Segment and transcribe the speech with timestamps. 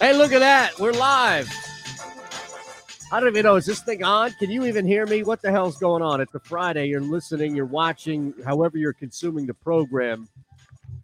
[0.00, 0.78] Hey, look at that.
[0.78, 1.48] We're live.
[3.10, 3.56] I don't even know.
[3.56, 4.32] Is this thing on?
[4.32, 5.22] Can you even hear me?
[5.22, 6.20] What the hell's going on?
[6.20, 6.88] It's a Friday.
[6.88, 10.28] You're listening, you're watching, however you're consuming the program.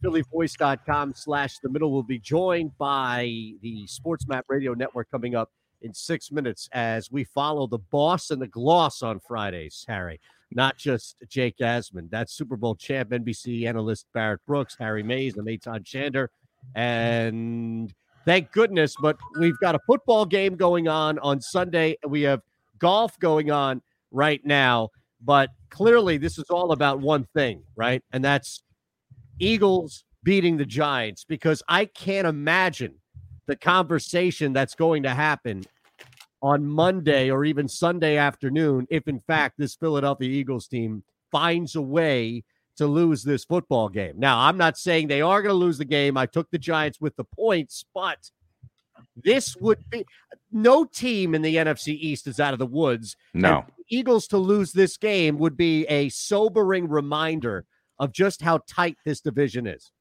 [0.02, 5.50] PhillyVoice.com slash the middle will be joined by the Sports Map Radio Network coming up
[5.80, 10.20] in six minutes as we follow the boss and the gloss on Fridays, Harry.
[10.50, 12.10] Not just Jake Asman.
[12.10, 16.28] That's Super Bowl champ NBC analyst Barrett Brooks, Harry Mayes, and Eytan Shander.
[16.74, 17.92] And
[18.24, 21.96] thank goodness, but we've got a football game going on on Sunday.
[22.06, 22.40] We have
[22.78, 24.90] golf going on right now.
[25.22, 28.02] But clearly, this is all about one thing, right?
[28.12, 28.62] And that's
[29.38, 32.94] Eagles beating the Giants because I can't imagine
[33.46, 35.64] the conversation that's going to happen
[36.42, 41.82] on Monday or even Sunday afternoon if, in fact, this Philadelphia Eagles team finds a
[41.82, 42.44] way
[42.77, 44.14] to lose this football game.
[44.17, 46.17] Now, I'm not saying they are going to lose the game.
[46.17, 48.30] I took the Giants with the points, but
[49.17, 50.05] this would be
[50.50, 53.17] no team in the NFC East is out of the woods.
[53.33, 53.64] No.
[53.89, 57.64] Eagles to lose this game would be a sobering reminder
[57.98, 59.92] of just how tight this division is.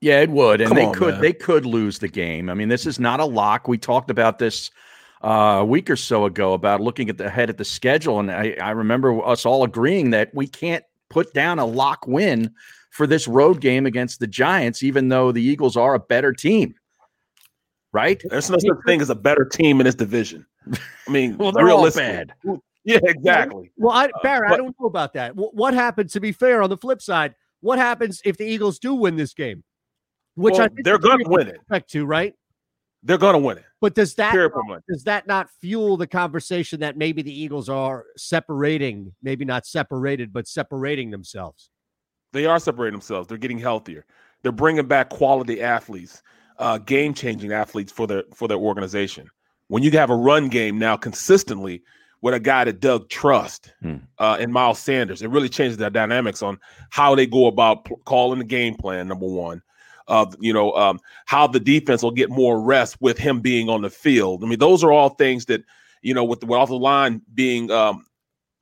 [0.00, 1.20] Yeah, it would, and Come they on, could man.
[1.22, 2.50] they could lose the game.
[2.50, 3.68] I mean, this is not a lock.
[3.68, 4.70] We talked about this
[5.22, 8.30] uh, a week or so ago about looking at the head at the schedule, and
[8.30, 12.52] I, I remember us all agreeing that we can't put down a lock win
[12.90, 16.74] for this road game against the Giants, even though the Eagles are a better team.
[17.92, 18.20] Right?
[18.28, 20.44] There's no such thing as a better team in this division.
[21.06, 22.32] I mean, Well, they're all realistically.
[22.44, 22.60] bad.
[22.86, 23.72] Yeah, exactly.
[23.78, 25.32] Well, I, uh, Barrett, I but- don't know about that.
[25.32, 28.78] Wh- What happens, to be fair, on the flip side, what happens if the Eagles
[28.78, 29.64] do win this game?
[30.34, 31.54] Which I Well, think they're the gonna win it.
[31.54, 32.34] Expect to, right?
[33.04, 33.64] They're going to win it.
[33.80, 34.82] But does that Period, point blank.
[34.88, 40.32] does that not fuel the conversation that maybe the Eagles are separating, maybe not separated,
[40.32, 41.70] but separating themselves?
[42.32, 43.28] They are separating themselves.
[43.28, 44.06] They're getting healthier.
[44.42, 46.22] They're bringing back quality athletes,
[46.58, 49.28] uh, game changing athletes for their for their organization.
[49.68, 51.82] When you have a run game now consistently
[52.22, 53.96] with a guy that Doug trust Hmm.
[54.18, 56.58] uh, and Miles Sanders, it really changes the dynamics on
[56.90, 59.08] how they go about p- calling the game plan.
[59.08, 59.62] Number one,
[60.08, 63.82] uh, you know um, how the defense will get more rest with him being on
[63.82, 64.44] the field.
[64.44, 65.62] I mean, those are all things that
[66.02, 68.04] you know with the off the line being um,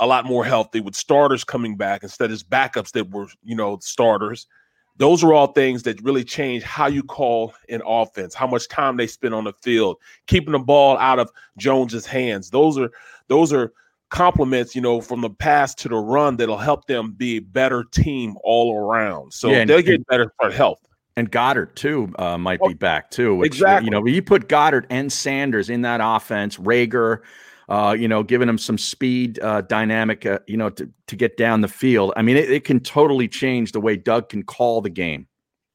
[0.03, 3.79] a lot more healthy with starters coming back instead of backups that were, you know,
[3.81, 4.49] starters.
[4.97, 8.97] Those are all things that really change how you call an offense, how much time
[8.97, 12.51] they spend on the field, keeping the ball out of Jones's hands.
[12.51, 12.91] Those are
[13.29, 13.73] those are
[14.11, 17.85] compliments, you know, from the pass to the run that'll help them be a better
[17.85, 19.33] team all around.
[19.33, 20.81] So Yeah, they'll get better for health.
[21.17, 23.37] And Goedert too uh, might Oh, be back too.
[23.37, 23.87] Which, exactly.
[23.87, 26.57] You know, you put Goedert and Sanders in that offense.
[26.57, 27.21] Reagor,
[27.69, 31.37] uh, you know, giving him some speed, uh, dynamic, uh, you know, to, to get
[31.37, 32.13] down the field.
[32.17, 35.27] I mean, it, it can totally change the way Doug can call the game.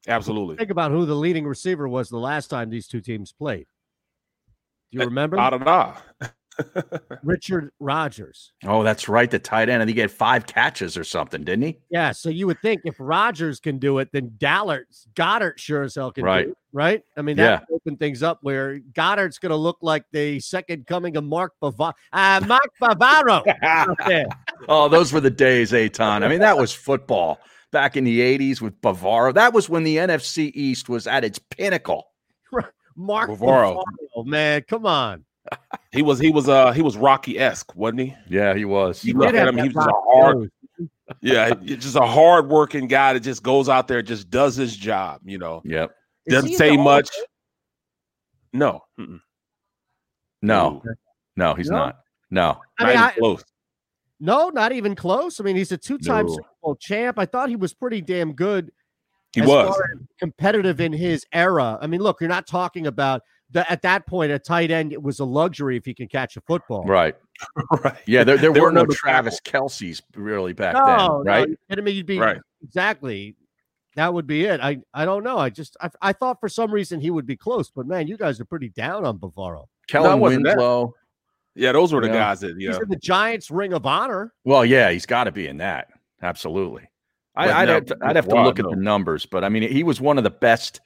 [0.07, 0.55] Absolutely.
[0.55, 3.67] Think about who the leading receiver was the last time these two teams played.
[4.91, 5.35] Do you remember?
[5.37, 6.29] Da da da.
[7.23, 8.51] Richard Rodgers.
[8.65, 9.81] Oh, that's right, the tight end.
[9.81, 11.77] I think he had five catches or something, didn't he?
[11.89, 14.85] Yeah, so you would think if Rodgers can do it, then Dallard,
[15.15, 16.45] Goedert sure as hell can Right.
[16.45, 17.03] do it, right?
[17.17, 20.87] I mean, that would open things up where Goedert's going to look like the second
[20.87, 21.93] coming of Mark Bavaro.
[22.13, 24.25] Uh, Mark Bavaro.
[24.69, 26.23] Oh, those were the days, Eytan.
[26.23, 27.39] I mean, that was football
[27.71, 29.33] back in the 80s with Bavaro.
[29.33, 32.07] That was when the NFC East was at its pinnacle.
[32.95, 33.83] Mark Bavaro.
[34.15, 35.23] Bavaro, man, come on.
[35.91, 38.15] He was he was uh he was Rocky esque, wasn't he?
[38.29, 39.03] Yeah, he was.
[39.03, 40.51] You He look at him, he was just a hard.
[41.21, 45.21] Yeah, just a hard working guy that just goes out there, just does his job.
[45.25, 45.91] You know, Yep.
[46.25, 47.09] Is doesn't say the Hall of much.
[47.09, 47.25] Fame?
[48.53, 49.19] No, mm-mm.
[50.41, 50.81] No,
[51.35, 51.77] no, he's No?
[51.77, 51.97] not.
[52.29, 52.61] No.
[52.79, 53.43] I not mean, even I- close.
[54.19, 55.39] No, not even close.
[55.39, 56.33] I mean, he's a two-time No.
[56.33, 57.19] Super Bowl champ.
[57.19, 58.71] I thought he was pretty damn good
[59.33, 59.67] He as was.
[59.69, 61.77] far as competitive in his era.
[61.79, 63.21] I mean, look, you're not talking about
[63.51, 66.35] the, at that point a tight end it was a luxury if he can catch
[66.37, 66.83] a football.
[66.83, 67.15] Right.
[67.83, 67.95] right.
[68.05, 71.21] Yeah, there, there They were were no number Travis Kelce's really back No, then, no,
[71.23, 71.47] right?
[71.47, 71.91] you're kidding me?
[71.91, 72.37] You'd be Right.
[72.63, 73.35] exactly.
[73.95, 74.59] That would be it.
[74.61, 75.37] I I don't know.
[75.39, 78.15] I just I, I thought for some reason he would be close, but man, you
[78.17, 79.65] guys are pretty down on Bavaro.
[79.87, 80.43] Kellen wasn't.
[80.45, 80.93] Winslow.
[81.55, 82.13] Yeah, those were the Yeah.
[82.13, 82.73] guys that you know.
[82.73, 82.83] He's yeah.
[82.83, 84.33] in the Giants Ring of Honor.
[84.43, 85.87] Well, yeah, he's got to be in that.
[86.21, 86.87] Absolutely.
[87.35, 89.43] I, But I'd, no, have to, I'd have to wow, look at the numbers, but
[89.43, 90.79] I mean, he was one of the best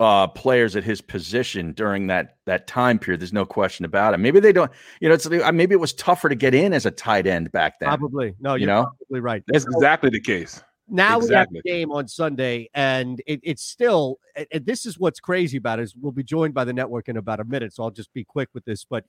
[0.00, 3.20] uh, players at his position during that that time period.
[3.20, 4.18] There's no question about it.
[4.18, 4.72] Maybe they don't.
[5.00, 7.52] You know, it's uh, maybe it was tougher to get in as a tight end
[7.52, 7.88] back then.
[7.90, 8.34] Probably.
[8.40, 8.90] No, You you're know?
[9.08, 9.44] probably right.
[9.46, 10.62] That's exactly the case.
[10.88, 11.28] now Exactly.
[11.28, 14.18] we have the game on Sunday, and it, it's still.
[14.34, 17.10] And and this is what's crazy about it is we'll be joined by the network
[17.10, 18.84] in about a minute, so I'll just be quick with this.
[18.84, 19.04] But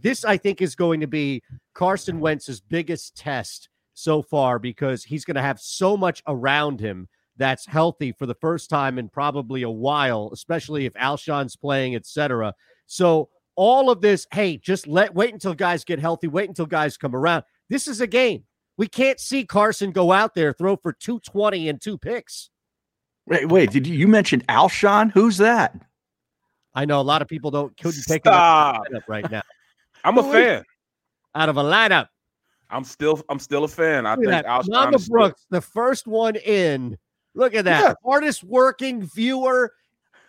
[0.00, 1.42] this, I think, is going to be
[1.74, 7.08] Carson Wentz's biggest test so far because he's going to have so much around him
[7.36, 12.54] that's healthy for the first time in probably a while, especially if Alshon's playing, etc.
[12.86, 16.96] So all of this, hey, just let wait until guys get healthy, wait until guys
[16.96, 17.44] come around.
[17.68, 18.44] This is a game.
[18.76, 22.50] We can't see Carson go out there throw for 220 and two picks.
[23.26, 25.10] Wait, wait, did you, you mention Alshon?
[25.12, 25.80] Who's that?
[26.74, 29.42] I know a lot of people don't couldn't pick up right now.
[30.04, 30.64] I'm a Who is- fan.
[31.36, 32.08] Out of a lineup.
[32.70, 34.06] I'm still I'm still a fan.
[34.06, 34.46] I Look think.
[34.46, 36.98] Alshon Mama is still- Brooks, the first one in.
[37.34, 37.82] Look at that.
[37.82, 37.94] Yeah.
[38.04, 39.72] Hardest working viewer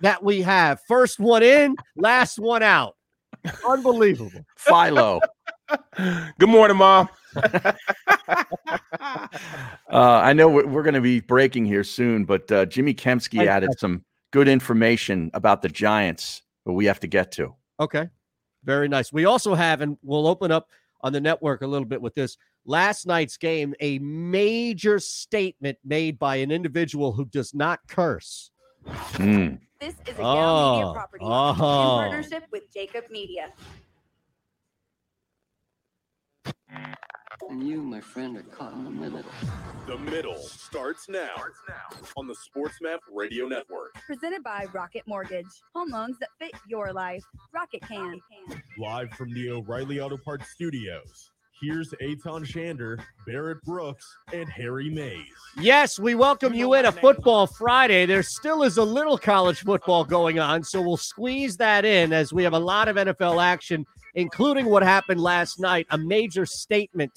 [0.01, 0.79] that we have.
[0.87, 2.95] First one in, last one out.
[3.67, 4.45] Unbelievable.
[4.57, 5.21] Philo.
[6.39, 7.09] Good morning, mom.
[7.35, 7.75] uh,
[9.89, 13.47] I know we're, we're going to be breaking here soon, but uh, Jimmy Kempski I-
[13.47, 17.53] added some good information about the Giants that we have to get to.
[17.79, 18.09] Okay.
[18.63, 19.13] Very nice.
[19.13, 20.69] We also have, and we'll open up
[21.01, 22.37] on the network a little bit with this.
[22.65, 28.51] Last night's game, a major statement made by an individual who does not curse.
[28.87, 29.55] Hmm.
[29.79, 31.49] This is a Oh, Down Media property oh.
[31.51, 33.51] in partnership with Jacob Media.
[37.49, 39.23] And you, my friend, are caught in the middle.
[39.87, 41.35] The middle starts now
[42.17, 43.93] on the SportsMap Radio Network.
[44.07, 45.45] Presented by Rocket Mortgage.
[45.75, 47.23] Home loans that fit your life.
[47.53, 48.19] Rocket can.
[48.77, 51.31] Live from the O'Reilly Auto Parts studios.
[51.61, 55.25] Here's Eytan Shander, Barrett Brooks, and Harry Mayes.
[55.57, 58.05] Yes, we welcome you in a football Friday.
[58.05, 62.33] There still is a little college football going on, so we'll squeeze that in as
[62.33, 63.85] we have a lot of NFL action,
[64.15, 67.11] including what happened last night, a major statement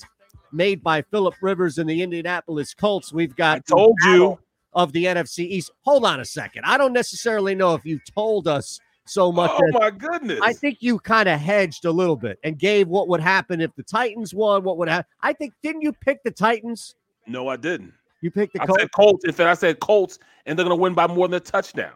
[0.52, 3.12] made by Philip Rivers and the Indianapolis Colts.
[3.12, 4.38] We've got I told you.
[4.72, 5.70] of the NFC East.
[5.82, 6.64] Hold on a second.
[6.64, 9.50] I don't necessarily know if you told us so much.
[9.54, 10.40] Oh my goodness.
[10.42, 13.74] I think you kind of hedged a little bit and gave what would happen if
[13.74, 14.64] the Titans won.
[14.64, 15.06] What would happen?
[15.22, 16.94] I think didn't you pick the Titans?
[17.26, 17.92] no, I didn't.
[18.20, 18.80] You picked the I Colts.
[18.82, 19.24] said Colts.
[19.24, 21.92] In fact, I said Colts, and they're going to win by more than a touchdown.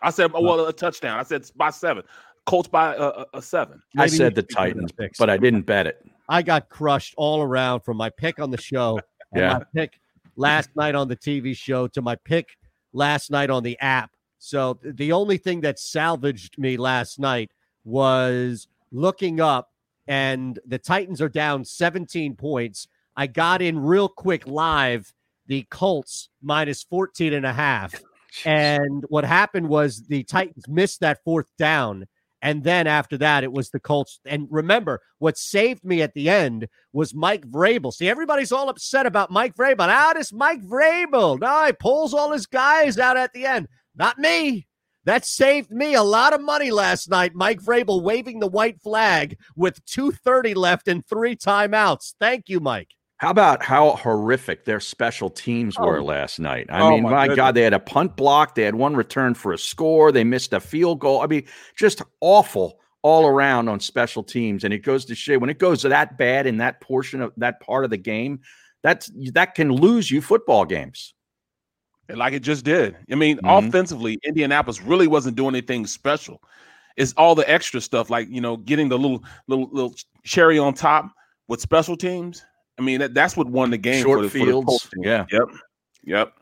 [0.00, 1.18] I said, well, a touchdown.
[1.18, 2.02] I said by seven.
[2.46, 3.82] Colts by a, a, a seven.
[3.98, 5.18] I said the should give it a Titans, six.
[5.18, 6.04] but I didn't bet it.
[6.28, 8.98] I got crushed all around from my pick on the show
[9.32, 9.58] and Yeah.
[9.58, 10.00] my pick
[10.36, 12.56] last night on the TV show to my pick
[12.92, 14.10] last night on the app.
[14.38, 17.50] So the only thing that salvaged me last night
[17.84, 19.70] was looking up
[20.08, 22.86] and the Titans are down 17 points.
[23.16, 25.12] I got in real quick live
[25.46, 27.94] the Colts minus 14 and a half.
[28.44, 32.06] And what happened was the Titans missed that fourth down.
[32.42, 34.20] And then after that, it was the Colts.
[34.26, 37.92] And remember, what saved me at the end was Mike Vrabel.
[37.92, 39.88] See, everybody's all upset about Mike Vrabel.
[39.88, 41.40] How does Mike Vrabel?
[41.40, 43.68] No, he pulls all his guys out at the end.
[43.94, 44.66] Not me.
[45.04, 47.32] That saved me a lot of money last night.
[47.34, 52.14] Mike Vrabel waving the white flag with 2.30 left and three timeouts.
[52.18, 52.95] Thank you, Mike.
[53.18, 56.04] How about how horrific their special teams were Oh.
[56.04, 56.66] last night?
[56.68, 57.34] I Oh, mean, my my.
[57.34, 60.52] God, they had a punt block, they had one return for a score, they missed
[60.52, 61.22] a field goal.
[61.22, 61.44] I mean,
[61.76, 64.64] just awful all around on special teams.
[64.64, 67.60] And it goes to show when it goes that bad in that portion of that
[67.60, 68.40] part of the game,
[68.82, 71.14] that's that can lose you football games.
[72.10, 72.96] And like it just did.
[73.10, 73.66] I mean, Mhm.
[73.68, 76.42] offensively, Indianapolis really wasn't doing anything special.
[76.96, 79.94] It's all the extra stuff, like you know, getting the little little little
[80.24, 81.10] cherry on top
[81.48, 82.44] with special teams.
[82.78, 84.02] I mean, that, that's what won the game.
[84.04, 85.24] Short for the, for the fields, yeah.
[85.32, 85.48] Yep.
[86.04, 86.32] Yep.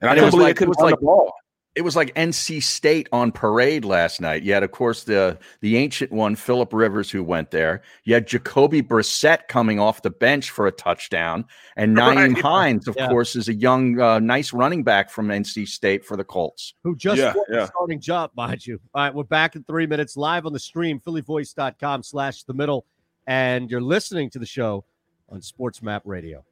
[0.00, 1.32] And I And it couldn't was believe like- it couldn't was run like- the ball.
[1.74, 4.42] It was like NC State on parade last night.
[4.42, 7.82] You had, of course, the the ancient one, Philip Rivers, who went there.
[8.02, 11.44] You had Jacoby Brissett coming off the bench for a touchdown,
[11.76, 12.42] and Nyheim Right.
[12.42, 13.06] Hines, of Yeah.
[13.08, 16.74] course, is a young, uh, nice running back from NC State for the Colts.
[16.82, 17.66] who just Yeah, won the yeah.
[17.66, 18.80] starting job, mind you.
[18.92, 22.86] All right, we're back in three minutes live on the stream, phillyvoice.com slash the middle.
[23.28, 24.84] And you're listening to the show
[25.28, 26.44] on Sports Map Radio.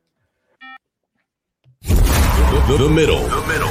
[1.83, 1.95] The
[2.69, 3.25] The, the middle.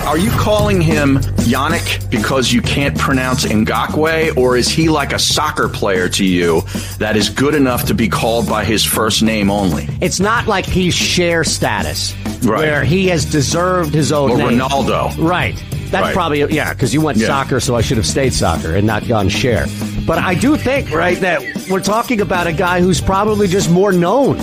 [0.08, 5.20] Are you calling him Yannick because you can't pronounce Ngakoue, or is he like a
[5.20, 6.62] soccer player to you
[7.00, 9.88] that is good enough to be called by his first name only?
[10.02, 12.60] It's not like he's Cher status, Right.
[12.60, 14.60] where he has deserved his own Or name.
[14.60, 15.16] Ronaldo.
[15.18, 15.56] Right.
[15.92, 16.14] That's Right.
[16.14, 17.28] probably yeah, because you went Yeah.
[17.28, 19.68] soccer, so I should have stayed soccer and not gone Cher.
[20.06, 23.92] But I do think right that we're talking about a guy who's probably just more
[23.92, 24.38] known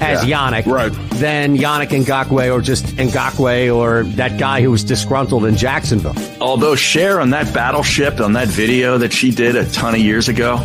[0.00, 0.92] as Yannick Right.
[1.14, 6.14] than Yannick Ngakoue or just Ngakoue or that guy who was disgruntled in Jacksonville.
[6.40, 10.28] Although Cher on that battleship on that video that she did a ton of years
[10.28, 10.56] ago,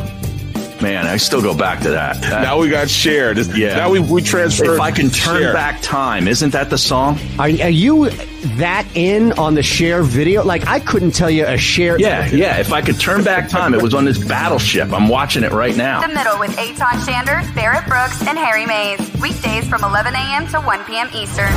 [0.81, 2.21] man, I still go back to that.
[2.21, 3.38] That- Now we got shared.
[3.55, 3.75] Yeah.
[3.75, 4.75] Now we we transferred.
[4.75, 5.53] if I can turn Cher.
[5.53, 7.19] back time, isn't that the song?
[7.38, 8.09] Are, are you
[8.57, 10.43] that in on the Cher video?
[10.43, 12.00] Like I couldn't tell you a share.
[12.00, 12.57] Yeah, yeah.
[12.59, 14.91] If I could turn back time, it was on this battleship.
[14.93, 16.01] I'm watching it right now.
[16.01, 19.00] The Middle with Eytan Shander, Barrett Brooks, and Harry Mayes.
[19.21, 20.48] Weekdays from 11 a.m.
[20.48, 21.09] to 1 p.m.
[21.13, 21.51] Eastern.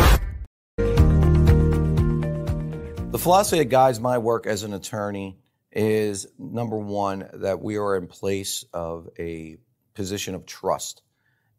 [3.12, 5.36] The philosophy that guides my work as an attorney
[5.72, 9.56] is number one, that we are in place of a
[9.94, 11.02] position of trust.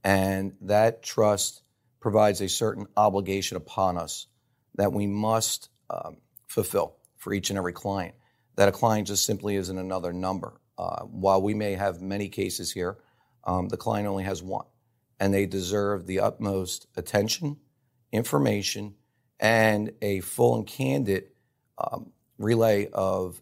[0.04, 1.64] And that trust
[2.00, 4.28] provides a certain obligation upon us
[4.76, 6.18] that we must um,
[6.48, 8.16] fulfill for each and every client.
[8.56, 10.60] That a client just simply isn't another number.
[10.78, 12.98] Uh, while we may have many cases here,
[13.46, 14.66] um, the client only has one.
[15.20, 17.58] And they deserve the utmost attention,
[18.12, 18.96] information,
[19.40, 21.30] and a full and candid
[21.78, 23.42] um, relay of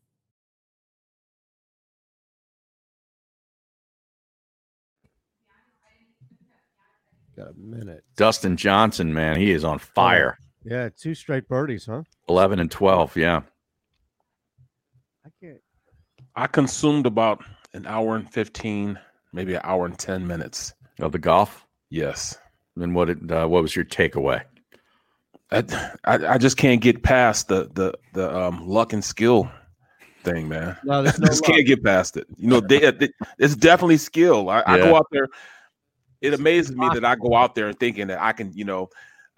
[7.41, 8.03] Got a minute.
[8.17, 10.37] Dustin Johnson, man, he is on fire.
[10.63, 12.03] Yeah, two straight birdies, huh?
[12.29, 13.41] 11 and 12, yeah.
[15.25, 15.57] I can't.
[16.35, 17.43] I consumed about
[17.73, 18.99] an hour and fifteen,
[19.33, 20.73] maybe an hour and ten minutes.
[20.99, 21.65] Of the golf.
[21.89, 22.37] Yes.
[22.77, 23.05] And what?
[23.05, 24.43] Did, uh, what was your takeaway?
[25.51, 25.63] I,
[26.05, 29.51] I I just can't get past the the the um, luck and skill
[30.23, 30.77] thing, man.
[30.83, 31.55] No, there's no just luck.
[31.55, 32.27] can't get past it.
[32.37, 34.49] You know, they, they- it's definitely skill.
[34.49, 35.27] I, I go out there.
[36.21, 38.89] It amazes me that I go out there and thinking that I can, you know,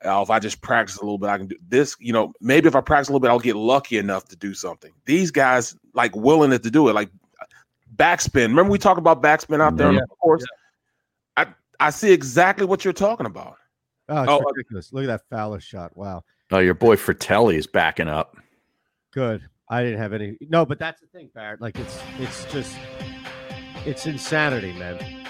[0.06, 1.96] uh, if I just practice a little bit, I can do this.
[2.00, 4.54] You know, maybe if I practice a little bit, I'll get lucky enough to do
[4.54, 4.92] something.
[5.06, 7.10] These guys like willing it to do it, like
[7.96, 8.48] backspin.
[8.48, 10.00] Remember we talked about backspin out there, Yeah.
[10.02, 10.44] of course.
[11.38, 11.48] I
[11.80, 13.56] I see exactly what you're talking about.
[14.10, 14.92] Oh, it's Oh, uh, ridiculous.
[14.92, 15.96] Look at that Fowler shot.
[15.96, 16.24] Wow.
[16.52, 18.36] Oh, your boy Fratelli is backing up.
[19.12, 19.42] Good.
[19.70, 20.38] I didn't have any.
[20.42, 21.62] No, but that's the thing, Barrett.
[21.62, 22.76] Like it's it's just
[23.86, 25.23] it's insanity, man.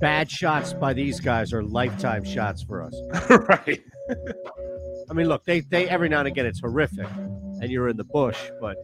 [0.00, 2.94] Bad shots by these guys are lifetime shots for us.
[3.30, 3.82] right.
[5.10, 7.06] I mean, look, they they every now and again it's horrific,
[7.60, 8.76] and you're in the bush, but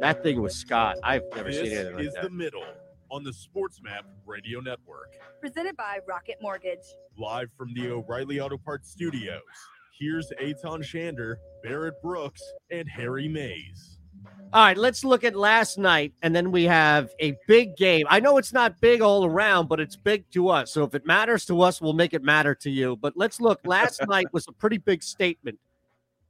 [0.00, 0.96] that thing was Scott.
[1.02, 2.24] I've never This seen anything like is that.
[2.24, 2.64] the middle
[3.10, 5.14] on the SportsMap Radio Network.
[5.40, 6.84] Presented by Rocket Mortgage.
[7.18, 9.40] Live from the O'Reilly Auto Parts Studios.
[9.98, 13.98] Here's Eytan Shander, Barrett Brooks, and Harry Mayes.
[14.54, 18.04] All right, let's look at last night, and then we have a big game.
[18.10, 20.70] I know it's not big all around, but it's big to us.
[20.70, 22.96] So if it matters to us, we'll make it matter to you.
[22.96, 23.60] But let's look.
[23.64, 25.58] Last night was a pretty big statement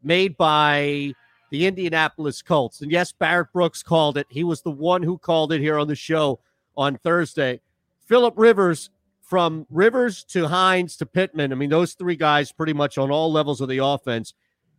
[0.05, 1.13] made by
[1.51, 2.81] the Indianapolis Colts.
[2.81, 4.29] And yes, Barrett Brooks called it.
[4.31, 6.39] He was the one who called it here on the show
[6.77, 7.61] on Thursday.
[8.07, 12.99] Philip Rivers, from Rivers to Hines to Pittman, I mean, those three guys pretty much
[12.99, 14.33] on all levels of the offense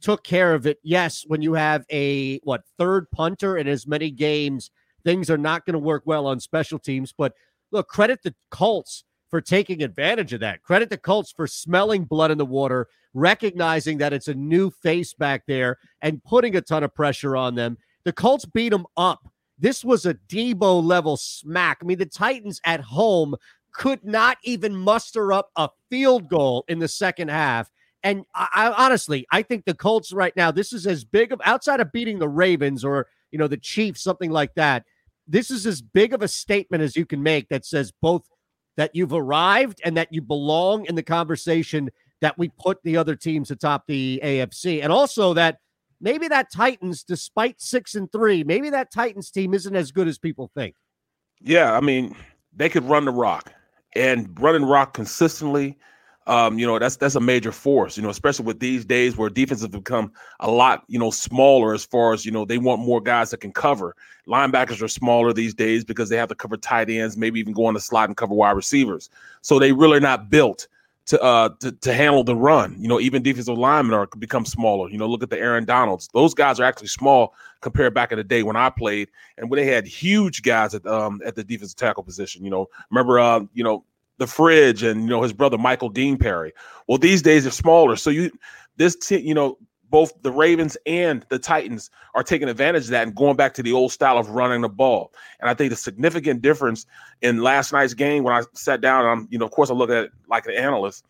[0.03, 0.77] took care of it.
[0.83, 4.69] Yes, when you have a what third punter in as many games,
[5.03, 7.13] things are not going to work well on special teams.
[7.17, 7.33] But
[7.71, 10.61] look, credit the Colts for taking advantage of that.
[10.61, 15.13] Credit the Colts for smelling blood in the water, recognizing that it's a new face
[15.13, 17.77] back there and putting a ton of pressure on them.
[18.03, 19.27] The Colts beat them up.
[19.57, 21.77] This was a Deebo level smack.
[21.81, 23.35] I mean, the Titans at home
[23.71, 27.71] could not even muster up a field goal in the second half.
[28.03, 31.41] And I, I honestly, I think the Colts right now, this is as big of
[31.45, 34.83] outside of beating the Ravens or you know the Chiefs, something like that.
[35.27, 38.27] This is as big of a statement as you can make that says both
[38.75, 41.89] that you've arrived and that you belong in the conversation
[42.21, 45.59] that we put the other teams atop the AFC, and also that
[46.01, 50.17] maybe that Titans, despite six and three, maybe that Titans team isn't as good as
[50.17, 50.75] people think.
[51.41, 52.15] Yeah, I mean,
[52.55, 53.51] they could run the rock
[53.95, 55.77] and running rock consistently.
[56.27, 59.29] Um, you know, that's that's a major force, you know, especially with these days where
[59.29, 63.01] defenses become a lot, you know, smaller as far as, you know, they want more
[63.01, 63.95] guys that can cover.
[64.27, 67.65] Linebackers are smaller these days because they have to cover tight ends, maybe even go
[67.65, 69.09] on the slot and cover wide receivers.
[69.41, 70.67] So they really are not built
[71.05, 72.77] to uh to, to handle the run.
[72.79, 74.89] You know, even defensive linemen are become smaller.
[74.89, 76.07] You know, look at the Aaron Donalds.
[76.13, 79.57] Those guys are actually small compared back in the day when I played and when
[79.57, 82.45] they had huge guys at um at the defensive tackle position.
[82.45, 83.83] You know, remember uh, you know,
[84.23, 86.53] the fridge and you know his brother Michael Dean Perry.
[86.87, 87.95] Well, these days they're smaller.
[87.95, 88.31] So you
[88.77, 89.57] this you know
[89.89, 93.63] both the Ravens and the Titans are taking advantage of that and going back to
[93.63, 95.13] the old style of running the ball.
[95.39, 96.87] And I think the significant difference
[97.21, 99.89] in last night's game when I sat down, I'm you know of course I look
[99.89, 101.05] at it like an analyst.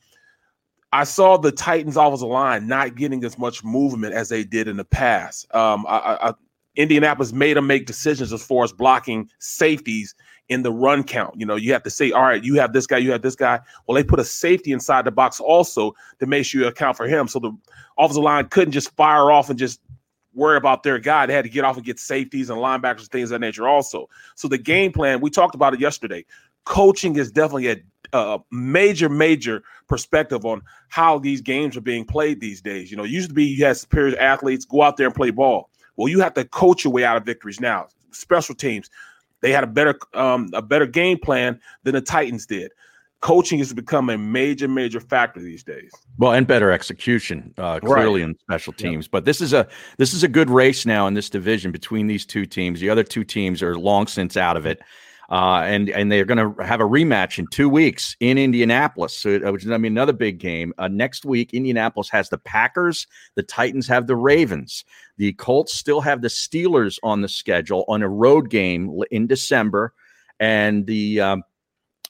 [0.91, 4.77] I saw the Titans offensive line not getting as much movement as they did in
[4.77, 5.53] the past.
[5.55, 6.33] Um, I, I,
[6.75, 10.15] Indianapolis made them make decisions as far as blocking safeties
[10.49, 11.39] in the run count.
[11.39, 13.35] You know, you have to say, all right, you have this guy, you have this
[13.35, 13.59] guy.
[13.87, 17.07] Well, they put a safety inside the box also to make sure you account for
[17.07, 17.27] him.
[17.27, 17.51] So the
[17.97, 19.79] offensive line couldn't just fire off and just
[20.33, 21.25] worry about their guy.
[21.25, 23.67] They had to get off and get safeties and linebackers and things of that nature
[23.67, 24.09] also.
[24.35, 26.25] So the game plan, we talked about it yesterday.
[26.65, 27.77] Coaching is definitely a
[28.13, 32.91] a major, major perspective on how these games are being played these days.
[32.91, 35.69] You know, used to be you had superior athletes go out there and play ball.
[35.95, 37.87] Well, you have to coach your way out of victories now.
[38.11, 38.89] Special teams,
[39.43, 42.71] they had a better um, a better game plan than the Titans did.
[43.19, 45.91] Coaching has become a major, major factor these days.
[46.17, 48.29] Well, and better execution, uh, clearly right.
[48.29, 49.07] in special teams.
[49.07, 52.25] But this is a this is a good race now in this division between these
[52.25, 52.79] two teams.
[52.79, 54.81] The other two teams are long since out of it.
[55.29, 59.39] Uh, and and they're going to have a rematch in two weeks in Indianapolis, so,
[59.45, 60.73] uh, which is I mean another big game.
[60.77, 64.83] Uh, next week, Indianapolis has the Packers, the Titans have the Ravens,
[65.17, 69.93] the Colts still have the Steelers on the schedule on a road game in December,
[70.39, 71.43] and the um,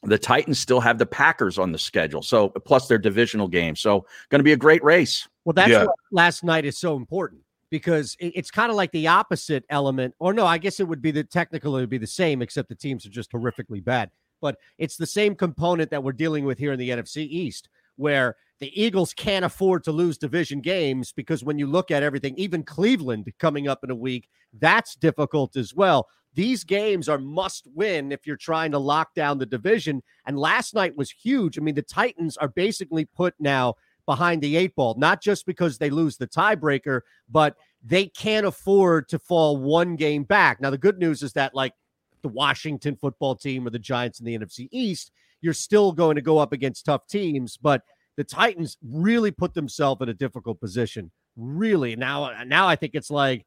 [0.01, 2.23] the Titans still have the Packers on the schedule.
[2.23, 5.27] So plus their divisional game, so going to be a great race.
[5.45, 5.85] Well, that's yeah.
[5.85, 7.42] what last night is so important
[7.73, 10.13] because it's kind of like the opposite element.
[10.19, 12.69] Or no, I guess it would be the technical, it would be the same, except
[12.69, 14.11] the teams are just horrifically bad.
[14.41, 18.35] But it's the same component that we're dealing with here in the NFC East, where
[18.59, 22.61] the Eagles can't afford to lose division games because when you look at everything, even
[22.61, 26.07] Cleveland coming up in a week, that's difficult as well.
[26.35, 30.03] These games are must win if you're trying to lock down the division.
[30.27, 31.57] And last night was huge.
[31.57, 33.73] I mean, the Titans are basically put now
[34.05, 39.09] behind the eight ball, not just because they lose the tiebreaker, but they can't afford
[39.09, 40.61] to fall one game back.
[40.61, 41.73] Now, the good news is that, like
[42.21, 46.21] the Washington football team or the Giants in the NFC East, you're still going to
[46.21, 47.81] go up against tough teams, but
[48.15, 51.11] the Titans really put themselves in a difficult position.
[51.35, 51.95] Really.
[51.95, 53.45] Now, now I think it's like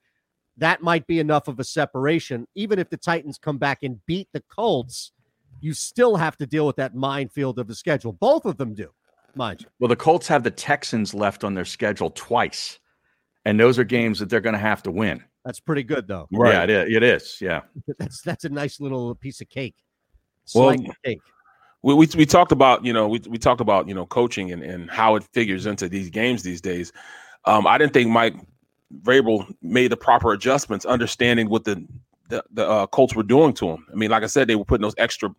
[0.59, 2.47] that might be enough of a separation.
[2.55, 5.13] Even if the Titans come back and beat the Colts,
[5.61, 8.13] you still have to deal with that minefield of the schedule.
[8.13, 8.91] Both of them do
[9.35, 9.67] mind you.
[9.79, 12.79] Well, the Colts have the Texans left on their schedule twice,
[13.47, 15.23] and those are games that they're going to have to win.
[15.45, 16.27] That's pretty good, though.
[16.33, 16.53] Right.
[16.53, 16.97] Yeah, it is.
[16.97, 17.39] It is.
[17.41, 17.61] Yeah,
[17.99, 19.77] that's that's a nice little piece of cake.
[20.45, 21.21] Slice well, cake.
[21.83, 24.63] We, we, we talked about you know we, we talked about you know coaching and,
[24.63, 26.93] and how it figures into these games these days.
[27.45, 28.35] Um, I didn't think Mike
[29.03, 31.87] Vrabel made the proper adjustments, understanding what the
[32.29, 33.87] the, the uh, Colts were doing to him.
[33.93, 35.33] I mean, like I said, they were putting those extra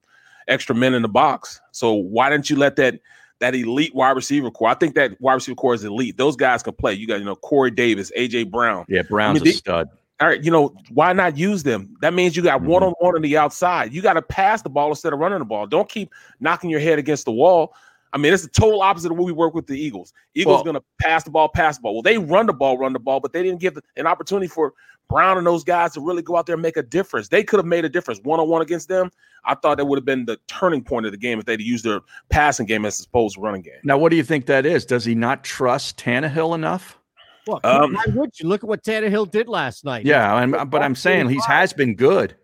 [0.47, 1.59] extra men in the box.
[1.73, 3.01] So why didn't you let that
[3.39, 4.69] that elite wide receiver core.
[4.69, 6.17] I think that wide receiver core is elite.
[6.17, 6.93] Those guys can play.
[6.93, 8.85] You got, you know, Corey Davis, AJ Brown.
[8.87, 9.89] Yeah, Brown's I mean, a stud.
[10.19, 11.95] All right, you know, why not use them?
[12.01, 13.93] That means you got one on one on the outside.
[13.93, 15.67] You got to pass the ball instead of running the ball.
[15.67, 17.75] Don't keep knocking your head against the wall.
[18.17, 20.11] I mean, it's the total opposite of what we work with the Eagles.
[20.33, 21.93] Eagles well, going to pass the ball, pass the ball.
[21.93, 24.73] Well, they run the ball, run the ball, but they didn't give an opportunity for
[25.07, 27.27] Brown and those guys to really go out there and make a difference.
[27.27, 29.11] They could have made a difference one on one against them.
[29.45, 31.85] I thought that would have been the turning point of the game if they'd used
[31.85, 33.79] their passing game as opposed to running game.
[33.83, 34.83] Now, what do you think that is?
[34.83, 36.97] Does he not trust Tannehill enough?
[37.45, 40.05] Well, um, why would you look at what Tannehill did last night?
[40.05, 42.35] Yeah, and, but I'm saying he has been good.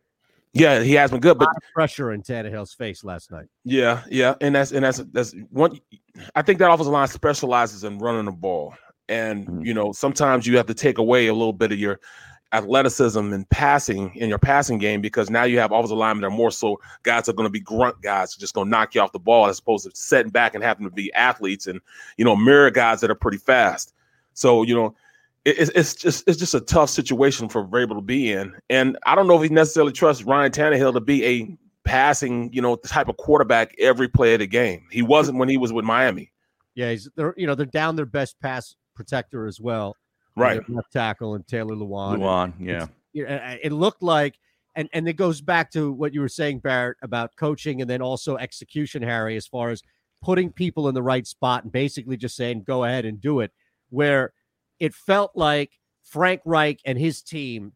[0.54, 3.48] Yeah, he has been good, but pressure in Tannehill's face last night.
[3.64, 5.80] Yeah, yeah, and that's and that's that's one.
[6.36, 8.76] I think that offensive line specializes in running the ball,
[9.10, 9.66] and mm-hmm.
[9.66, 12.00] you know sometimes you have to take away a little bit of your
[12.54, 16.38] athleticism and passing in your passing game because now you have offensive linemen that are
[16.38, 19.12] more so guys are going to be grunt guys, just going to knock you off
[19.12, 21.82] the ball as opposed to setting back and having to be athletes and
[22.18, 23.92] you know mirror guys that are pretty fast.
[24.36, 24.96] So you know
[25.46, 29.16] it, it's just it's just a tough situation for Vrabel to be in, and I
[29.16, 33.10] don't know if he necessarily trusts Ryan Tannehill to be a passing you know type
[33.10, 34.88] of quarterback every play of the game.
[34.92, 36.32] He wasn't when he was with Miami.
[36.76, 39.96] Yeah, he's they're you know they're down their best pass protector as well
[40.36, 40.70] right?
[40.70, 42.20] Left tackle and Taylor Lewan.
[42.20, 42.88] Lewan, yeah.
[43.62, 44.40] It looked like,
[44.76, 48.02] and and it goes back to what you were saying, Barrett, about coaching and then
[48.02, 49.84] also execution, Harry, as far as
[50.22, 53.52] putting people in the right spot and basically just saying, go ahead and do it.
[53.90, 54.34] Where
[54.84, 57.72] it felt like Frank Reich and his team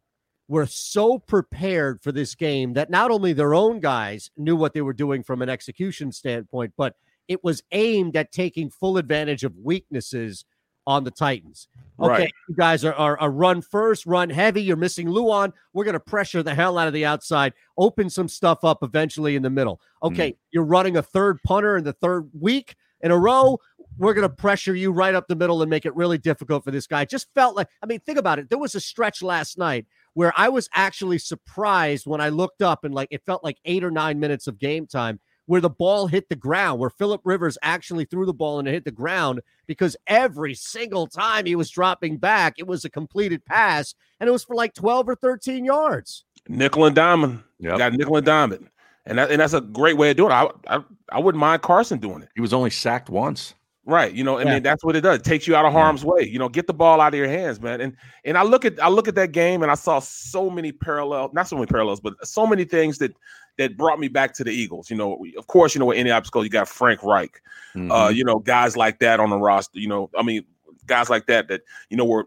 [0.46, 4.82] were so prepared for this game that not only their own guys knew what they
[4.82, 9.56] were doing from an execution standpoint, but it was aimed at taking full advantage of
[9.56, 10.44] weaknesses
[10.86, 11.68] on the Titans.
[11.98, 12.32] Okay, Right.
[12.46, 14.62] you guys are, are, are run first, run heavy.
[14.62, 15.54] You're missing Lewan.
[15.72, 19.34] We're going to pressure the hell out of the outside, open some stuff up eventually
[19.34, 19.80] in the middle.
[20.02, 20.36] Okay, hmm.
[20.50, 23.58] you're running a third punter in the third week in a row.
[23.96, 26.70] We're going to pressure you right up the middle and make it really difficult for
[26.70, 27.04] this guy.
[27.04, 28.48] Just felt like, I mean, think about it.
[28.48, 32.84] There was a stretch last night where I was actually surprised when I looked up
[32.84, 36.06] and like it felt like eight or nine minutes of game time where the ball
[36.06, 39.40] hit the ground, where Philip Rivers actually threw the ball and it hit the ground
[39.66, 44.30] because every single time he was dropping back, it was a completed pass and it
[44.30, 46.26] was for like 12 or 13 yards.
[46.48, 47.42] Nickel and diamond.
[47.60, 47.78] Yep.
[47.78, 48.68] Got nickel and diamond.
[49.08, 50.34] And that, and that's a great way of doing it.
[50.34, 52.28] I, I I wouldn't mind Carson doing it.
[52.34, 53.54] He was only sacked once.
[53.86, 54.12] Right.
[54.12, 54.54] You know, I Yeah.
[54.54, 55.20] mean, that's what it does.
[55.20, 56.22] It takes you out of harm's way.
[56.22, 57.80] You know, get the ball out of your hands, man.
[57.80, 60.72] And and I look at I look at that game and I saw so many
[60.72, 63.16] parallels, not so many parallels, but so many things that
[63.56, 64.90] that brought me back to the Eagles.
[64.90, 67.40] You know, of course, you know, with Indianapolis goes, you got Frank Reich.
[67.74, 68.14] Uh, Mhm.
[68.14, 69.78] you know, guys like that on the roster.
[69.80, 70.44] You know, I mean,
[70.86, 72.26] guys like that that you know were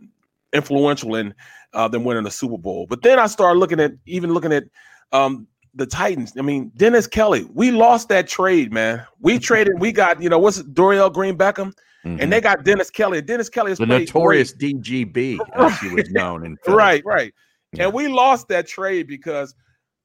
[0.54, 1.34] influential in
[1.74, 2.88] uh, them winning the Super Bowl.
[2.89, 4.63] But then I started looking at even looking at
[5.12, 6.34] um, the Titans.
[6.38, 7.48] I mean, Dennis Kelly.
[7.54, 9.06] We lost that trade, man.
[9.20, 9.80] We traded.
[9.80, 11.74] We got you know what's it, Dorial Green Beckham,
[12.06, 12.22] Mhm.
[12.22, 13.22] and they got Dennis Kelly.
[13.22, 16.78] Dennis Kelly is the notorious DGB, as he was known in Philly.
[16.78, 17.34] Right, right.
[17.74, 17.86] Yeah.
[17.86, 19.56] And we lost that trade because,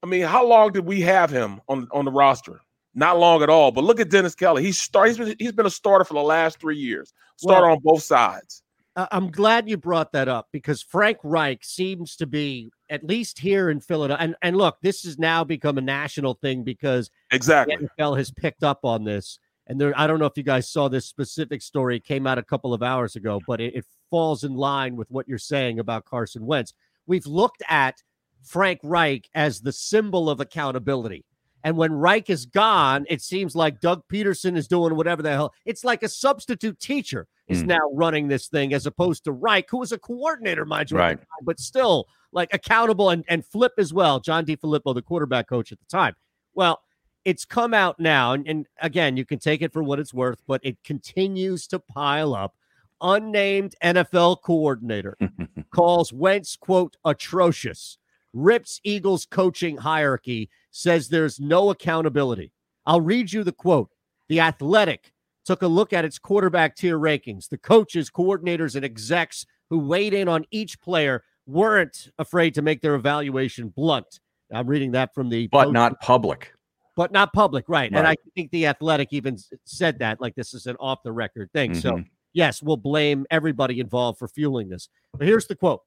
[0.03, 2.61] I mean, how long did we have him on on the roster?
[2.95, 3.71] Not long at all.
[3.71, 4.63] But look at Dennis Kelly.
[4.63, 5.09] He's start.
[5.09, 7.13] He's been, he's been a starter for the last three years.
[7.35, 8.63] Starter Well- on both sides.
[9.11, 13.69] I'm glad you brought that up because Frank Reich seems to be at least here
[13.69, 14.23] in Philadelphia.
[14.23, 17.75] And, and look, this has now become a national thing because Exactly.
[17.75, 19.39] the NFL has picked up on this.
[19.67, 21.97] And there, I don't know if you guys saw this specific story.
[21.97, 25.11] It came out a couple of hours ago, but it, it falls in line with
[25.11, 26.73] what you're saying about Carson Wentz.
[27.05, 28.01] We've looked at
[28.43, 31.25] Frank Reich as the symbol of accountability.
[31.63, 35.53] And when Reich is gone, it seems like Doug Pederson is doing whatever the hell.
[35.65, 37.67] It's like a substitute teacher is Mm.
[37.67, 41.17] now running this thing as opposed to Reich, who was a coordinator, mind you, Right.
[41.17, 44.19] time, but still like accountable and, and Flip as well.
[44.19, 46.15] John DeFilippo, the quarterback coach at the time.
[46.53, 46.81] Well,
[47.25, 50.41] it's come out now, and, and again, you can take it for what it's worth,
[50.47, 52.55] but it continues to pile up.
[53.01, 55.17] Unnamed NFL coordinator
[55.71, 57.97] calls Wentz, quote, atrocious,
[58.33, 62.51] rips Eagles coaching hierarchy, says there's no accountability.
[62.85, 63.89] I'll read you the quote.
[64.29, 65.11] The Athletic
[65.43, 67.49] took a look at its quarterback tier rankings.
[67.49, 72.81] The coaches, coordinators, and execs who weighed in on each player weren't afraid to make
[72.81, 74.19] their evaluation blunt.
[74.53, 76.53] I'm reading that from the but post- not public.
[76.95, 77.91] but not public, right?
[77.91, 81.51] And I think the Athletic even said that, like this is an off the record
[81.53, 81.73] thing.
[81.73, 82.05] So Mhm.
[82.33, 84.89] yes, we'll blame everybody involved for fueling this.
[85.17, 85.81] But here's the quote: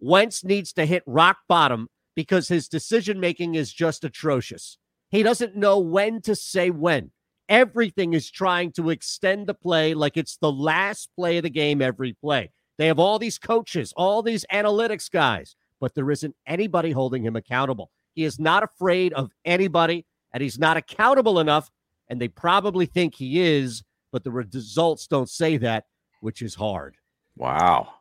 [0.00, 4.78] Wentz needs to hit rock bottom because his decision making is just atrocious.
[5.10, 7.10] He doesn't know when to say when.
[7.48, 11.82] Everything is trying to extend the play like it's the last play of the game
[11.82, 12.50] every play.
[12.78, 17.36] They have all these coaches, all these analytics guys, but there isn't anybody holding him
[17.36, 17.90] accountable.
[18.14, 21.70] He is not afraid of anybody, and he's not accountable enough.
[22.08, 25.84] And they probably think he is, but the results don't say that,
[26.20, 26.96] which is hard.
[27.36, 27.94] Wow.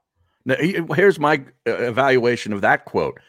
[0.45, 0.55] Now,
[0.95, 3.19] here's my uh, evaluation of that quote.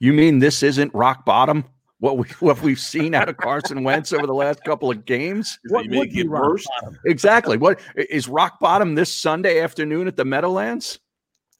[0.00, 1.64] You mean this isn't rock bottom?
[1.98, 5.58] What we what we've seen out of Carson Wentz over the last couple of games?
[5.68, 6.66] What you may would be get worse.
[7.04, 7.58] Exactly.
[7.58, 10.98] What is rock bottom this Sunday afternoon at the Meadowlands?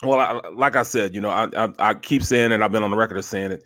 [0.03, 2.63] Well, I, like I said, you know, I, I I keep saying it.
[2.63, 3.65] I've been on the record of saying it.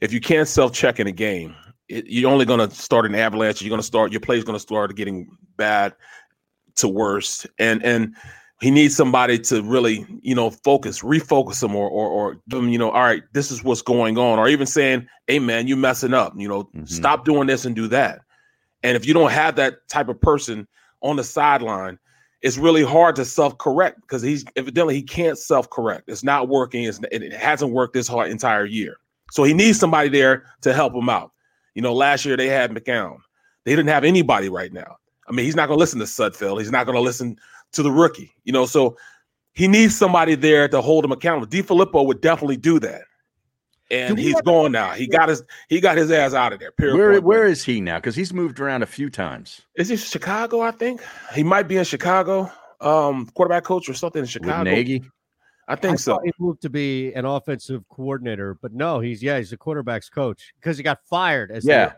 [0.00, 1.54] If you can't self check in a game,
[1.88, 3.60] it, you're only going to start an avalanche.
[3.60, 5.94] You're going to start your play is going to start getting bad
[6.76, 7.46] to worse.
[7.58, 8.16] And and
[8.60, 12.68] he needs somebody to really, you know, focus, refocus him, or or or give him,
[12.68, 15.76] you know, all right, this is what's going on, or even saying, hey man, you
[15.76, 16.32] messing up.
[16.36, 16.88] You know, Mhm.
[16.88, 18.20] stop doing this and do that.
[18.82, 20.68] And if you don't have that type of person
[21.02, 21.98] on the sideline,
[22.42, 26.04] it's really hard to self-correct because he's evidently he can't self-correct.
[26.08, 26.84] It's not working.
[26.84, 28.98] It's, it hasn't worked this whole entire year.
[29.30, 31.32] So he needs somebody there to help him out.
[31.74, 33.16] You know, last year they had McCown.
[33.64, 34.98] They didn't have anybody right now.
[35.26, 36.58] I mean, he's not going to listen to Sudfeld.
[36.60, 37.38] He's not going to listen
[37.74, 38.32] to the rookie.
[38.44, 38.96] You know, so
[39.52, 41.46] he needs somebody there to hold him accountable.
[41.46, 43.02] DeFilippo would definitely do that.
[43.90, 44.92] And Do we he's gone now.
[44.92, 46.72] He got his he got his ass out of there.
[46.72, 46.96] Period.
[46.96, 47.52] Where point where blank.
[47.52, 47.96] is he now?
[47.96, 49.60] Because he's moved around a few times.
[49.76, 50.62] is he Chicago?
[50.62, 51.02] I think
[51.34, 52.50] he might be in Chicago.
[52.80, 54.62] Um, quarterback coach or something in With Chicago.
[54.64, 55.02] Nagy.
[55.68, 56.18] I think I so.
[56.24, 60.52] He moved to be an offensive coordinator, but no, he's yeah, he's a quarterback's coach
[60.60, 61.50] because he got fired.
[61.50, 61.92] As the- Yeah.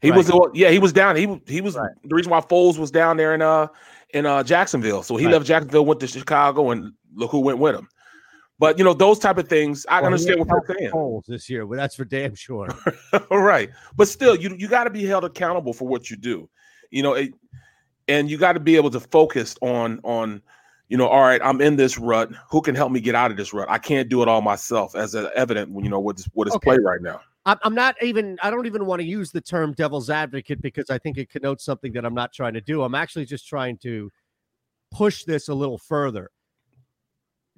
[0.00, 0.16] He Right.
[0.16, 1.14] was yeah, he was down.
[1.14, 3.68] He was he was the reason why Foles was down there in uh
[4.12, 5.02] in uh Jacksonville.
[5.02, 5.32] So he Right.
[5.32, 7.88] left Jacksonville, went to Chicago, and look who went with him.
[8.58, 11.22] But you know those type of things, I Well, understand what they're saying.
[11.26, 12.68] This year, but that's for damn sure.
[13.30, 16.48] All right, but still, you you got to be held accountable for what you do.
[16.90, 17.32] You know, it,
[18.08, 20.42] and you got to be able to focus on on
[20.88, 22.30] you know, all right, I'm in this rut.
[22.50, 23.66] Who can help me get out of this rut?
[23.70, 26.46] I can't do it all myself, as uh, evident when you know what is what
[26.46, 26.70] is Okay.
[26.72, 27.20] play right now.
[27.44, 30.98] I'm, not even, I don't even want to use the term devil's advocate because I
[30.98, 32.82] think it connotes something that I'm not trying to do.
[32.82, 34.10] I'm actually just trying to
[34.92, 36.30] push this a little further.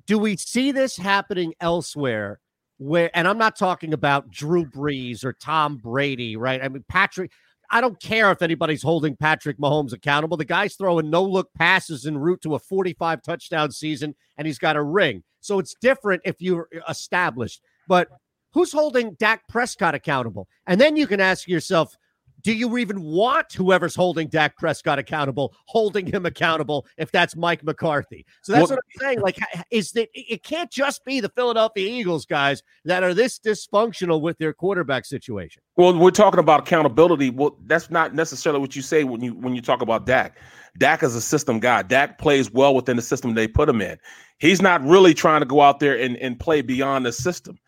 [0.06, 2.40] Do we see this happening elsewhere?
[2.78, 6.62] Where, and I'm not talking about Drew Brees or Tom Brady, right?
[6.62, 7.30] I mean, Patrick,
[7.70, 10.36] I don't care if anybody's holding Patrick Mahomes accountable.
[10.36, 14.58] The guy's throwing no look passes en route to a 45 touchdown season, and he's
[14.58, 15.22] got a ring.
[15.40, 17.62] So it's different if you're established.
[17.86, 18.08] But
[18.54, 20.48] who's holding Dak Prescott accountable?
[20.66, 21.96] And then you can ask yourself,
[22.42, 27.64] do you even want whoever's holding Dak Prescott accountable, holding him accountable if that's Mike
[27.64, 28.26] McCarthy?
[28.42, 29.20] So that's Well- what I'm saying.
[29.20, 29.38] Like,
[29.70, 34.36] is that it can't just be the Philadelphia Eagles guys that are this dysfunctional with
[34.36, 35.62] their quarterback situation.
[35.76, 37.30] Well, we're talking about accountability.
[37.30, 40.36] Well, that's not necessarily what you say when you when you talk about Dak.
[40.78, 41.82] Dak is a system guy.
[41.82, 43.96] Dak plays well within the system they put him in.
[44.38, 47.58] He's not really trying to go out there and, and play beyond the system.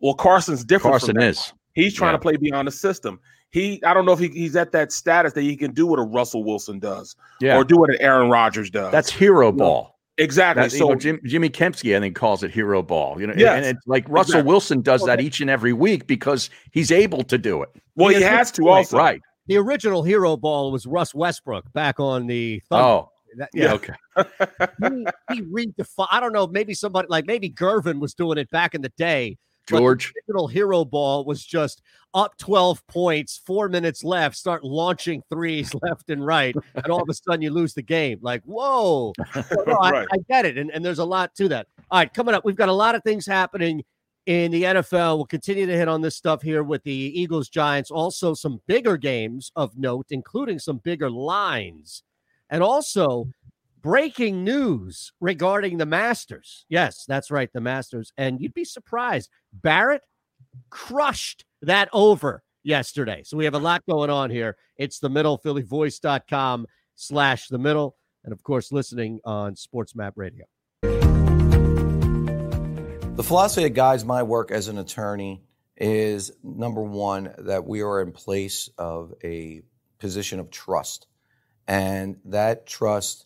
[0.00, 0.92] Well, Carson's different.
[0.92, 1.52] Carson is.
[1.74, 2.18] He's trying Yeah.
[2.18, 3.20] to play beyond the system.
[3.50, 5.98] He, I don't know if he, he's at that status that he can do what
[5.98, 7.56] a Russell Wilson does, Yeah.
[7.56, 8.92] or do what an Aaron Rodgers does.
[8.92, 9.98] That's hero ball.
[10.18, 10.64] exactly.
[10.64, 13.20] That, you so know, Jim, Jimmy Kempski, I think, calls it hero ball.
[13.20, 14.48] You know, and- Yes, and it's like Russell exactly.
[14.48, 17.68] Wilson does that each and every week because he's able to do it.
[17.94, 18.98] well, he He has has to point, also.
[18.98, 19.20] Right.
[19.46, 22.84] The original hero ball was Russ Westbrook back on the Thunder.
[22.84, 23.72] Oh, That- yeah.
[23.74, 23.92] Okay.
[24.82, 26.08] he, he redefined.
[26.10, 26.46] I don't know.
[26.48, 29.38] Maybe somebody like maybe Gervin was doing it back in the day.
[29.66, 30.12] George.
[30.16, 31.82] original hero ball was just
[32.14, 37.08] up 12 points, four minutes left, start launching threes left and right, and all of
[37.08, 38.18] a sudden you lose the game.
[38.22, 39.12] Like, whoa.
[39.34, 40.56] So, no, I, I get it.
[40.56, 41.66] And, and there's a lot to that.
[41.90, 43.84] All right, coming up, we've got a lot of things happening
[44.24, 45.16] in the NFL.
[45.16, 47.90] We'll continue to hit on this stuff here with the Eagles Giants.
[47.90, 52.02] Also, some bigger games of note, including some bigger lines.
[52.50, 53.28] And also,
[53.86, 56.66] breaking news regarding the Masters.
[56.68, 58.12] Yes, that's right, the Masters.
[58.18, 59.30] And you'd be surprised.
[59.52, 60.02] Barrett
[60.70, 63.22] crushed that over yesterday.
[63.24, 64.56] So we have a lot going on here.
[64.76, 67.94] It's the middle, phillyvoice.com slash the middle.
[68.24, 70.46] And of course, listening on Sports Map Radio.
[70.82, 70.88] The
[73.22, 75.44] philosophy that guides my work as an attorney
[75.76, 79.62] is number one, that we are in place of a
[80.00, 81.06] position of trust.
[81.68, 83.25] And that trust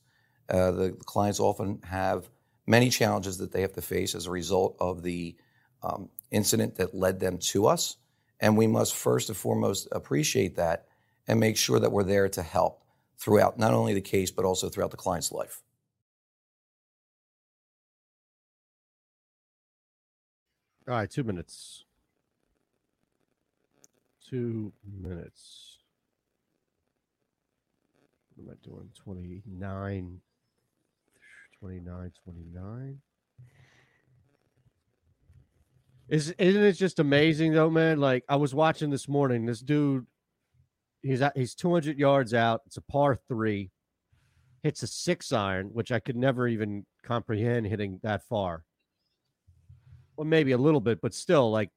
[0.51, 2.29] Uh, the clients often have
[2.67, 5.35] many challenges that they have to face as a result of the
[5.81, 7.95] um, incident that led them to us.
[8.39, 10.87] And we must first and foremost appreciate that
[11.27, 12.83] and make sure that we're there to help
[13.17, 15.61] throughout not only the case, but also throughout the client's life.
[20.87, 21.85] All right, two minutes.
[24.27, 25.77] Two minutes.
[28.35, 28.89] What am I doing?
[28.95, 30.21] 29,
[31.61, 32.99] 29, 29.
[36.09, 37.99] Is, isn't it just amazing though, man?
[38.01, 40.05] Like I was watching this morning, this dude,
[41.01, 42.61] he's at, he's 200 yards out.
[42.65, 43.71] It's a par three,
[44.61, 48.65] hits a six iron, which I could never even comprehend hitting that far
[50.21, 51.69] well, maybe a little bit, but still like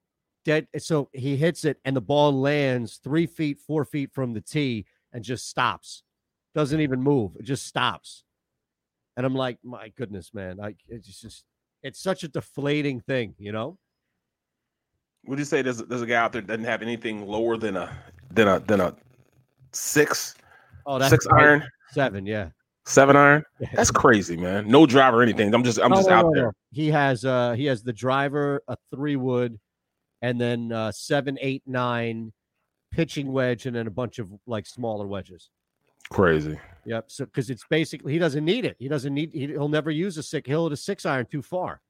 [0.44, 0.66] dead.
[0.78, 4.86] So he hits it and the ball lands three feet, four feet from the tee
[5.12, 6.02] and just stops.
[6.54, 7.32] Doesn't even move.
[7.38, 8.23] It just stops.
[9.16, 10.58] And I'm like, my goodness, man.
[10.60, 11.44] I it's just
[11.82, 13.78] it's such a deflating thing, you know?
[15.26, 17.76] Would you say there's there's a guy out there that doesn't have anything lower than
[17.76, 17.96] a
[18.30, 18.94] than a than a
[19.72, 20.34] six
[20.86, 22.48] Oh, that's six iron Seven, yeah.
[22.84, 23.44] seven iron?
[23.72, 24.66] That's crazy, man.
[24.68, 25.54] No driver, or anything.
[25.54, 26.52] I'm just I'm No, just no, out no, there.
[26.72, 29.58] He has uh he has the driver, a three wood,
[30.22, 32.32] and then uh seven, eight, nine
[32.90, 35.50] pitching wedge, and then a bunch of like smaller wedges.
[36.10, 36.58] Crazy.
[36.86, 37.04] Yep.
[37.10, 38.76] So because it's basically he doesn't need it.
[38.78, 39.32] He doesn't need.
[39.32, 40.46] He, he'll never use a six.
[40.46, 41.80] He'll hit a six iron too far.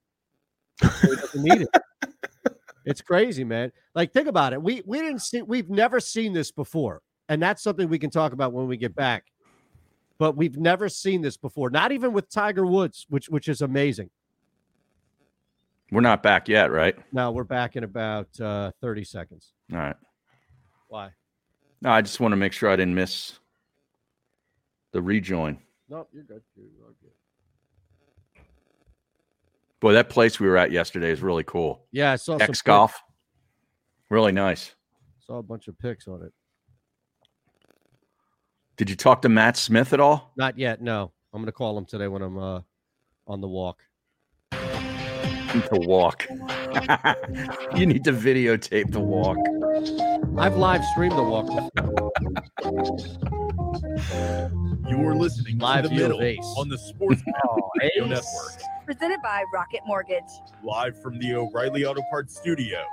[0.80, 1.68] So he doesn't need it.
[2.86, 3.72] It's crazy, man.
[3.94, 4.60] Like think about it.
[4.62, 5.40] We we didn't see.
[5.40, 7.00] We've never seen this before.
[7.30, 9.24] and that's something we can talk about when we get back.
[10.18, 14.10] But we've never seen this before, not even with Tiger Woods, which which is amazing.
[15.90, 16.94] We're not back yet, right?
[17.10, 19.52] Now we're back in about uh, 30 seconds.
[19.72, 19.96] All right.
[20.88, 21.10] Why?
[21.80, 23.38] No, I just want to make sure I didn't miss
[24.94, 25.58] the rejoin.
[25.90, 26.40] No, you're good.
[26.56, 27.10] You're good.
[29.80, 31.84] Boy, that place we were at yesterday is really cool.
[31.92, 33.02] Yeah, I saw some X golf.
[34.08, 34.74] Really nice.
[35.26, 36.32] Saw a bunch of pics on it.
[38.76, 40.32] Did you talk to Matt Smith at all?
[40.36, 40.80] Not yet.
[40.80, 42.60] No, I'm going to call him today when I'm uh,
[43.26, 43.80] on the walk.
[44.52, 46.26] To walk.
[47.76, 49.38] you need to videotape the walk.
[50.38, 53.32] I've live streamed the walk.
[54.86, 56.44] You're listening Live to the middle Ace.
[56.58, 58.60] on the Sports oh, Radio Network.
[58.84, 60.22] Presented by Rocket Mortgage.
[60.62, 62.84] Live from the O'Reilly Auto Parts Studios.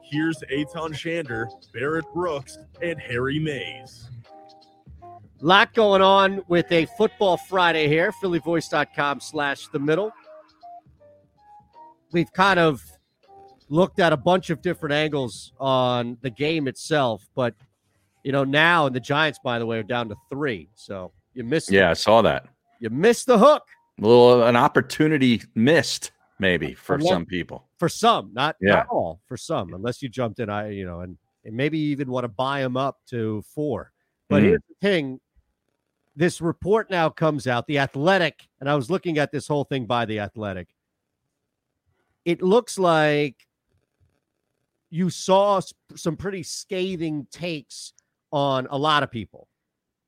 [0.00, 4.10] Here's Eytan Shander, Barrett Brooks, and Harry Mayes.
[5.40, 8.12] lot going on with a football Friday here.
[8.22, 10.12] PhillyVoice.com slash the middle.
[12.12, 12.80] We've kind of
[13.68, 17.54] looked at a bunch of different angles on the game itself, but
[18.22, 20.68] you know, now and the Giants, by the way, are down to three.
[20.74, 22.46] So you missed Yeah, I saw that.
[22.80, 23.62] you missed the hook
[23.98, 27.68] A little an opportunity missed, maybe for lot- some people.
[27.78, 28.76] for some, not Yeah.
[28.76, 32.10] not all, for some, unless you jumped in, I you know, and, and maybe even
[32.10, 33.92] want to buy them up to four.
[34.28, 34.46] But Mhm.
[34.46, 35.20] here's the thing.
[36.16, 39.86] This report now comes out, the athletic, and I was looking at this whole thing
[39.86, 40.68] by the athletic.
[42.24, 43.46] It looks like
[44.90, 45.60] you saw
[45.94, 47.92] some pretty scathing takes
[48.32, 49.46] on a lot of people.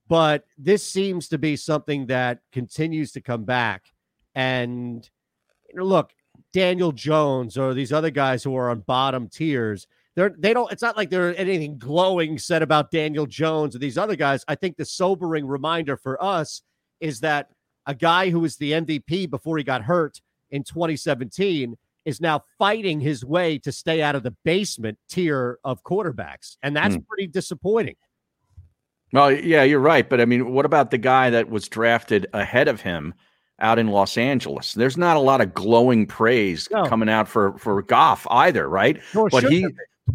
[0.08, 3.92] But this seems to be something that continues to come back.
[4.34, 5.08] And
[5.68, 6.12] you know, look,
[6.52, 10.82] Daniel Jones or these other guys who are on bottom tiers, they're they don't it's
[10.82, 14.44] not like there's anything glowing said about Daniel Jones or these other guys.
[14.48, 16.62] I think the sobering reminder for us
[17.00, 17.48] is that
[17.86, 23.00] a guy who was the MVP before he got hurt in 2017 is now fighting
[23.00, 26.56] his way to stay out of the basement tier of quarterbacks.
[26.62, 27.02] And that's hmm.
[27.08, 27.96] pretty disappointing.
[29.12, 30.09] Well, yeah, you're right.
[30.09, 33.14] But I mean, what about the guy that was drafted ahead of him
[33.59, 34.72] out in Los Angeles?
[34.72, 36.87] There's not a lot of glowing praise No.
[36.87, 39.01] coming out for for Goff either, right?
[39.14, 39.66] Nor but he,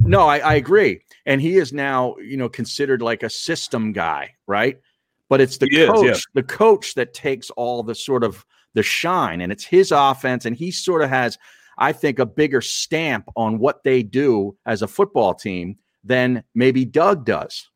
[0.02, 4.34] no, I, I agree, and he is now you know considered like a system guy,
[4.48, 4.80] right?
[5.30, 6.16] But it's the He is, coach, yeah.
[6.34, 10.56] the coach that takes all the sort of the shine, and it's his offense, and
[10.56, 11.38] he sort of has,
[11.78, 16.86] I think, a bigger stamp on what they do as a football team than maybe
[16.86, 17.70] Doug does.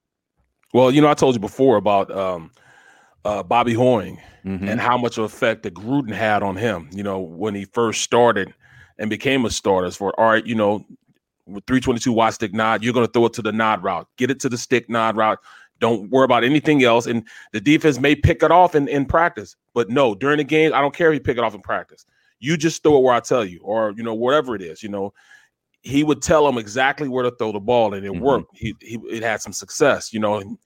[0.74, 2.52] Well, you know, I told you before about um,
[3.26, 4.68] uh, Bobby Hoying Mhm.
[4.70, 6.90] and how much of effect that Gruden had on him.
[6.92, 8.54] You know, when he first started
[8.98, 9.92] and became a starter.
[9.92, 10.84] For all right, you know,
[11.46, 14.32] with 322 wide stick nod, you're going to throw it to the nod route, get
[14.32, 15.40] it to the stick nod route.
[15.80, 17.06] Don't worry about anything else.
[17.08, 20.74] And the defense may pick it off in, in practice, but no, during the game,
[20.74, 22.06] I don't care if you pick it off in practice.
[22.40, 24.82] You just throw it where I tell you, or you know, whatever it is.
[24.82, 25.14] You know,
[25.82, 28.22] he would tell them exactly where to throw the ball, and it Mhm.
[28.22, 28.50] worked.
[28.54, 30.14] He, he it had some success.
[30.14, 30.58] You know, and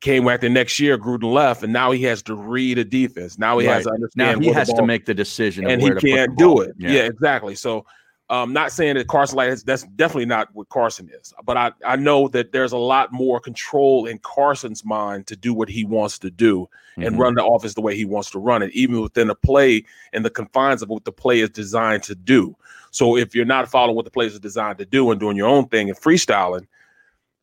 [0.00, 3.38] came back the next year, Gruden left, and now he has to read a defense.
[3.38, 4.40] Now he has to understand.
[4.40, 6.36] Now he has to make the decision, of and he where to put the can't
[6.36, 6.74] do it.
[6.78, 7.04] Yeah.
[7.04, 7.54] exactly.
[7.54, 7.86] So,
[8.28, 11.56] I'm um, not saying that Carson like that's, that's definitely not what Carson is, but
[11.56, 15.68] I I know that there's a lot more control in Carson's mind to do what
[15.68, 17.18] he wants to do and Mhm.
[17.18, 20.24] run the office the way he wants to run it, even within the play and
[20.24, 22.56] the confines of what the play is designed to do.
[22.92, 25.48] So, if you're not following what the play is designed to do and doing your
[25.48, 26.66] own thing and freestyling,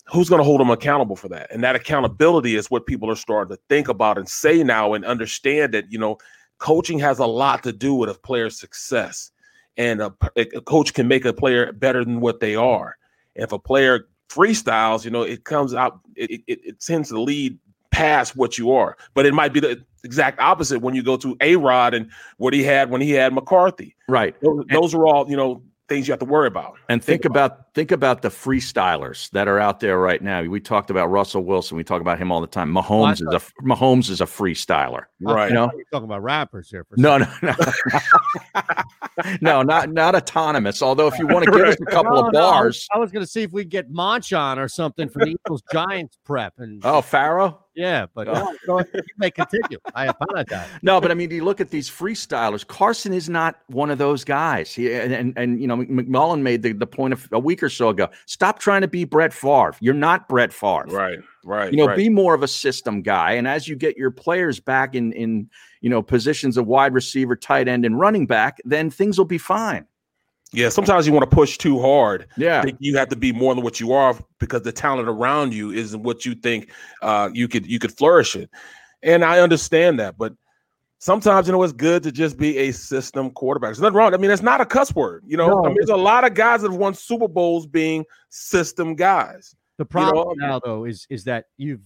[0.06, 1.52] who's going to hold them accountable for that?
[1.52, 5.04] And that accountability is what people are starting to think about and say now and
[5.04, 6.18] understand that, you know,
[6.60, 9.32] coaching has a lot to do with a player's success.
[9.78, 12.98] And a, a coach can make a player better than what they are.
[13.36, 17.58] If a player freestyles, you know, it comes out, it, it, it tends to lead
[18.00, 18.96] past what you are.
[19.14, 22.54] But it might be the exact opposite when you go to A Rod and what
[22.54, 23.96] he had when he had McCarthy.
[24.08, 24.36] Right.
[24.42, 26.76] Those, those are all, you know, things you have to worry about.
[26.88, 30.44] And think about think about the freestylers that are out there right now.
[30.44, 31.78] We talked about Russell Wilson.
[31.78, 32.72] We talk about him all the time.
[32.72, 35.06] Mahomes is a Mahomes is a freestyler.
[35.20, 35.50] Right.
[35.50, 35.72] You know?
[35.76, 36.86] You're talking about rappers here.
[36.86, 37.54] For No, no, no.
[39.42, 40.82] no, not not autonomous.
[40.84, 42.88] Although if you want to give us a couple No, of no, I was- bars.
[42.94, 45.32] I was going to see if we could get Monch on or something for the
[45.44, 46.54] Eagles Giants prep.
[46.60, 47.58] And Oh, Pharoahe?
[47.80, 48.90] Yeah, but no, go ahead.
[48.94, 49.80] you may continue.
[49.96, 50.68] I apologize.
[50.82, 52.68] No, but I mean, you look at these freestylers.
[52.68, 54.74] Carson is not one of those guys.
[54.74, 57.70] He, and, and and you know, McMullen made the, the point of a week or
[57.70, 58.10] so ago.
[58.26, 59.76] Stop trying to be Brett Favre.
[59.80, 60.88] You're not Brett Favre.
[60.88, 61.72] Right, right.
[61.72, 61.98] You know, right.
[61.98, 63.34] be more of a system guy.
[63.34, 65.50] And as you get your players back in in
[65.80, 69.38] you know positions of wide receiver, tight end, and running back, then things will be
[69.38, 69.86] fine.
[70.52, 72.28] Yeah, sometimes you want to push too hard.
[72.36, 72.62] Yeah.
[72.64, 75.72] Think you have to be more than what you are because the talent around you
[75.72, 76.72] isn't what you think
[77.02, 78.50] uh, you could you could flourish it.
[79.04, 80.34] And I understand that, but
[80.98, 83.70] sometimes you know it's good to just be a system quarterback.
[83.70, 84.14] There's nothing wrong.
[84.14, 85.24] I mean, it's not a cuss word.
[85.26, 85.66] You know, No.
[85.66, 89.56] I mean, there's a lot of guys that have won Super Bowls being system guys.
[89.78, 91.84] The problem know, now, though, is is that you've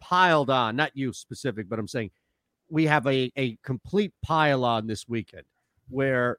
[0.00, 2.10] piled on, not you specific, but I'm saying
[2.68, 5.44] we have a, a complete pile on this weekend
[5.88, 6.38] where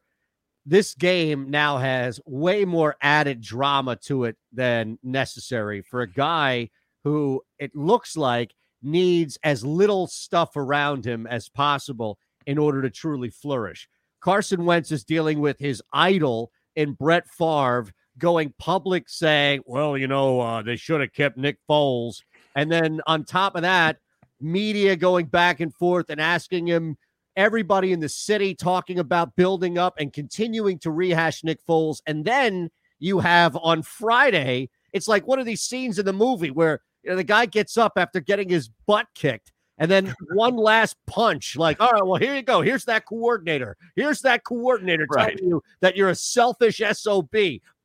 [0.65, 6.69] this game now has way more added drama to it than necessary for a guy
[7.03, 8.53] who it looks like
[8.83, 13.87] needs as little stuff around him as possible in order to truly flourish.
[14.19, 20.07] Carson Wentz is dealing with his idol in Brett Favre going public saying, well, you
[20.07, 22.21] know, uh, they should have kept Nick Foles.
[22.55, 23.97] And then on top of that,
[24.39, 26.97] media going back and forth and asking him,
[27.35, 32.01] everybody in the city talking about building up and continuing to rehash Nick Foles.
[32.05, 32.69] And then
[32.99, 37.11] you have on Friday, it's like one of these scenes in the movie where you
[37.11, 39.51] know, the guy gets up after getting his butt kicked.
[39.77, 42.61] And then one last punch, like, all right, well, here you go.
[42.61, 43.77] Here's that coordinator.
[43.95, 45.35] Here's that coordinator Right.
[45.37, 47.35] telling you that you're a selfish SOB.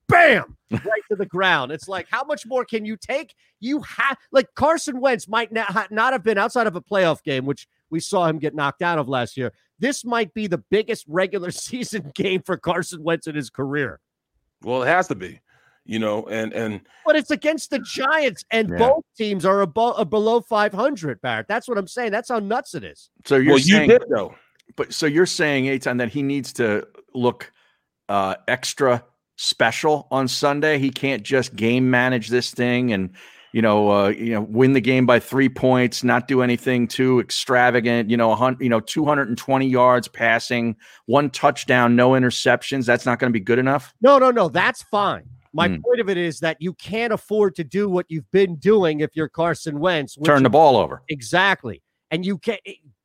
[0.08, 0.56] Bam!
[0.70, 1.70] Right to the ground.
[1.70, 3.34] It's like, how much more can you take?
[3.60, 7.46] You have, like, Carson Wentz might not, not have been outside of a playoff game,
[7.46, 9.52] which we saw him get knocked out of last year.
[9.78, 14.00] This might be the biggest regular season game for Carson Wentz in his career.
[14.62, 15.40] Well, it has to be,
[15.84, 18.78] you know, and and But it's against the Giants, and Yeah.
[18.78, 21.46] both teams are above, uh, below 500, Barrett.
[21.48, 22.10] That's what I'm saying.
[22.12, 23.10] That's how nuts it is.
[23.24, 24.34] So you're well, you saying, did though.
[24.76, 27.52] but so you're saying, Eytan, that he needs to look
[28.08, 29.04] uh, extra
[29.36, 30.78] special on Sunday.
[30.78, 33.10] He can't just game manage this thing and
[33.52, 37.20] you know, uh, you know, win the game by three points, not do anything too
[37.20, 38.10] extravagant.
[38.10, 40.76] You know, a hun- you know, 220 yards passing,
[41.06, 42.86] one touchdown, no interceptions.
[42.86, 43.94] That's not going to be good enough.
[44.00, 44.48] No, no, no.
[44.48, 45.24] That's fine.
[45.52, 45.76] My Hmm.
[45.82, 49.10] point of it is that you can't afford to do what you've been doing if
[49.14, 50.16] you're Carson Wentz.
[50.22, 51.02] Turn the ball over.
[51.08, 51.82] Exactly.
[52.10, 52.60] And you can't.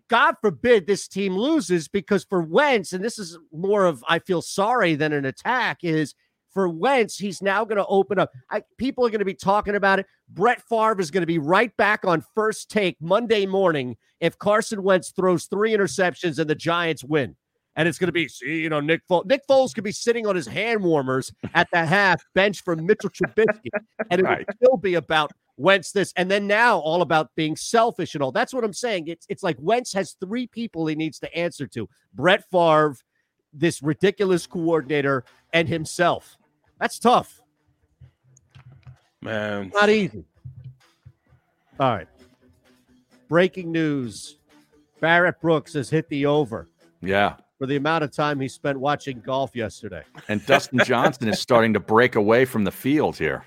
[0.09, 4.41] God forbid this team loses because for Wentz, and this is more of I feel
[4.41, 6.13] sorry than an attack, is
[6.53, 8.31] for Wentz, he's now going to open up.
[8.49, 10.05] I, people are going to be talking about it.
[10.29, 14.83] Brett Favre is going to be right back on first take Monday morning if Carson
[14.83, 17.35] Wentz throws three interceptions and the Giants win.
[17.77, 19.25] And it's going to be, see, you know, Nick Foles.
[19.25, 23.09] Nick Foles could be sitting on his hand warmers at the half bench for Mitchell
[23.09, 23.69] Trubisky,
[24.09, 24.45] and it Right.
[24.45, 28.33] would still be about Wentz this, and then now all about being selfish and all.
[28.33, 29.07] That's what I'm saying.
[29.07, 32.95] It's it's like Wentz has three people he needs to answer to: Brett Favre,
[33.53, 35.23] this ridiculous coordinator,
[35.53, 36.37] and himself.
[36.81, 37.41] That's tough.
[39.21, 40.25] Man, Not easy.
[41.79, 42.07] All right.
[43.29, 44.37] Breaking news:
[44.99, 46.67] Barrett Brooks has hit the over
[47.01, 47.35] Yeah.
[47.59, 50.01] for the amount of time he spent watching golf yesterday.
[50.27, 53.45] And Dustin Johnson is starting to break away from the field here.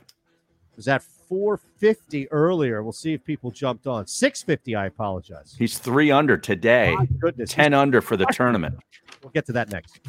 [0.71, 2.85] It was at 450 earlier.
[2.85, 4.07] We'll see if people jumped on.
[4.07, 5.57] 650, I apologize.
[5.59, 7.51] He's three under today, My goodness.
[7.53, 8.79] 10 under for the tournament.
[9.23, 10.01] We'll get to that next.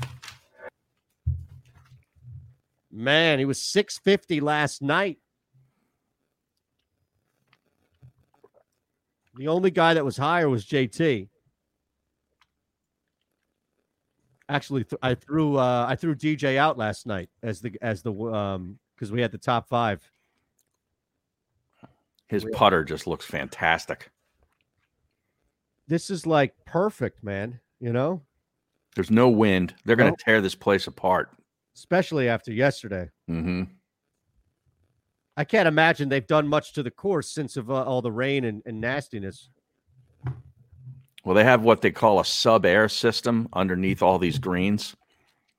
[2.95, 5.17] Man, he was 650 last night.
[9.35, 11.27] The only guy that was higher was JT.
[14.47, 18.13] Actually, th- I threw uh, I threw DJ out last night as the as the
[18.13, 20.09] um because we had the top five.
[22.27, 24.09] His putter just looks fantastic.
[25.87, 27.59] This is like perfect, man.
[27.81, 28.21] You know,
[28.95, 29.75] There's no wind.
[29.83, 31.29] They're going to tear this place apart.
[31.75, 33.09] Especially after yesterday.
[33.27, 33.63] hmm
[35.37, 38.45] I can't imagine they've done much to the course since of uh, all the rain
[38.45, 39.49] and, and nastiness.
[41.25, 44.95] Well, they have what they call a sub air system underneath all these greens.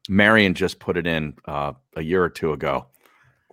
[0.09, 2.87] Marion just put it in uh, a year or two ago.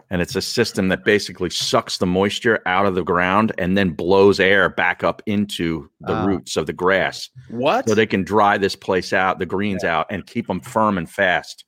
[0.09, 3.89] And it's a system that basically sucks the moisture out of the ground and then
[3.89, 6.26] blows air back up into the Ah.
[6.26, 7.30] roots of the grass.
[7.49, 7.89] what?
[7.89, 11.09] So they can dry this place out, the greens out, and keep them firm and
[11.09, 11.66] fast.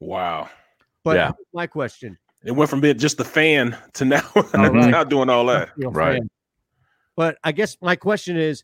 [0.00, 0.48] Wow.
[1.04, 1.32] But Yeah.
[1.52, 4.22] my question, It went from being just a fan to now,
[4.54, 4.72] right.
[4.90, 5.70] now doing all that.
[5.78, 6.18] Right.
[6.18, 6.30] fan.
[7.16, 8.62] But I guess my question is,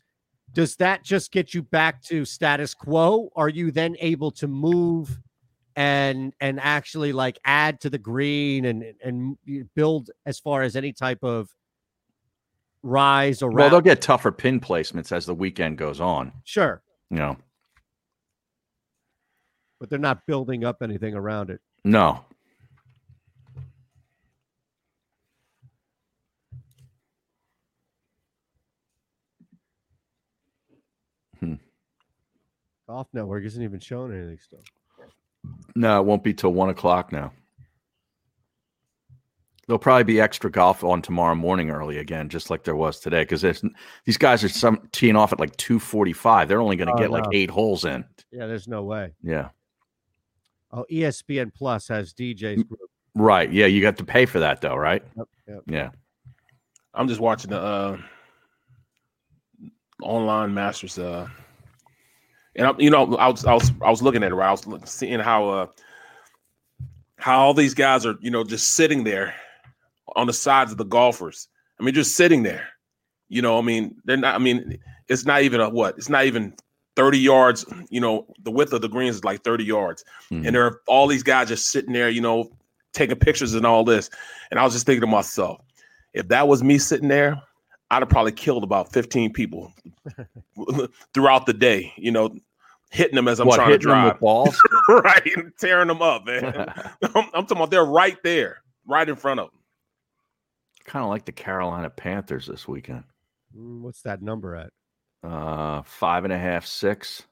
[0.53, 3.31] does that just get you back to status quo?
[3.35, 5.19] Are you then able to move
[5.75, 9.37] and and actually like add to the green and and
[9.75, 11.49] build as far as any type of
[12.83, 16.31] rise or Well, they'll get tougher pin placements as the weekend goes on.
[16.43, 17.37] sure, You know,
[19.83, 21.59] but they're not building up anything around it.
[21.83, 22.23] no.
[31.41, 31.55] Hmm.
[32.87, 34.61] Golf Network isn't even showing anything still.
[35.75, 37.33] No, it won't be till one o'clock now.
[39.67, 43.23] There'll probably be extra golf on tomorrow morning early again, just like there was today.
[43.23, 43.41] Because
[44.05, 46.47] these guys are some teeing off at like two forty-five.
[46.47, 48.05] They're only going to Oh, get like eight holes in.
[48.31, 49.11] Yeah, there's no way.
[49.21, 49.49] Yeah,
[50.75, 52.79] Oh, ESPN Plus has DJ's group.
[53.13, 53.51] right.
[53.51, 55.03] Yeah, you got to pay for that though, right?
[55.15, 55.61] Yep, yep.
[55.67, 55.89] Yeah.
[56.95, 57.97] I'm just watching the uh,
[60.01, 60.97] online Masters.
[60.97, 61.27] Uh,
[62.55, 64.35] and I'm, you know, I was I was I was looking at it.
[64.35, 64.47] Right?
[64.47, 65.67] I was look- seeing how uh,
[67.17, 69.33] how all these guys are, you know, just sitting there
[70.15, 71.47] on the sides of the golfers.
[71.79, 72.67] I mean, just sitting there.
[73.29, 74.35] You know, I mean, they're not.
[74.35, 75.97] I mean, it's not even a what?
[75.97, 76.53] It's not even
[76.95, 77.65] 30 yards.
[77.89, 80.45] You know, the width of the greens is like 30 yards, Mhm.
[80.47, 82.09] and there are all these guys just sitting there.
[82.09, 82.51] You know,
[82.93, 84.09] taking pictures and all this.
[84.51, 85.61] And I was just thinking to myself,
[86.13, 87.41] if that was me sitting there,
[87.89, 89.73] I'd have probably killed about 15 people
[91.13, 92.35] throughout the day, you know,
[92.91, 94.13] hitting them as I'm what trying to hitting them drive.
[94.13, 94.61] with balls?
[94.89, 95.35] right.
[95.35, 96.43] and Tearing them up, man.
[97.03, 99.59] I'm, I'm talking about they're right there, right in front of them.
[100.85, 103.03] kind of like the Carolina Panthers this weekend.
[103.57, 104.71] Mm, What's that number at?
[105.23, 107.23] Uh, five and a half, six,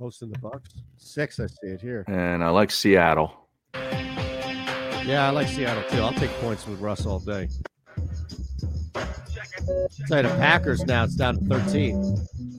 [0.00, 0.70] Hosting the Bucks.
[0.96, 1.38] Six.
[1.40, 2.04] I see it here.
[2.08, 3.32] and I like Seattle.
[3.74, 5.98] Yeah, I like Seattle too.
[6.02, 7.48] I'll take points with Russ all day.
[10.06, 11.04] Say the Packers now.
[11.04, 12.16] It's down to 13.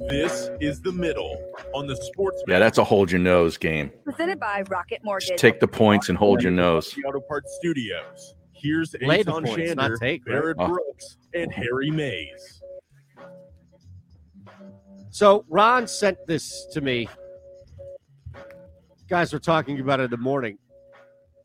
[0.10, 1.38] This is the middle
[1.74, 2.41] on the sports.
[2.47, 3.91] Yeah, that's a hold your nose game.
[4.04, 5.30] Presented by Rocket Mortgage.
[5.30, 6.91] Just take the points and hold your nose.
[6.91, 8.36] The Auto Parts Studios.
[8.54, 9.45] Here's Lay the Eytan
[9.76, 10.26] Shander, take.
[10.26, 10.68] Barrett Oh.
[10.68, 12.59] Brooks, and Harry Mayes.
[15.12, 17.10] So Ron sent this to me.
[19.07, 20.57] Guys were talking about it in the morning.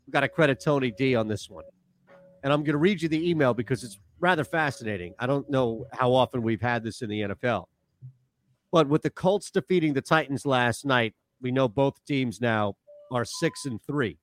[0.05, 1.63] We've got to credit Tony D on this one.
[2.43, 5.15] And I'm going to read you the email because it's rather fascinating.
[5.17, 7.65] I don't know how often we've had this in the NFL.
[8.71, 12.75] But with the Colts defeating the Titans last night, we know both teams now
[13.11, 14.19] are six and three.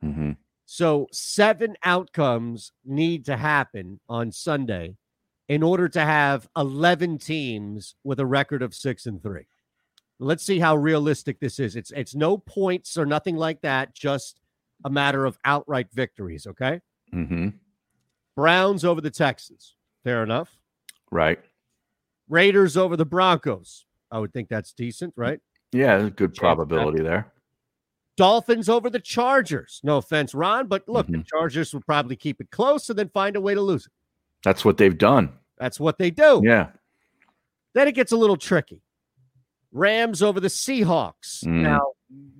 [0.00, 0.32] hmm
[0.66, 4.96] So seven outcomes need to happen on Sunday
[5.48, 9.46] in order to have 11 teams with a record of 6 and 3.
[10.18, 11.76] Let's see how realistic this is.
[11.76, 14.40] It's it's no points or nothing like that, just
[14.84, 16.80] a matter of outright victories, okay?
[17.10, 17.48] hmm
[18.36, 19.76] Browns over the Texans.
[20.02, 20.56] Fair enough.
[21.10, 21.38] Right.
[22.28, 23.86] Raiders over the Broncos.
[24.10, 25.40] I would think that's decent, right?
[25.72, 27.32] Yeah, there's a good Chance probability there.
[28.16, 29.80] Dolphins over the Chargers.
[29.84, 31.26] No offense, Ron, but look, the Mhm.
[31.26, 33.92] Chargers will probably keep it close and then find a way to lose it.
[34.44, 35.32] That's what they've done.
[35.58, 36.42] That's what they do.
[36.44, 36.68] Yeah.
[37.74, 38.82] Then it gets a little tricky.
[39.72, 41.42] Rams over the Seahawks.
[41.44, 41.62] Mm.
[41.62, 41.92] Now,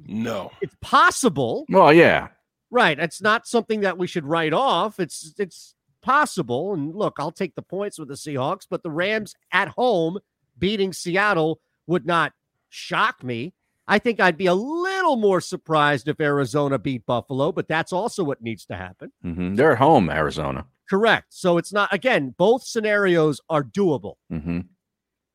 [0.06, 0.52] No.
[0.60, 2.28] it's possible, Well, yeah.
[2.70, 2.98] right?
[2.98, 5.00] It's not something that we should write off.
[5.00, 6.74] It's it's possible.
[6.74, 10.18] And look, I'll take the points with the Seahawks, but the Rams at home
[10.58, 12.32] beating Seattle would not
[12.68, 13.54] shock me.
[13.88, 18.22] I think I'd be a little more surprised if Arizona beat Buffalo, but that's also
[18.24, 19.12] what needs to happen.
[19.24, 19.56] Mm-hmm.
[19.56, 20.66] They're at home, Arizona.
[20.88, 21.26] Correct.
[21.30, 24.14] So it's not again, both scenarios are doable.
[24.30, 24.60] hmm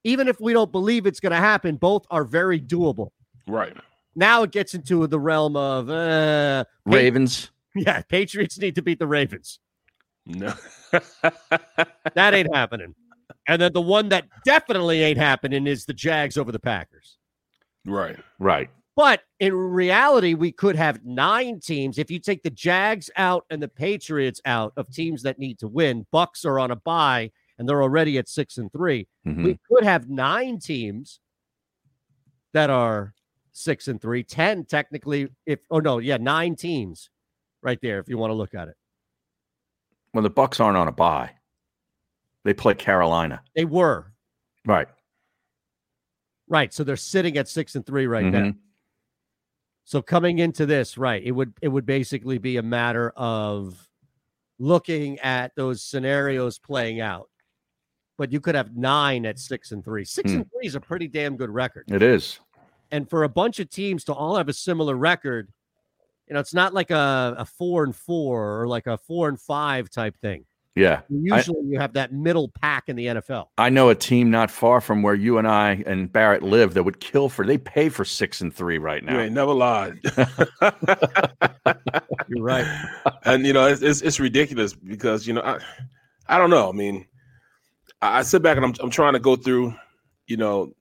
[0.04, 3.10] Even if we don't believe it's going to happen, both are very doable.
[3.48, 3.76] Right.
[4.16, 7.52] Now it gets into the realm of uh Pa- Ravens.
[7.76, 9.60] yeah, Patriots need to beat the Ravens.
[10.26, 10.54] No.
[12.16, 12.96] That ain't happening.
[13.48, 17.18] And then the one that definitely ain't happening is the Jags over the Packers.
[17.86, 18.18] right.
[18.40, 18.70] Right.
[19.00, 21.98] But in reality, we could have nine teams.
[21.98, 25.70] If you take the Jags out and the Patriots out of teams that need to
[25.70, 29.44] win, Bucks are on a bye and they're already at six and 3 Mhm.
[29.46, 31.22] We could have nine teams
[32.52, 33.14] that are
[33.54, 35.30] six and three, ten technically.
[35.46, 37.10] If oh no, yeah, nine teams
[37.62, 38.00] right there.
[38.00, 38.76] If you want to look at it,
[40.14, 41.38] Well, the Bucks aren't on a bye.
[42.44, 43.44] They play Carolina.
[43.56, 44.12] they were
[44.66, 44.90] Right.
[46.50, 46.74] right.
[46.74, 48.54] So they're sitting at six and three right now.
[49.90, 53.90] So coming into this, right, it would it would basically be a matter of
[54.60, 57.28] looking at those scenarios playing out.
[58.16, 60.06] But you could have nine at six and three.
[60.06, 60.38] Six Hmm.
[60.42, 61.86] and three is a pretty damn good record.
[61.88, 62.40] It is.
[62.92, 65.52] And for a bunch of teams to all have a similar record,
[66.28, 69.42] you know, it's not like a, a four and four or like a four and
[69.42, 70.46] five type thing.
[70.76, 71.02] Yeah.
[71.02, 73.48] I, Usually you have that middle pack in the NFL.
[73.58, 76.84] I know a team not far from where you and I and Barrett live that
[76.84, 77.46] would kill for.
[77.46, 79.20] They pay for six and three right You now.
[79.20, 80.00] ain't never lied.
[82.30, 82.66] You're right.
[83.26, 85.60] and you know it's, it's it's ridiculous because you know I
[86.28, 86.70] I don't know.
[86.70, 87.06] I mean,
[88.02, 89.74] I, I sit back and I'm I'm trying to go through,
[90.28, 90.74] you know,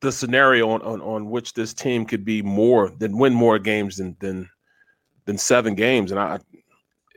[0.00, 3.96] the scenario on, on on which this team could be more than win more games
[3.96, 4.48] than than
[5.24, 6.38] than seven games, and I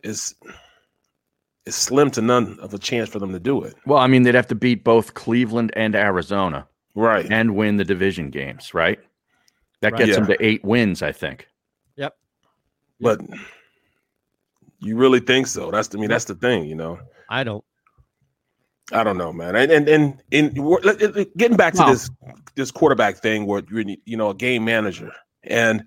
[0.04, 0.34] it's
[1.66, 3.76] it's slim to none of a chance for them to do it.
[3.86, 7.26] Well, I mean, they'd have to beat both Cleveland and Arizona Right.
[7.32, 9.00] and win the division games, right?
[9.82, 10.00] That Right.
[10.00, 10.16] gets Yeah.
[10.16, 11.48] them to eight wins, I think.
[11.98, 12.16] Yep.
[13.00, 13.22] But
[14.80, 15.72] you really think so?
[15.72, 17.00] That's I mean that's the thing, you know.
[17.30, 17.64] I don't.
[18.92, 19.56] I don't know, man.
[19.56, 21.90] And and and, and we're- let- let- getting back to No.
[21.92, 22.10] this
[22.56, 25.12] this quarterback thing, where you're you know a game manager,
[25.44, 25.84] and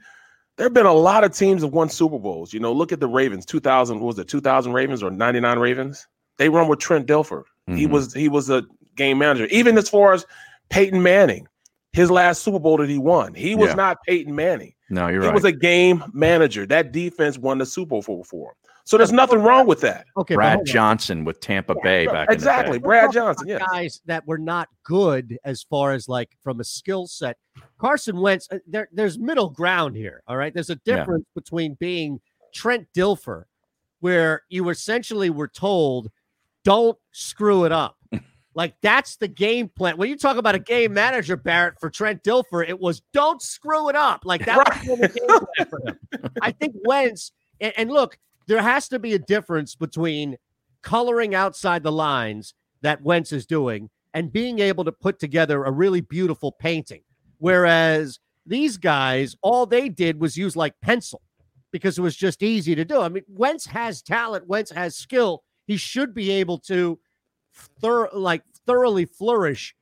[0.57, 2.53] there have been a lot of teams that won Super Bowls.
[2.53, 3.45] You know, look at the Ravens.
[3.45, 4.29] Two thousand what was it?
[4.29, 6.07] Two thousand Ravens or ninety nine Ravens?
[6.39, 7.45] They run with Trent Dilfer.
[7.69, 7.91] He Mhm.
[7.91, 8.63] was he was a
[8.97, 9.47] game manager.
[9.47, 10.27] Even as far as
[10.69, 11.47] Peyton Manning,
[11.93, 13.75] his last Super Bowl that he won, he was Yeah.
[13.75, 14.75] not Peyton Manning.
[14.91, 15.33] No, you're he right.
[15.33, 16.67] He was a game manager.
[16.67, 18.55] That defense won the Super Bowl for him.
[18.87, 20.07] So there's nothing wrong with that.
[20.15, 20.67] Okay, Brad.
[20.67, 22.67] Johnson with Tampa Bay back exactly.
[22.67, 22.85] in the day.
[22.85, 23.59] Brad Johnson, yeah.
[23.59, 27.39] guys that were not good as far as like from a skill set.
[27.79, 30.23] Carson Wentz, uh, there, there's middle ground here.
[30.29, 30.97] All right, there's a Yeah.
[30.97, 32.21] difference between being
[32.53, 33.45] Trent Dilfer,
[34.01, 36.11] where you essentially were told,
[36.63, 37.97] "Don't screw it up."
[38.55, 39.97] like that's the game plan.
[39.97, 43.89] When you talk about a game manager, Barrett for Trent Dilfer, it was "Don't screw
[43.89, 45.27] it up." Like that was the game
[45.57, 46.31] plan for him.
[46.43, 47.33] I think Wentz,
[47.63, 50.37] and, and look, there has to be a difference between
[50.83, 55.73] coloring outside the lines that Wentz is doing and being able to put together a
[55.73, 57.03] really beautiful painting.
[57.39, 61.23] Whereas these guys, all they did was use like pencil
[61.73, 63.01] because it was just easy to do.
[63.01, 65.43] I mean, Wentz has talent, Wentz has skill.
[65.67, 66.99] He should be able to
[67.55, 69.75] thor- like thoroughly flourish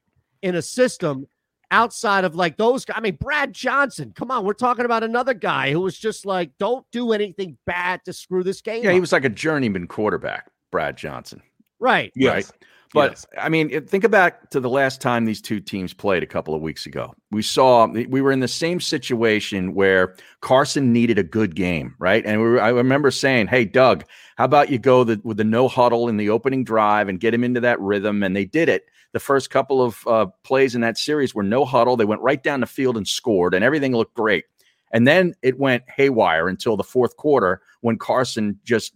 [0.42, 1.26] in a system
[1.72, 2.96] outside of like those guys.
[2.96, 6.52] I mean, Brad Johnson, come on, we're talking about another guy who was just like,
[6.58, 10.50] don't do anything bad to screw this game Yeah, he was like a journeyman quarterback,
[10.70, 11.42] Brad Johnson.
[11.80, 12.12] right.
[12.16, 12.48] Right.
[12.94, 16.26] But I mean, it- think back to the last time these two teams played a
[16.26, 17.14] couple of weeks ago.
[17.30, 22.22] We saw we were in the same situation where Carson needed a good game, right?
[22.26, 24.04] And we were, I remember saying, "Hey, Doug,
[24.36, 27.32] how about you go the, with the no huddle in the opening drive and get
[27.32, 28.84] him into that rhythm?" And they did it.
[29.12, 31.96] The first couple of uh, plays in that series were no huddle.
[31.96, 34.44] They went right down the field and scored, and everything looked great.
[34.92, 38.94] And then it went haywire until the fourth quarter when Carson just,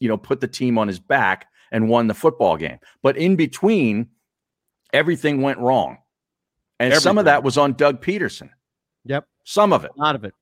[0.00, 2.78] you know, put the team on his back and won the football game.
[3.02, 4.08] But in between,
[4.92, 5.98] everything went wrong.
[6.80, 8.50] And some of that was on Doug Pederson.
[9.04, 9.26] Yep.
[9.44, 9.92] Some of it.
[9.96, 10.34] A lot of it.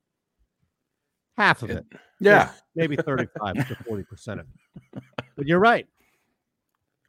[1.36, 1.84] Half of it.
[2.20, 2.50] Yeah.
[2.74, 5.02] Maybe 35 to 40% of it.
[5.36, 5.86] But you're right.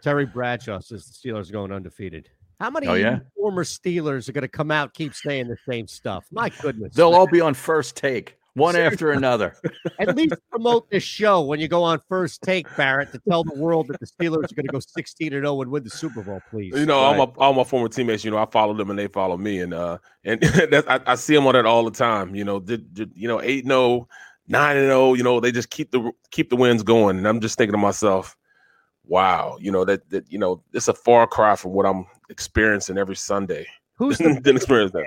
[0.03, 2.29] Terry Bradshaw says the Steelers are going undefeated.
[2.59, 3.19] How many Oh, yeah?
[3.35, 6.25] former Steelers are going to come out keep saying the same stuff?
[6.31, 6.93] My goodness.
[6.95, 9.55] They'll all be on first take, one after another.
[9.99, 13.55] At least promote this show when you go on first take, Barrett, to tell the
[13.55, 16.21] world that the Steelers are going to go 16 and 0 and win the Super
[16.21, 16.73] Bowl, please.
[16.75, 19.07] You know, all my all my former teammates, you know, I follow them and they
[19.07, 22.35] follow me, and uh, and that's, I, I see them on that all the time.
[22.35, 24.07] You know, did, did you know eight and 0,
[24.47, 25.13] 9 and zero.
[25.13, 27.77] You know, they just keep the keep the wins going, and I'm just thinking to
[27.77, 28.35] myself,
[29.05, 32.97] wow, you know that that you know it's a far cry from what I'm experiencing
[32.97, 33.67] every Sunday.
[33.95, 35.05] Who's the didn't experience that?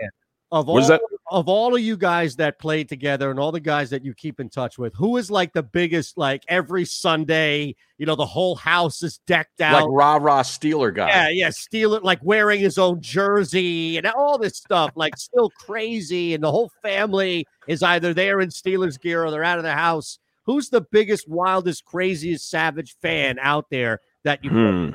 [0.53, 1.01] of all that?
[1.33, 4.39] of all of you guys that played together and all the guys that you keep
[4.39, 6.17] in touch with, who is like the biggest?
[6.17, 9.83] Like every Sunday, you know, the whole house is decked out.
[9.83, 11.09] Like rah rah Steeler guy.
[11.09, 15.51] yeah, yeah, steal it like wearing his own jersey and all this stuff, like still
[15.51, 19.65] crazy, and the whole family is either there in Steelers gear or they're out of
[19.65, 20.19] the house.
[20.47, 24.91] Who's the biggest, wildest, craziest, savage fan out there that you Hmm.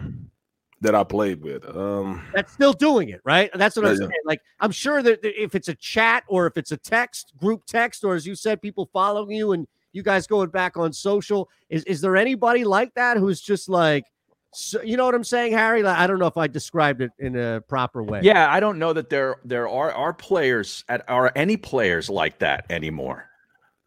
[0.81, 1.63] That I played with.
[1.77, 3.51] Um, that's still doing it, right?
[3.53, 4.07] That's what I'm Yeah, yeah.
[4.07, 4.21] saying.
[4.25, 7.65] Like, I'm sure that that if it's a chat or if it's a text, group
[7.67, 11.49] text, or as you said, people following you and you guys going back on social,
[11.69, 14.05] is is there anybody like that who's just like,
[14.53, 15.83] so, you know what I'm saying, Harry?
[15.83, 18.21] Like, I don't know if I described it in a proper way.
[18.23, 22.39] Yeah, I don't know that there there are are players at are any players like
[22.39, 23.29] that anymore.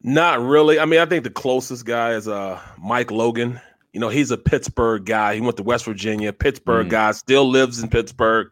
[0.06, 0.78] Not really.
[0.78, 3.58] I mean, I think the closest guy is uh Mike Logan.
[3.92, 5.34] You know, he's a Pittsburgh guy.
[5.34, 6.90] He went to West Virginia, Pittsburgh Mm.
[6.90, 8.48] guy, still lives in Pittsburgh.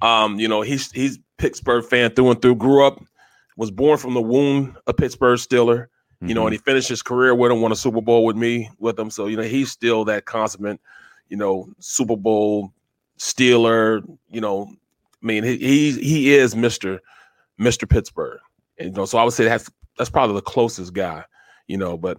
[0.00, 2.54] Um, you know, he's he's Pittsburgh fan through and through.
[2.56, 3.00] Grew up,
[3.56, 5.86] was born from the womb a Pittsburgh Steeler.
[6.20, 8.70] You know, and he finished his career with him, won a Super Bowl with me
[8.80, 9.08] with him.
[9.08, 10.80] So, you know, he's still that consummate,
[11.28, 12.72] you know, Super Bowl
[13.20, 14.68] Steeler, you know,
[15.22, 16.98] I mean, he he, he is Mr.
[17.60, 17.88] Mr.
[17.88, 18.40] Pittsburgh.
[18.78, 21.24] And, you know, so I would say that's that's probably the closest guy,
[21.66, 22.18] you know, but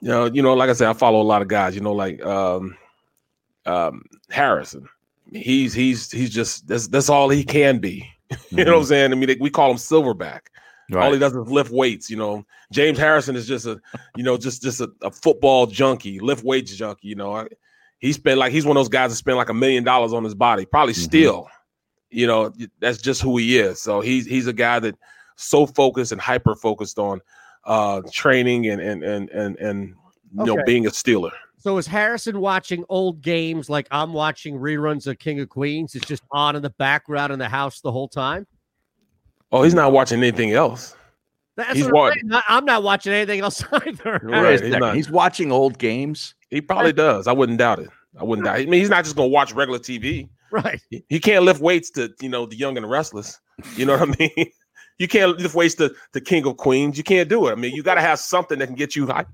[0.00, 1.92] you know, you know, like I said, I follow a lot of guys, you know,
[1.92, 2.76] like um
[3.66, 4.88] um Harrison.
[5.32, 8.08] He's he's he's just that's that's all he can be.
[8.50, 9.12] you know what I'm saying?
[9.12, 10.40] I mean, they, we call him silverback.
[10.94, 12.10] All he does is lift weights.
[12.10, 13.80] You know, James Harrison is just a,
[14.16, 17.08] you know, just just a, a football junkie, lift weights junkie.
[17.08, 17.46] You know, I,
[17.98, 20.24] he spent like he's one of those guys that spend like a million dollars on
[20.24, 21.48] his body, probably still.
[22.10, 23.80] You know, that's just who he is.
[23.80, 24.96] So he's he's a guy that
[25.36, 27.20] so focused and hyper focused on
[27.64, 29.94] uh training and and and and and
[30.38, 31.30] you know being a Steeler.
[31.58, 35.94] So is Harrison watching old games like I'm watching reruns of King of Queens?
[35.94, 38.46] It's just on in the background in the house the whole time.
[39.52, 40.96] Oh, he's not watching anything else.
[41.56, 42.32] That's He's what I'm, wa- saying.
[42.32, 44.20] I- I'm not watching anything else either.
[44.24, 46.34] Right, he's He's watching old games.
[46.50, 47.26] He probably does.
[47.28, 47.90] I wouldn't doubt it.
[48.18, 48.58] I wouldn't doubt.
[48.58, 48.66] It.
[48.66, 50.28] I mean, he's not just gonna watch regular TV.
[50.50, 50.80] Right.
[50.90, 53.38] He- He can't lift weights to you know the young and the restless.
[53.76, 54.50] You know what I mean?
[54.98, 56.96] You can't lift waste to the King of Queens.
[56.98, 57.52] You can't do it.
[57.52, 59.26] I mean, you got to have something that can get you high.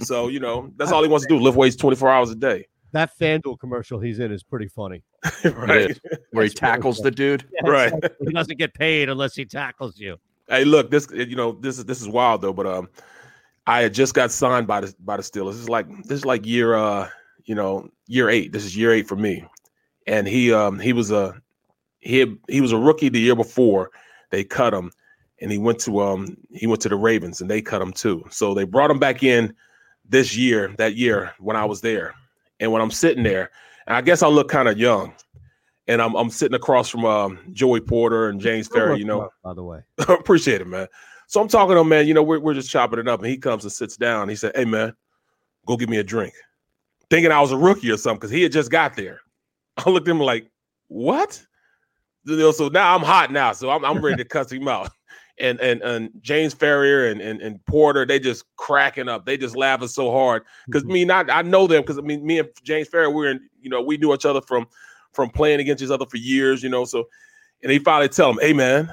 [0.00, 2.34] So you know that's all he wants to do: lift weights twenty four hours a
[2.34, 2.66] day.
[2.92, 5.02] That FanDuel commercial he's in is pretty funny.
[5.44, 5.98] right.
[6.32, 7.42] Where he tackles the dude.
[7.64, 7.92] Yeah, Right.
[7.92, 10.18] it's like he doesn't get paid unless he tackles you.
[10.46, 12.88] Hey, look, this you know this is this is wild though, but um,
[13.66, 15.52] I had just got signed by the by the Steelers.
[15.52, 17.08] This is like this is like year uh
[17.44, 18.52] you know year eight.
[18.52, 19.44] This is year eight for me,
[20.06, 21.40] and he um he was a
[22.00, 23.90] he had, he was a rookie the year before.
[24.32, 24.90] They cut him,
[25.40, 28.24] and he went to um he went to the Ravens, and they cut him too.
[28.30, 29.54] So they brought him back in
[30.08, 32.14] this year that year when I was there,
[32.58, 33.50] and when I'm sitting there,
[33.86, 35.14] and I guess I look kind of young.
[35.88, 39.52] And I'm, I'm sitting across from um, Joey Porter and James Farrior, you know, by
[39.52, 39.80] the way.
[39.98, 40.86] Appreciate it, man.
[41.26, 42.06] So I'm talking to him, man.
[42.06, 44.28] You know, we're, we're just chopping it up, and he comes and sits down.
[44.28, 44.94] He said, "Hey, man,
[45.66, 46.34] go get me a drink."
[47.10, 49.20] Thinking I was a rookie or something because he had just got there.
[49.76, 50.48] I looked at him like,
[50.86, 51.44] "What?"
[52.24, 54.90] You know, so now I'm hot now, so I'm, I'm ready to cuss him out.
[55.38, 59.24] And and and James Farrior and, and and Porter, they just cracking up.
[59.24, 62.38] They just laughing so hard because me not I know them because I mean me
[62.38, 64.66] and James Farrior we're in you know we knew each other from
[65.12, 66.84] from playing against each other for years, you know.
[66.84, 67.08] So
[67.62, 68.92] and he finally tell him, "Hey, man."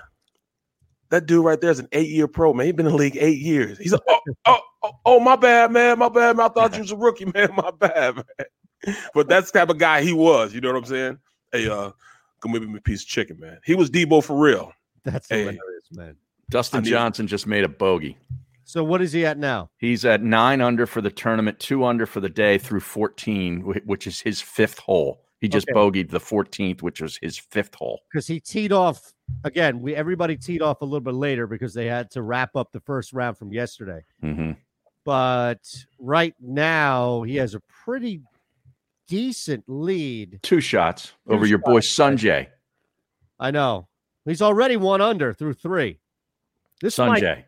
[1.09, 2.67] That dude right there is an eight-year pro, man.
[2.67, 3.79] He's been in the league eight years.
[3.79, 5.97] He's like, oh, oh, oh, oh, my bad, man.
[5.97, 6.45] My bad, man.
[6.45, 7.49] I thought you was a rookie, man.
[7.55, 8.95] My bad, man.
[9.15, 10.53] But that's the type of guy he was.
[10.53, 11.17] You know what I'm saying?
[11.51, 11.91] Hey, uh,
[12.41, 13.59] come give me a piece of chicken, man.
[13.65, 14.71] He was Deebo for real.
[15.03, 15.39] That's Hey.
[15.39, 16.15] hilarious, man.
[16.49, 18.17] Dustin I mean- Johnson just made a bogey.
[18.63, 19.71] So what is he at now?
[19.77, 24.05] He's at nine under for the tournament, two under for the day through 14, which
[24.05, 25.23] is his fifth hole.
[25.41, 25.75] He just Okay.
[25.79, 28.01] bogeyed the 14th, which was his fifth hole.
[28.11, 29.13] Because he teed off
[29.43, 29.79] again.
[29.81, 32.81] We everybody teed off a little bit later because they had to wrap up the
[32.81, 34.01] first round from yesterday.
[34.21, 34.51] hmm
[35.05, 35.61] But
[35.97, 38.21] right now he has a pretty
[39.09, 40.39] decent lead.
[40.43, 42.47] Two shots Two over your boy Sungjae.
[43.39, 43.87] I know
[44.25, 45.99] he's already one under through three.
[46.81, 47.43] This might- Sungjae.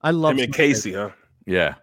[0.00, 1.10] I love Him and Casey, huh?
[1.46, 1.76] Yeah.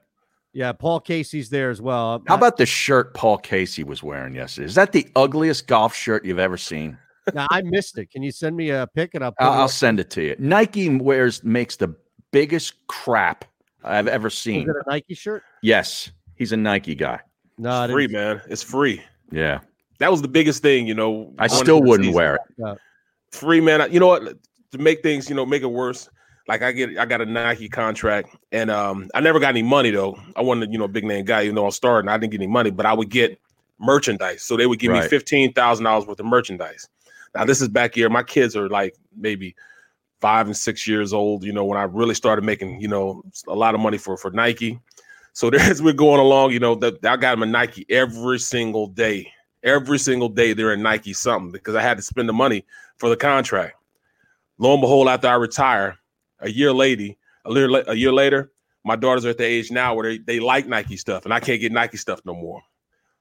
[0.51, 2.21] Yeah, Paul Casey's there as well.
[2.27, 4.65] How about the shirt Paul Casey was wearing yesterday?
[4.65, 6.97] Is that the ugliest golf shirt you've ever seen?
[7.33, 7.47] now?
[7.51, 8.09] I missed it.
[8.11, 10.35] Can you send me a pic and I'll I'll, it I'll send it to you.
[10.39, 11.95] Nike wears makes the
[12.31, 13.45] biggest crap
[13.83, 14.63] I've ever seen.
[14.63, 15.43] Is it a Nike shirt?
[15.61, 17.19] Yes, he's a Nike guy.
[17.57, 18.41] No, It's didn't free, man.
[18.49, 19.01] It's free.
[19.31, 19.59] Yeah,
[19.99, 21.33] That was the biggest thing, you know.
[21.37, 22.15] I still wouldn't season.
[22.15, 22.77] wear it.
[23.31, 23.91] Free man.
[23.91, 24.23] You know what?
[24.71, 26.09] To make things, you know, make it worse.
[26.47, 29.91] Like I get, I got a Nike contract, and um, I never got any money
[29.91, 30.19] though.
[30.35, 31.41] I wasn't, you know, big name guy.
[31.41, 32.09] You know, I was starting.
[32.09, 33.39] I didn't get any money, but I would get
[33.79, 34.41] merchandise.
[34.41, 36.89] So they would give me fifteen thousand dollars worth of merchandise.
[37.35, 38.09] Now this is back here.
[38.09, 39.55] My kids are like maybe
[40.21, 41.43] five and six years old.
[41.43, 44.31] You know, when I really started making, you know, a lot of money for for
[44.31, 44.79] Nike.
[45.39, 48.87] So as we're going along, you know, that I got him a Nike every single
[48.87, 49.31] day.
[49.63, 52.65] Every single day they're in Nike something because I had to spend the money
[52.97, 53.75] for the contract.
[54.57, 55.97] Lo and behold, after I retire,
[56.41, 57.13] a year later,
[57.45, 58.51] a year, a year later,
[58.83, 61.39] my daughters are at the age now where they, they like Nike stuff, and I
[61.39, 62.61] can't get Nike stuff no more.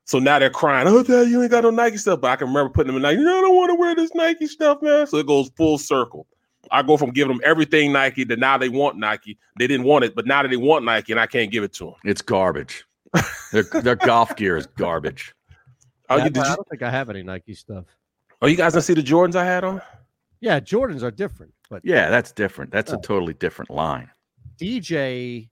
[0.04, 2.48] So now they're crying, "Oh, Dad, you ain't got no Nike stuff." But I can
[2.48, 3.22] remember putting them in Nike.
[3.22, 5.06] No, I don't want to wear this Nike stuff, man.
[5.06, 6.26] So it goes full circle.
[6.70, 9.38] I go from giving them everything Nike to now they want Nike.
[9.58, 11.72] They didn't want it, but now that they want Nike, and I can't give it
[11.74, 11.94] to them.
[12.04, 12.84] It's garbage.
[13.52, 15.34] their, their golf gear is garbage.
[16.10, 17.84] Oh, Yeah, you, did I don't think I have any Nike stuff.
[18.42, 19.82] oh, you guys didn't see the Jordans I had on?
[20.40, 22.70] Yeah, Jordans are different, but Yeah, that's different.
[22.70, 24.10] That's a totally different line.
[24.60, 25.48] DJ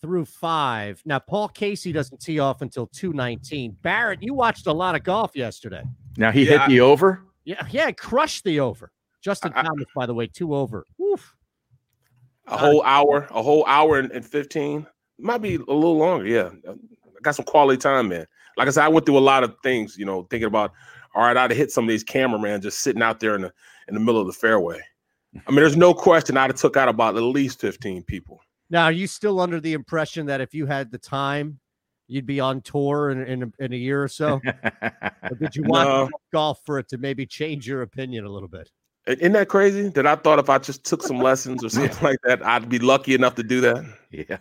[0.00, 1.00] through five.
[1.04, 3.76] Now, Paul Casey doesn't tee off until 219.
[3.82, 5.84] Barrett, you watched a lot of golf yesterday.
[6.16, 7.22] Now he Yeah, hit the over.
[7.44, 8.92] Yeah, yeah, crushed the over.
[9.22, 10.84] Justin I- Thomas, by the way, two over.
[11.00, 11.34] Oof.
[12.48, 14.86] A whole uh, hour, a whole hour and, and 15.
[15.18, 16.26] Might be a little longer.
[16.26, 16.50] Yeah.
[16.68, 16.74] I
[17.22, 18.26] got some quality time, man.
[18.56, 20.72] Like I said, I went through a lot of things, you know, thinking about,
[21.14, 23.52] all right, I'd have hit some of these cameramen just sitting out there in the
[23.88, 24.80] in the middle of the fairway.
[25.46, 28.40] I mean, there's no question I'd have took out about at least 15 people.
[28.70, 31.58] Now, are you still under the impression that if you had the time,
[32.06, 34.40] you'd be on tour in, in, a, in a year or so?
[34.82, 36.10] or did you watch No.
[36.32, 38.70] golf for it to maybe change your opinion a little bit?
[39.06, 39.88] Isn't that crazy?
[39.88, 42.78] That I thought if I just took some lessons or something like that, I'd be
[42.78, 43.84] lucky enough to do that.
[44.10, 44.36] yeah.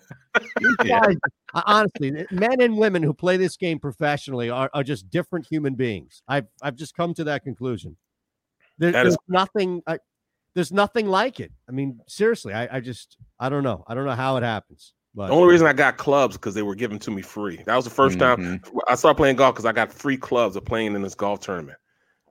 [0.59, 1.16] These guys,
[1.53, 5.74] uh, honestly, men and women who play this game professionally are, are just different human
[5.76, 6.22] beings.
[6.28, 7.97] I've I've just come to that conclusion.
[8.78, 9.82] There- That is- there's nothing.
[9.88, 9.97] I,
[10.53, 11.51] there's nothing like it.
[11.70, 13.84] I mean, seriously, I, I just I don't know.
[13.88, 14.93] I don't know how it happens.
[15.16, 17.62] But The only reason I got clubs because they were given to me free.
[17.66, 20.64] That was the 1st time I started playing golf because I got free clubs of
[20.66, 21.78] playing in this golf tournament.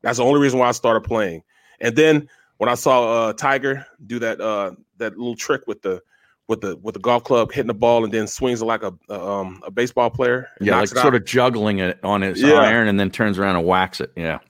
[0.02, 1.42] That's the only reason why I started playing.
[1.80, 2.28] And then
[2.58, 6.02] when I saw uh, Tiger do that uh, that little trick with the
[6.48, 9.20] with the with the golf club, hitting the ball, and then swings like a a,
[9.20, 10.48] um, a baseball player.
[10.58, 12.54] and Yeah, like sort of juggling it on his Yeah.
[12.54, 14.12] iron and then turns around and whacks it.
[14.16, 14.40] Yeah.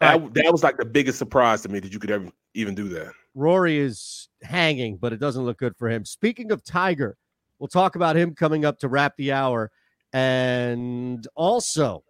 [0.00, 2.88] That, that was like the biggest surprise to me that you could ever even do
[2.90, 3.12] that.
[3.34, 6.04] Rory is hanging, but it doesn't look good for him.
[6.04, 7.16] Speaking of Tiger,
[7.58, 9.70] we'll talk about him coming up to wrap the hour
[10.12, 12.04] and also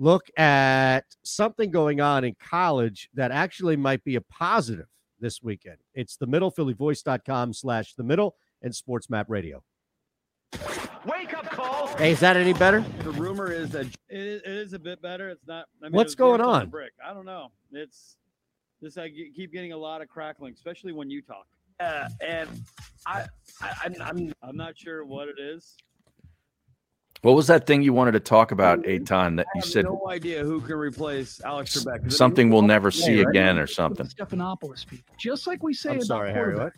[0.00, 4.86] look at something going on in college that actually might be a positive
[5.20, 5.76] this weekend.
[5.94, 9.62] It's the middle, phillyvoice.com slash the middle and sports map radio.
[11.04, 11.88] Wake up call.
[11.98, 12.84] Hey, is that any better?
[13.02, 15.28] The rumor is that it is, it is a bit better.
[15.30, 15.66] It's not.
[15.82, 16.68] I mean, What's it was worse going on?
[16.70, 16.92] Brick.
[17.06, 17.48] I don't know.
[17.72, 18.16] It's
[18.82, 18.98] this.
[18.98, 21.46] I keep getting a lot of crackling, especially when you talk.
[21.78, 22.48] Uh, and
[23.06, 23.24] I,
[23.62, 25.76] I, I'm, I'm, I'm not sure what it is.
[27.22, 29.84] What was that thing you wanted to talk about, Eytan, that I you have said
[29.84, 31.84] no idea who can replace Alex Trebek.
[31.84, 33.28] 'Cause, I mean, something we'll never play, see right?
[33.28, 34.06] again or something?
[34.06, 36.72] Stephanopoulos people, just like we say I'm about sorry, Harry, what?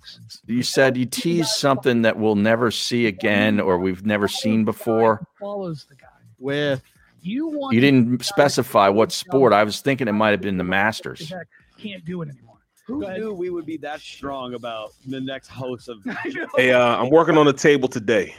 [0.46, 5.24] You said you teased something that we'll never see again or we've never seen before.
[5.38, 6.06] Follows the guy.
[6.38, 6.82] With
[7.20, 9.52] You want You didn't specify what sport.
[9.52, 11.32] I was thinking it might have been the Masters.
[11.78, 12.56] Can't do it anymore.
[12.88, 15.98] Who knew we would be that strong about the next host of?
[16.56, 18.34] Hey, uh, I'm working on the table today.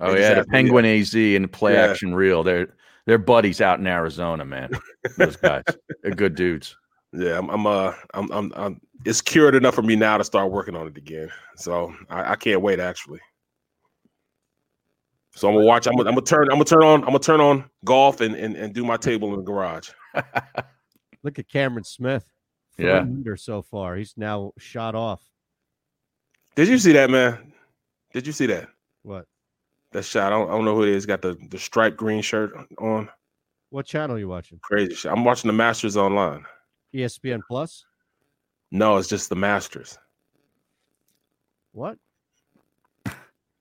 [0.00, 1.86] Oh They yeah, the have to, Penguin AZ and play Yeah.
[1.86, 2.42] action reel.
[2.42, 2.74] They're
[3.06, 4.70] they're buddies out in Arizona, man.
[5.16, 5.62] Those guys,
[6.02, 6.76] they're good dudes.
[7.12, 7.48] Yeah, I'm.
[7.48, 7.66] I'm.
[7.66, 8.30] Uh, I'm.
[8.32, 8.52] I'm.
[8.56, 11.30] I'm it's cured enough for me now to start working on it again.
[11.56, 12.80] So I, I can't wait.
[12.80, 13.20] Actually.
[15.34, 15.86] So I'm gonna watch.
[15.86, 16.44] I'm gonna, I'm gonna turn.
[16.50, 17.00] I'm gonna turn on.
[17.02, 19.90] I'm gonna turn on golf and, and and do my table in the garage.
[21.22, 22.24] look at Cameron Smith.
[22.76, 22.98] Yeah.
[22.98, 23.96] under so far.
[23.96, 25.22] He's now shot off.
[26.56, 27.52] Did you see that, man?
[28.12, 28.68] Did you see that?
[29.02, 29.26] What?
[29.92, 30.26] That shot.
[30.32, 31.06] I don't, I don't know who it is.
[31.06, 33.08] Got the the striped green shirt on.
[33.70, 34.58] What channel are you watching?
[34.62, 35.10] Crazy shit.
[35.12, 36.44] I'm watching the Masters online.
[36.94, 37.84] ESPN Plus?
[38.70, 39.98] No, it's just the Masters.
[41.72, 41.98] What?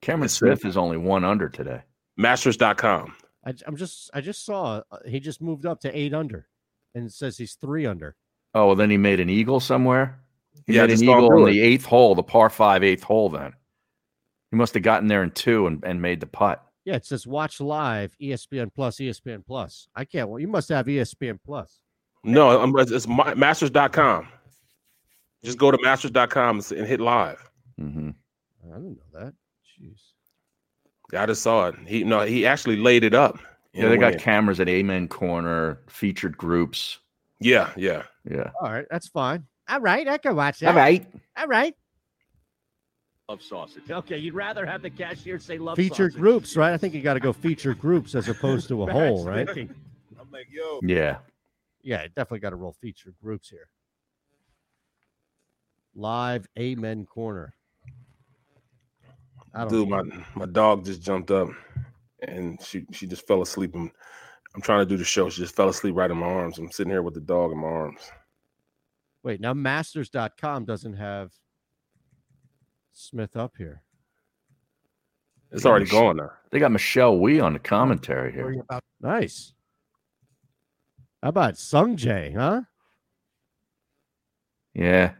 [0.01, 1.81] Cameron It's Smith is only one under today.
[2.17, 3.15] Masters.com.
[3.45, 6.47] I, am just I just saw uh, he just moved up to eight under,
[6.93, 8.15] and it says he's three under.
[8.53, 10.19] Oh, well, then he made an eagle somewhere.
[10.65, 13.29] He Yeah, made an eagle on the eighth hole, the par five eighth hole.
[13.29, 13.53] Then
[14.55, 16.63] he must have gotten there in two and, and made the putt.
[16.85, 19.89] Yeah, it says watch live ESPN Plus ESPN Plus.
[19.93, 20.29] I can't.
[20.29, 21.77] Well, you must have ESPN Plus.
[22.23, 24.29] No, I'm, it's it's my, Masters.com.
[25.43, 27.51] Just go to Masters.com and s- and hit live.
[27.81, 28.11] Mm-hmm.
[28.71, 29.33] I didn't know that.
[29.77, 29.99] Jeez.
[31.19, 31.75] I just saw it.
[31.85, 33.39] He no, he actually laid it up.
[33.73, 34.21] Yeah, they got went in.
[34.21, 36.99] cameras at Amen Corner, featured groups.
[37.41, 38.03] Yeah, yeah.
[38.29, 38.51] Yeah.
[38.61, 39.43] All right, that's fine.
[39.67, 40.69] All right, I can watch that.
[40.69, 41.05] All right.
[41.37, 41.75] All right.
[43.27, 43.89] Love sausage.
[43.89, 46.19] Okay, you'd rather have the cashier say love feature sausage.
[46.19, 46.73] groups, right?
[46.73, 49.49] I think you got to go feature groups as opposed to a whole, right?
[49.49, 49.75] I'm
[50.31, 50.79] like, yo.
[50.83, 51.17] Yeah.
[51.81, 53.69] Yeah, definitely got to roll feature groups here.
[55.95, 57.55] Live Amen Corner.
[59.55, 60.03] I don't Dude, my
[60.35, 61.47] my dog just jumped up
[62.21, 63.73] and she she just fell asleep.
[63.73, 63.89] And
[64.53, 65.29] I'm trying to do the show.
[65.29, 66.59] She just fell asleep right in my arms.
[66.59, 68.01] I'm sitting here with the dog in my arms.
[69.23, 71.31] Wait, now masters.com doesn't have
[72.95, 73.83] Smith up here.
[75.51, 76.39] It's already going there.
[76.51, 78.63] They got Michelle Wie on the commentary here.
[79.01, 79.53] Nice.
[81.21, 82.61] How about Sung Jae, huh?
[84.73, 85.13] Yeah.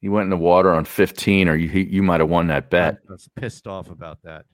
[0.00, 2.98] You went in the water on 15, or you you might have won that bet.
[3.08, 4.44] I was pissed off about that.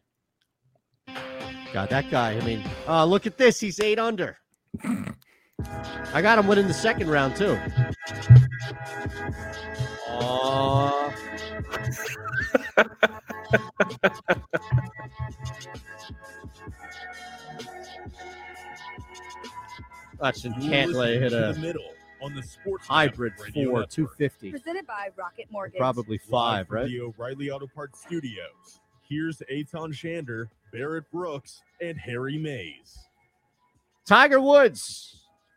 [1.73, 3.61] God, that guy, I mean, uh, look at this.
[3.61, 4.39] He's eight under.
[4.85, 7.59] I got him winning the second round, too.
[10.09, 11.10] Oh.
[20.21, 21.91] Watching Cantlay hit a middle
[22.21, 23.91] on the sports hybrid four, Network.
[23.91, 24.51] 250.
[24.51, 25.79] Presented by Rocket Mortgage.
[25.79, 26.89] Probably five, from right?
[26.89, 28.81] The O'Reilly Auto Parts Studios.
[29.09, 32.99] Here's Eytan Shander, Barrett Brooks, and Harry Mayes.
[34.07, 35.10] Tiger Woods.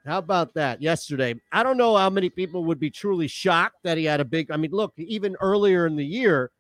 [0.06, 1.36] How about that yesterday?
[1.52, 4.52] I don't know how many people would be truly shocked that he had a big.
[4.52, 6.52] I mean, look, even earlier in the year,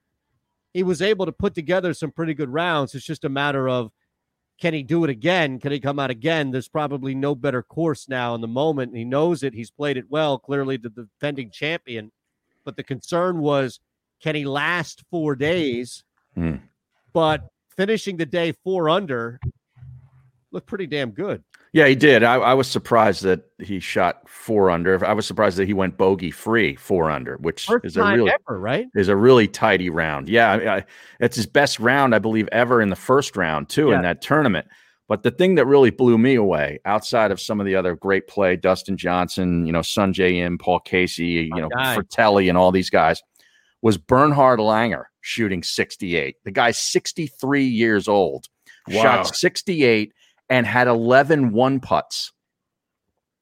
[0.73, 2.95] he was able to put together some pretty good rounds.
[2.95, 3.91] It's just a matter of
[4.61, 5.59] can he do it again?
[5.59, 6.51] Can he come out again?
[6.51, 8.95] There's probably no better course now in the moment.
[8.95, 9.53] He knows it.
[9.53, 12.11] He's played it well, clearly, the defending champion.
[12.63, 13.81] But the concern was
[14.21, 16.05] can he last four days?
[16.33, 16.55] Hmm.
[17.11, 19.39] But finishing the day four under
[20.51, 21.43] looked pretty damn good.
[21.73, 22.23] Yeah, he did.
[22.23, 25.03] I, I was surprised that he shot four under.
[25.03, 28.31] I was surprised that he went bogey free four under, which First is a really
[28.31, 28.85] ever, right?
[28.95, 30.29] is a really tidy round.
[30.29, 30.85] Yeah, I, I,
[31.19, 33.95] it's his best round, I believe, ever in the first round too Yeah.
[33.97, 34.67] in that tournament.
[35.09, 38.27] But the thing that really blew me away, outside of some of the other great
[38.27, 41.95] play, Dustin Johnson, you know, Sungjae Im, Paul Casey, you know, guy.
[41.95, 43.21] Fratelli, and all these guys,
[43.81, 46.35] was Bernhard Langer shooting 68.
[46.45, 48.47] The guy's 63 years old,
[48.89, 49.01] Wow.
[49.23, 50.13] shot 68
[50.49, 52.31] and had 11 one putts.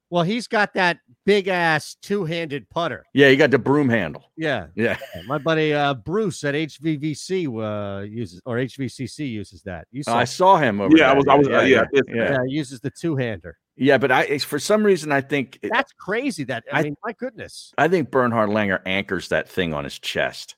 [0.09, 3.05] Well, he's got that big ass two handed putter.
[3.13, 4.29] Yeah, he got the broom handle.
[4.35, 4.67] Yeah.
[4.75, 4.97] Yeah.
[5.25, 9.87] My buddy uh, Bruce at HVVC uh, uses or HVCC uses that.
[9.91, 10.17] You saw?
[10.17, 12.01] I saw him over Yeah, I was- I was- uh, yeah, yeah, yeah.
[12.09, 12.31] yeah.
[12.31, 13.57] yeah, he uses the two hander.
[13.77, 16.43] Yeah, but I for some reason I think That's crazy.
[16.43, 17.71] That I, I- mean, my goodness.
[17.77, 20.55] I think Bernhard Langer anchors that thing on his chest.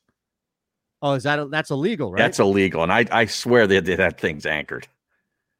[1.00, 2.18] Oh, is that that's illegal, right?
[2.18, 4.88] That's illegal, and I I swear that that thing's anchored.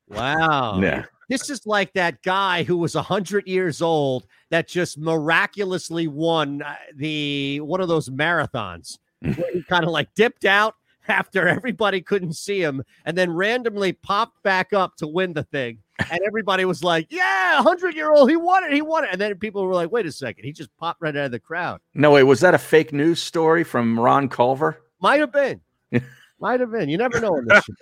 [0.08, 0.80] Wow.
[0.80, 1.04] Yeah.
[1.28, 6.74] This is like that guy who was 100 years old that just miraculously won uh,
[6.94, 10.74] the one of those marathons where he kind of like dipped out
[11.08, 15.78] after everybody couldn't see him and then randomly popped back up to win the thing.
[16.10, 19.10] And everybody was like, Yeah, 100 year old, he won it, he won it.
[19.12, 21.38] And then people were like, Wait a second, he just popped right out of the
[21.38, 21.80] crowd.
[21.94, 24.80] No, wait, was that a fake news story from Ron Culver?
[25.00, 25.60] Might have been.
[26.44, 26.90] Might have been.
[26.90, 27.72] You never know in this show.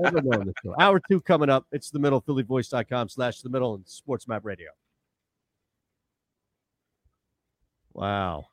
[0.00, 0.74] Never know in this show.
[0.80, 1.66] Hour two coming up.
[1.70, 4.70] It's the middle, phillyvoice.com slash the middle and sports map radio.
[7.92, 8.46] Wow.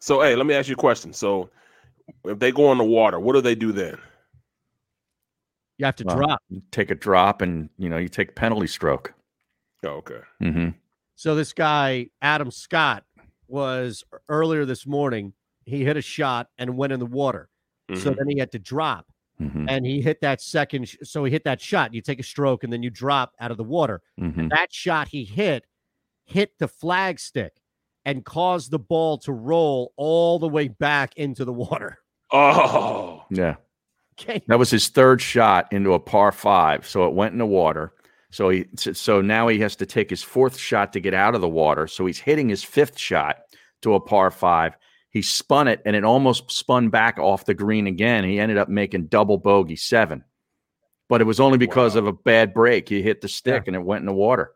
[0.00, 1.12] So, hey, let me ask you a question.
[1.12, 1.50] So,
[2.24, 3.98] if they go on the water, what do they do then?
[5.76, 6.42] You have to Well, drop.
[6.70, 9.12] take a drop, and you know you take a penalty stroke.
[9.84, 10.20] Oh, okay.
[10.40, 10.68] hmm
[11.14, 13.04] So this guy, Adam Scott,
[13.48, 15.34] was earlier this morning.
[15.66, 17.50] He hit a shot and went in the water.
[17.92, 18.16] So Mhm.
[18.16, 19.06] then he had to drop.
[19.38, 20.88] hmm And he hit that second.
[20.88, 21.92] sh- So he hit that shot.
[21.92, 24.00] You take a stroke and then you drop out of the water.
[24.18, 25.66] hmm That shot he hit
[26.26, 27.52] hit the flag stick
[28.06, 31.98] and caused the ball to roll all the way back into the water.
[32.32, 33.56] Oh, Yeah,
[34.18, 34.42] Okay.
[34.48, 37.92] that was his third shot into a par five, so it went in the water.
[38.30, 41.40] So he so now he has to take his fourth shot to get out of
[41.42, 41.86] the water.
[41.86, 43.40] So he's hitting his fifth shot
[43.82, 44.76] to a par five.
[45.14, 48.24] He spun it and it almost spun back off the green again.
[48.24, 50.24] He ended up making double bogey seven,
[51.08, 52.00] but it was only because Wow.
[52.00, 52.88] of a bad break.
[52.88, 54.52] He hit the stick and it went in the water.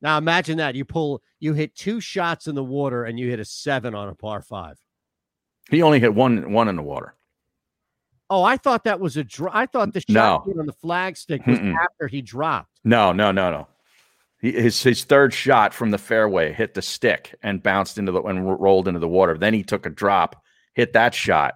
[0.00, 3.38] Now imagine that you pull, you hit two shots in the water and you hit
[3.38, 4.78] a seven on a par five.
[5.70, 7.14] He only hit one one in the water.
[8.30, 9.50] Oh, I thought that was a draw.
[9.52, 10.60] I thought the shot No.
[10.60, 11.74] on the flag stick was Mm-mm.
[11.76, 12.70] after he dropped.
[12.84, 13.68] No, no, no, no.
[14.40, 18.22] He, his his third shot from the fairway hit the stick and bounced into the
[18.22, 19.36] and rolled into the water.
[19.36, 20.42] Then he took a drop,
[20.74, 21.54] hit that shot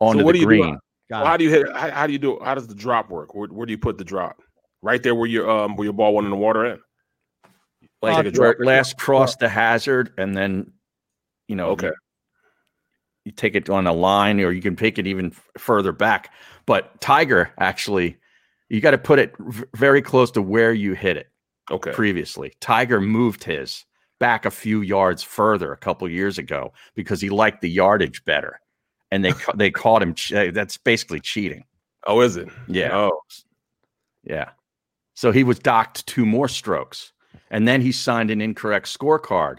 [0.00, 0.74] onto what the do you green.
[0.74, 0.78] do?
[1.10, 1.66] Well, how do you hit?
[1.74, 2.38] How, how do you do?
[2.44, 3.34] How does the drop work?
[3.34, 4.42] Where, where do you put the drop?
[4.82, 6.80] Right there where your um where your ball went in the water at.
[8.02, 8.56] Like Take drop.
[8.60, 10.72] it last cross the hazard, and then
[11.48, 11.86] you know, Okay.
[11.86, 11.94] you,
[13.26, 16.30] you take it on a line, or you can take it even further back.
[16.66, 18.18] But Tiger actually,
[18.68, 21.28] you got to put it v- very close to where you hit it.
[21.70, 21.92] Okay.
[21.92, 22.52] previously.
[22.60, 23.84] Tiger moved his
[24.20, 28.60] back a few yards further a couple years ago because he liked the yardage better,
[29.10, 30.14] and they they caught him.
[30.14, 31.64] che- That's basically cheating.
[32.06, 32.48] Oh, is it?
[32.68, 33.20] Yeah, Oh,
[34.22, 34.50] yeah.
[35.14, 37.12] So he was docked two more strokes,
[37.50, 39.58] and then he signed an incorrect scorecard.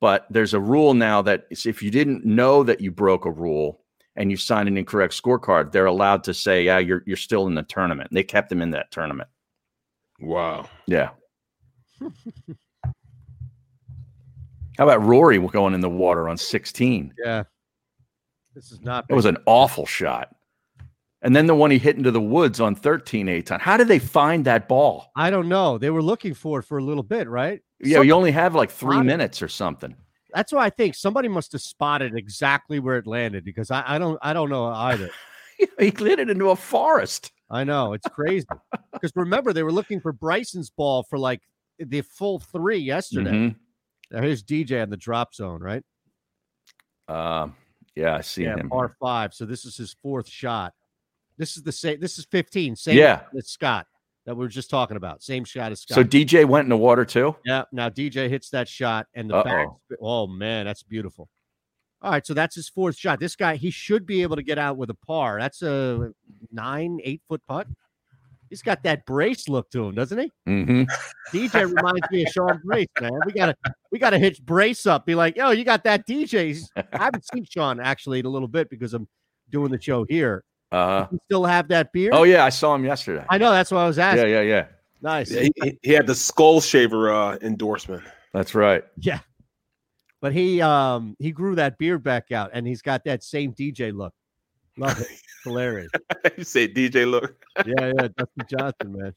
[0.00, 3.80] But there's a rule now that if you didn't know that you broke a rule
[4.14, 7.54] and you signed an incorrect scorecard, they're allowed to say, "Yeah, you're you're still in
[7.54, 9.28] the tournament." They kept him in that tournament.
[10.20, 10.68] wow.
[10.86, 11.10] Yeah.
[14.78, 17.14] How about Rory going in the water on 16?
[17.24, 17.44] Yeah.
[18.54, 19.06] This is not.
[19.08, 20.34] It was an awful shot.
[21.22, 23.60] And then the one he hit into the woods on 13 Eytan.
[23.60, 25.10] How did they find that ball?
[25.16, 25.78] I don't know.
[25.78, 27.60] They were looking for it for a little bit, right?
[27.80, 29.94] Yeah, you only have like three minutes or something.
[30.32, 33.98] That's why I think somebody must have spotted exactly where it landed because I, I
[33.98, 35.10] don't I don't know either.
[35.78, 37.32] he it into a forest.
[37.50, 38.46] I know it's crazy
[38.92, 41.40] because remember they were looking for Bryson's ball for like
[41.78, 43.30] the full three yesterday.
[43.30, 43.56] Mhm.
[44.10, 45.82] Now here's DJ in the drop zone, right?
[47.08, 47.54] Um,
[47.94, 48.68] yeah, I see yeah, him.
[48.68, 49.34] par five.
[49.34, 50.74] So this is his fourth shot.
[51.38, 52.00] This is the same.
[52.00, 52.76] This is 15.
[52.76, 53.22] Same Yeah.
[53.36, 53.86] as Scott
[54.24, 55.22] that we were just talking about.
[55.22, 55.94] Same shot as Scott.
[55.96, 57.36] So DJ went in the water too?
[57.44, 57.64] Yeah.
[57.72, 59.68] Now DJ hits that shot and the back.
[60.00, 61.28] Oh man, that's beautiful.
[62.02, 63.20] All right, so that's his fourth shot.
[63.20, 65.38] This guy, he should be able to get out with a par.
[65.40, 66.12] That's a
[66.52, 67.66] nine, eight foot putt.
[68.48, 70.32] He's got that brace look to him, doesn't he?
[70.48, 70.82] Mm-hmm.
[71.36, 73.10] DJ reminds me of Sean Brace, man.
[73.24, 73.54] We gotta
[73.90, 75.04] we gotta hitch Brace up.
[75.06, 76.62] Be like, yo, you got that DJ.
[76.76, 79.08] I haven't seen Sean actually in a little bit because I'm
[79.50, 80.44] doing the show here.
[80.72, 82.12] Uh, You still have that beard?
[82.14, 83.24] oh, yeah, I saw him yesterday.
[83.30, 83.50] I know.
[83.52, 84.30] That's what I was Yeah, asking.
[84.30, 84.66] yeah, yeah.
[85.02, 85.30] Nice.
[85.30, 88.02] Yeah, he, he- he had the skull shaver uh, endorsement.
[88.32, 88.82] That's right.
[88.98, 89.20] Yeah.
[90.20, 93.94] But he um he grew that beard back out and he's got that same DJ
[93.94, 94.12] look.
[94.76, 95.06] Love it.
[95.46, 95.90] Hilarious.
[96.36, 97.44] you say DJ look.
[97.64, 99.14] Yeah, yeah, Dustin Johnson, man.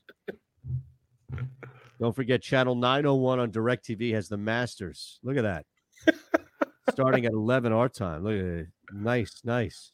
[1.99, 5.19] Don't forget channel 901 on DirecTV has the Masters.
[5.21, 5.65] Look at that.
[6.91, 8.23] Starting at 11 our time.
[8.23, 8.67] Look at it.
[8.93, 9.91] Nice, nice.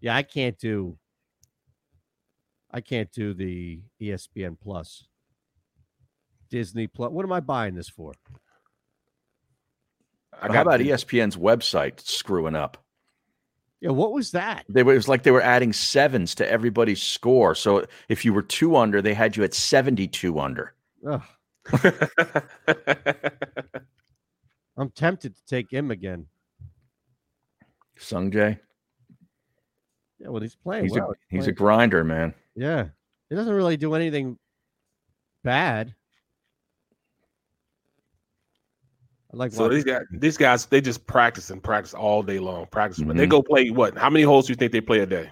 [0.00, 0.96] Yeah, I can't do.
[2.70, 5.06] I can't do the ESPN Plus,
[6.50, 7.10] Disney Plus.
[7.10, 8.12] What am I buying this for?
[10.40, 12.84] How about ESPN's website screwing up?
[13.80, 14.64] Yeah, what was that?
[14.68, 17.54] They were, it was like they were adding sevens to everybody's score.
[17.54, 20.74] So if you were two under, they had you at 72 under.
[24.76, 26.26] I'm tempted to take him again.
[28.00, 28.58] Sungjae.
[30.18, 30.84] Yeah, well, he's playing.
[30.84, 31.10] He's, well.
[31.10, 32.34] a, he's a playing- grinder, man.
[32.56, 32.86] Yeah,
[33.30, 34.38] he doesn't really do anything
[35.44, 35.94] bad.
[39.32, 42.66] I like So these guys, these guys, they just practice and practice all day long.
[42.66, 43.96] Practice, but they go play what?
[43.98, 45.30] How many holes do you think they play a day?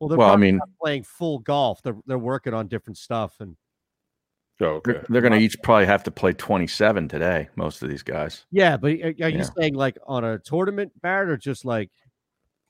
[0.00, 1.82] Well, they're Well, I mean- not playing full golf.
[1.82, 3.56] They're they're working on different stuff, and
[4.58, 8.02] Oh, They're, they're going to each probably have to play 27 today, most of these
[8.02, 8.46] guys.
[8.50, 8.78] yeah.
[8.78, 9.48] But are, are you Yeah.
[9.54, 11.90] saying like on a tournament, Barrett, or just like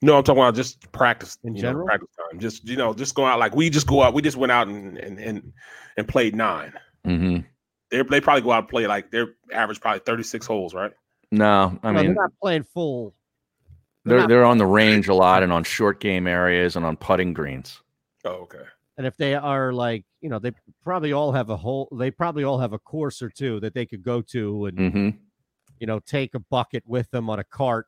[0.02, 1.86] No, I'm talking about just practice In you know, general?
[1.86, 2.40] practice time.
[2.40, 4.14] Just you know, just go out like we just go out.
[4.14, 5.52] We just went out and and and,
[5.96, 6.72] and played nine.
[7.06, 7.46] Mm-hmm.
[7.96, 10.92] They they probably go out and play like their average probably 36 holes, right?
[11.32, 13.14] No, I no, mean, they're not playing full.
[14.04, 16.96] they're, not- they're on the range a lot and on short game areas and on
[16.96, 17.80] putting greens.
[18.24, 18.62] Oh, okay.
[18.98, 21.88] And if they are like, you know, they probably all have a whole.
[21.92, 25.08] They probably all have a course or two that they could go to and Mm-hmm.
[25.80, 27.86] you know take a bucket with them on a cart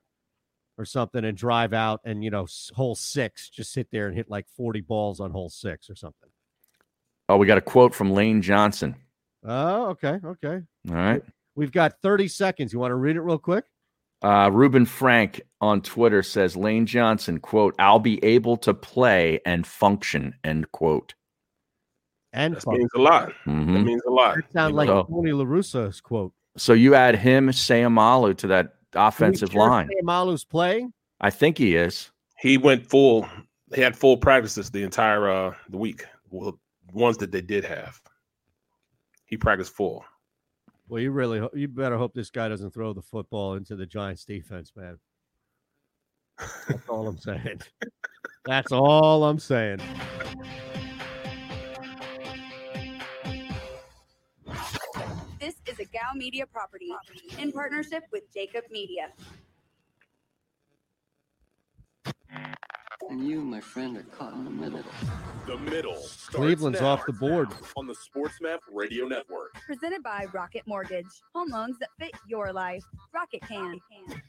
[0.76, 4.28] or something and drive out and you know hole six, just sit there and hit
[4.30, 6.28] like forty balls on hole six or something.
[7.30, 8.94] Oh, we got a quote from Lane Johnson.
[9.44, 10.60] Oh, okay, okay.
[10.88, 11.22] All right.
[11.54, 12.72] We've got thirty seconds.
[12.72, 13.64] You want to read it real quick?
[14.22, 19.64] Uh, Reuben Frank on Twitter says Lane Johnson, quote, I'll be able to play and
[19.64, 21.14] function, end quote.
[22.32, 22.78] And That fun.
[22.78, 23.32] means a lot.
[23.46, 23.74] Mhm.
[23.74, 24.36] That means a lot.
[24.36, 25.04] That sounds like know?
[25.04, 26.32] Tony La Russa's quote.
[26.56, 29.88] So you add him, Seumalo to that offensive sure line.
[30.02, 30.92] Malu's playing.
[31.20, 32.10] I think he is.
[32.40, 33.28] he went full.
[33.74, 36.04] He had full practices the entire uh the week.
[36.30, 36.58] Well,
[36.92, 38.00] ones that they did have.
[39.28, 40.04] He practiced full.
[40.88, 43.84] Well, you really, ho- you better hope this guy doesn't throw the football into the
[43.84, 44.98] Giants' defense, man.
[46.66, 47.60] That's all I'm saying.
[48.46, 49.80] That's all I'm saying.
[55.38, 56.90] This is a Gal Media property
[57.38, 59.12] in partnership with Jacob Media.
[63.10, 64.82] And you, my friend, are caught in the middle.
[65.46, 65.96] The middle.
[66.26, 67.48] Cleveland's off the board.
[67.74, 69.54] on the SportsMap Radio Network.
[69.64, 71.06] Presented by Rocket Mortgage.
[71.34, 72.84] Home loans that fit your life.
[73.14, 73.80] Rocket can.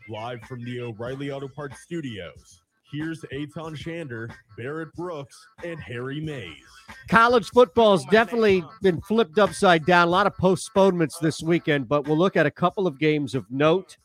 [0.07, 2.61] Live from the O'Reilly Auto Parts studios.
[2.89, 6.63] Here's Eytan Shander, Barrett Brooks, and Harry Mayes.
[7.09, 10.07] College football's definitely been flipped upside down.
[10.07, 13.45] A lot of postponements this weekend, but we'll look at a couple of games of
[13.51, 13.97] note,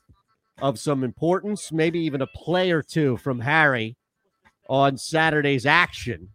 [0.61, 3.97] of some importance, maybe even a play or two from Harry
[4.69, 6.31] on Saturday's action.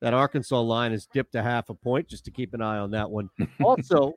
[0.00, 2.92] That Arkansas line has dipped a half a point, just to keep an eye on
[2.92, 3.28] that one.
[3.62, 4.14] Also,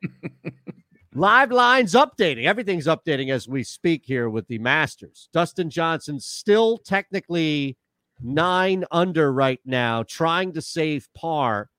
[1.14, 2.46] live lines updating.
[2.46, 5.28] Everything's updating as we speak here with the Masters.
[5.34, 7.78] Dustin Johnson still technically
[8.22, 11.70] nine under right now, trying to save par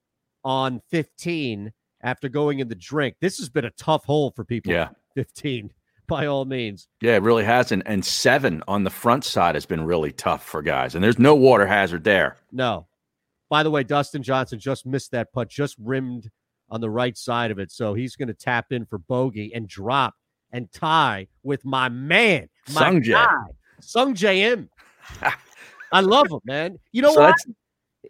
[0.45, 1.73] on 15
[2.03, 3.17] after going in the drink.
[3.23, 4.73] This has been a tough hole for people.
[4.73, 4.91] Yeah.
[5.15, 5.73] 15
[6.09, 6.89] by all means.
[7.01, 7.73] Yeah, it really has.
[7.73, 10.95] And, and seven on the front side has been really tough for guys.
[10.95, 12.37] And there's no water hazard there.
[12.53, 12.87] No.
[13.51, 16.31] By the way, Dustin Johnson just missed that putt, just rimmed
[16.71, 17.71] on the right side of it.
[17.71, 20.15] So he's going to tap in for bogey and drop
[20.53, 23.27] and tie with my man, my Sung guy,
[23.81, 24.71] Sungjae Im.
[25.93, 26.79] I love him, man.
[26.93, 27.37] You know So what?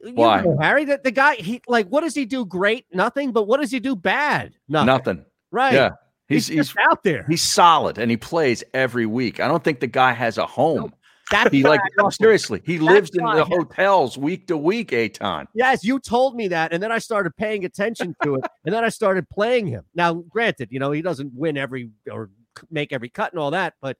[0.03, 0.43] You Why?
[0.43, 2.45] know, Harry, the, the guy, he like, what does he do?
[2.45, 3.33] Great, nothing.
[3.33, 4.55] But what does he do bad?
[4.69, 4.87] Nothing.
[4.87, 5.25] Nothing.
[5.51, 5.75] Right.
[5.75, 5.91] Yeah.
[6.29, 7.25] He's, He's, he's, out there.
[7.29, 9.41] he's solid and he plays every week.
[9.41, 10.93] I don't think the guy has a home.
[11.31, 12.11] That's He like I love him.
[12.13, 15.47] seriously, he That's lives in the I- hotels week to week, Eytan.
[15.55, 18.85] Yes, you told me that, and then I started paying attention to it, and then
[18.85, 19.85] I started playing him.
[19.95, 22.31] Now, granted, you know he doesn't win every or
[22.71, 23.97] make every cut and all that, but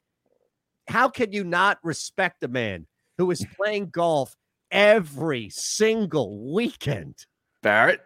[0.87, 2.87] how can you not respect a man
[3.17, 4.35] who is playing golf
[4.71, 7.17] every single weekend?
[7.63, 8.01] Barrett,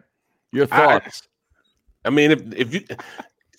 [0.53, 1.27] your I- thoughts?
[2.05, 2.81] I mean, if if you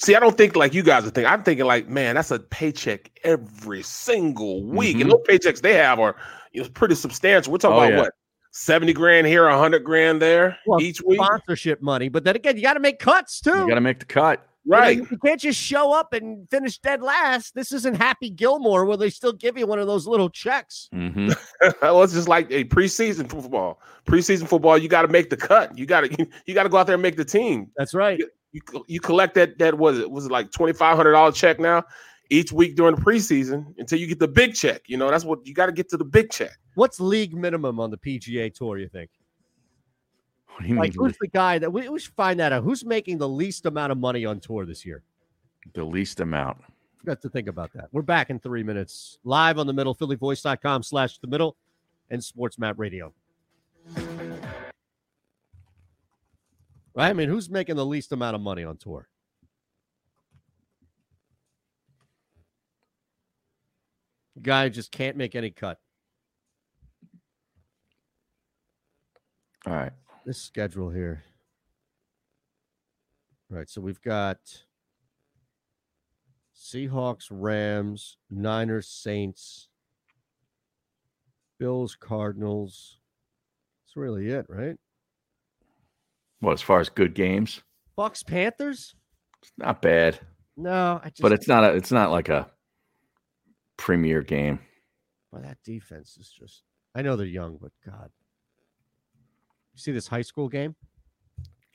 [0.00, 1.26] see, I don't think like you guys are thinking.
[1.32, 5.02] I'm thinking like, man, that's a paycheck every single week, Mhm.
[5.02, 6.16] and those paychecks they have are
[6.52, 7.52] you know, pretty substantial.
[7.52, 8.00] We're talking Oh, about yeah.
[8.00, 8.12] what
[8.52, 12.62] seventy grand here, hundred grand there Well, each week, Sponsorship money, but then again, you
[12.62, 13.50] got to make cuts too.
[13.50, 14.44] you got to make the cut.
[14.64, 14.96] You know, right?
[14.98, 17.54] you can't just show up and finish dead last.
[17.54, 20.88] This isn't Happy Gilmore where they still give you one of those little checks.
[20.92, 21.30] hmm
[21.82, 23.80] well, it's just like a preseason football.
[24.06, 25.78] Preseason football, you got to make the cut.
[25.78, 27.70] You got to you, you got to go out there and make the team.
[27.76, 28.20] That's right.
[28.52, 31.60] You you collect that that was it was it like twenty five hundred dollar check
[31.60, 31.84] now.
[32.30, 34.82] each week during the preseason until you get the big check.
[34.86, 36.56] You know, that's what you got to get to the big check.
[36.74, 38.78] What's league minimum on the PGA Tour?
[38.78, 39.10] You think?
[40.46, 42.62] What do you Like, mean who's the guy that we, we should find that out?
[42.62, 45.02] Who's making the least amount of money on tour this year?
[45.74, 46.58] the least amount?
[47.04, 47.88] Got to think about that.
[47.92, 51.56] We're back in three minutes, live on the middle, phillyvoice.com slash the middle
[52.10, 53.12] and sports map radio.
[56.94, 57.08] Right?
[57.08, 59.08] I mean, who's making the least amount of money on tour?
[64.42, 65.78] Guy just can't make any cut.
[69.66, 69.92] All right.
[70.24, 71.24] This schedule here.
[73.50, 74.38] All right, so we've got
[76.56, 79.68] Seahawks, Rams, Niners, Saints,
[81.58, 82.98] Bills, Cardinals.
[83.82, 84.76] That's really it, right?
[86.40, 87.60] Well, as far as good games,
[87.96, 88.94] Bucks, Panthers?
[89.42, 90.18] it's not bad,
[90.56, 91.74] No, I just but it's not a.
[91.74, 92.50] It's not like a
[93.76, 94.58] premier game.
[95.32, 96.62] well, that defense is just
[96.94, 98.10] I know they're young, but God.
[99.74, 100.74] You see this high school game?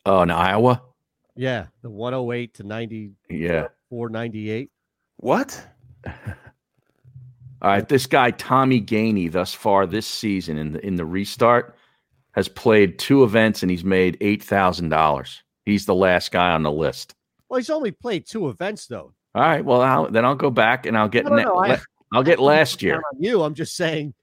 [0.05, 0.81] Oh, in Iowa.
[1.37, 3.67] Yeah, the 108 to 94, Yeah.
[3.89, 4.69] 498.
[5.17, 5.65] What?
[6.05, 11.74] All right, this guy Tommy Gainey, thus far this season in the in the restart,
[12.35, 15.41] has played two events and he's made eight thousand dollars.
[15.65, 17.15] He's the last guy on the list.
[17.49, 19.13] Well, he's only played two events though.
[19.33, 21.55] All right, well I'll, then I'll go back and I'll get No, no, ne- no,
[21.55, 21.81] I- le-
[22.13, 22.95] I'll get last year.
[22.95, 24.13] On you, I'm just saying.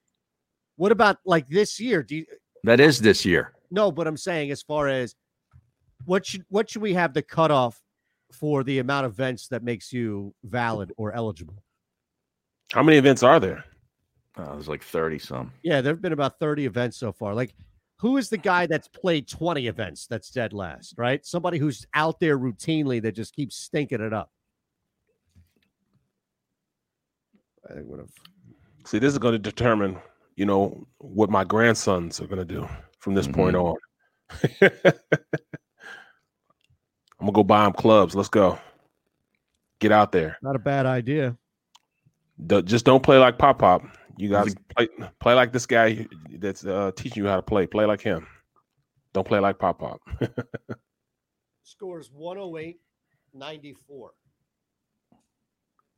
[0.77, 2.03] What about like this year?
[2.03, 2.27] Do you
[2.65, 3.53] That is this year.
[3.71, 5.15] No, but I'm saying as far as
[6.05, 7.81] what should what should we have the cutoff
[8.33, 11.63] for the amount of events that makes you valid or eligible?
[12.73, 13.65] How many events are there?
[14.39, 15.53] Oh, there's like thirty some.
[15.63, 17.35] Yeah, there have been about 30 events so far.
[17.35, 17.55] Like,
[18.03, 21.25] who is the guy that's played 20 events that's dead last, right?
[21.25, 24.29] Somebody who's out there routinely that just keeps stinking it up.
[27.71, 28.11] I think would have
[28.85, 29.97] See, this is going to determine,
[30.35, 32.69] you know, what my grandsons are going to do
[32.99, 33.67] from this point mm-hmm.
[34.65, 34.93] on.
[37.21, 38.17] I'm gonna go buy them clubs.
[38.17, 38.59] Let's go.
[39.79, 40.39] Get out there.
[40.43, 41.37] not a bad idea.
[42.45, 43.83] D- just don't play like Pop Pop.
[44.17, 44.89] You guys play
[45.21, 46.07] play like this guy
[46.39, 47.67] that's uh, teaching you how to play.
[47.67, 48.27] Play like him.
[49.13, 50.01] Don't play like Pop Pop.
[51.65, 52.81] Scores 108
[53.35, 54.11] 94.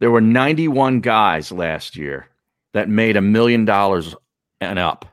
[0.01, 2.29] There were 91 guys last year
[2.73, 4.15] that made a million dollars
[4.61, 5.07] and up.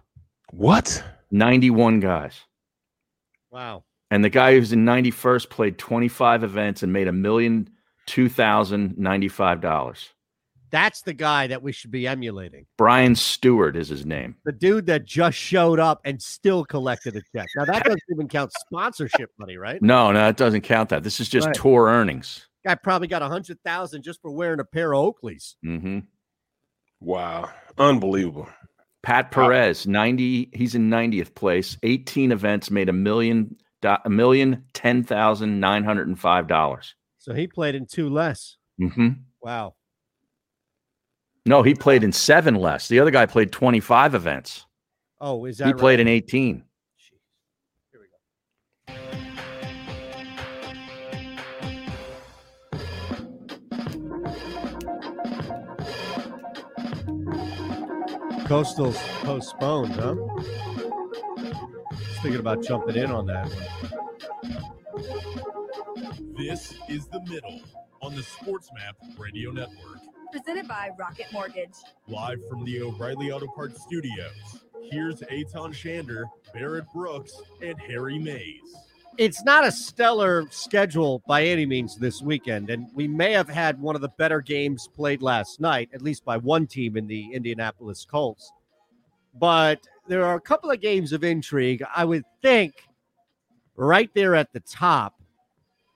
[0.52, 1.04] What?
[1.32, 2.34] 91 guys.
[3.52, 3.84] Wow.
[4.10, 7.70] And the guy who's in 91st played 25 events and made a million
[8.06, 10.10] two thousand ninety-five dollars.
[10.72, 12.66] That's the guy that we should be emulating.
[12.78, 14.36] Brian Stuard is his name.
[14.46, 17.48] The dude that just showed up and still collected a check.
[17.56, 19.82] Now that doesn't even count sponsorship money, right?
[19.82, 21.04] No, no, it doesn't count that.
[21.04, 21.56] This is just Right.
[21.56, 22.48] tour earnings.
[22.66, 25.56] Guy probably got a hundred thousand just for wearing a pair of Oakleys.
[25.66, 26.00] Mm-hmm.
[27.00, 27.50] Wow.
[27.78, 28.48] Unbelievable.
[29.04, 31.76] Pat Perez, 90, he's in 90th place.
[31.82, 36.94] 18 events made a million a million ten thousand nine hundred and five dollars.
[37.18, 38.58] So he played in two less.
[38.80, 39.10] Mm-hmm.
[39.42, 39.74] Wow.
[41.46, 42.88] No, he played in seven less.
[42.88, 44.66] The other guy played 25 events.
[45.20, 46.64] Oh, is that He played in 18.
[58.46, 60.16] Coastal's postponed, huh?
[61.98, 63.66] Just thinking about jumping in on that one.
[66.38, 67.62] This is the middle
[68.02, 70.00] on the SportsMap Radio Network.
[70.32, 71.74] Presented by Rocket Mortgage.
[72.08, 74.62] Live from the O'Reilly Auto Parts Studios.
[74.90, 78.62] Here's Eytan Shander, Barrett Brooks, and Harry Mayes.
[79.18, 83.82] It's not a stellar schedule by any means this weekend, and we may have had
[83.82, 87.34] one of the better games played last night, at least by one team in the
[87.34, 88.54] Indianapolis Colts.
[89.38, 91.84] But there are a couple of games of intrigue.
[91.94, 92.88] I would think
[93.76, 95.22] right there at the top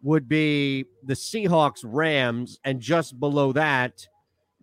[0.04, 4.06] would be the Seahawks Rams, and just below that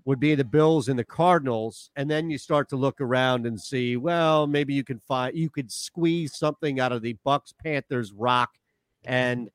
[0.05, 1.91] would be the Bills and the Cardinals.
[1.97, 5.51] And then you start to look around and see, well, maybe you can find you
[5.51, 8.51] could squeeze something out of the Bucks, Panthers, Rock,
[9.05, 9.49] and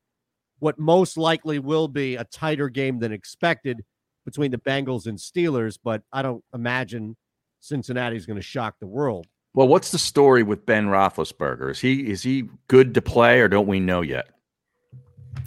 [0.58, 3.84] what most likely will be a tighter game than expected
[4.24, 5.78] between the Bengals and Steelers.
[5.82, 7.16] But I don't imagine
[7.60, 9.26] Cincinnati's going to shock the world.
[9.54, 11.70] Well, what's the story with Ben Roethlisberger?
[11.70, 14.28] Is he is he good to play, or don't we know yet?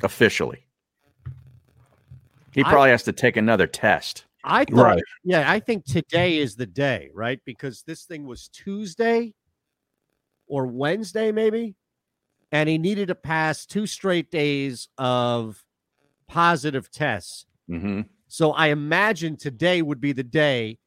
[0.03, 0.65] Officially,
[2.51, 4.25] he I- probably has to take another test.
[4.43, 5.03] I thought, Right.
[5.23, 7.39] yeah, I think today is the day, right?
[7.45, 9.33] Because this thing was Tuesday
[10.47, 11.75] or Wednesday, maybe,
[12.51, 15.63] and he needed to pass two straight days of
[16.27, 18.01] positive tests Mm-hmm.
[18.27, 20.77] So I imagine today would be the day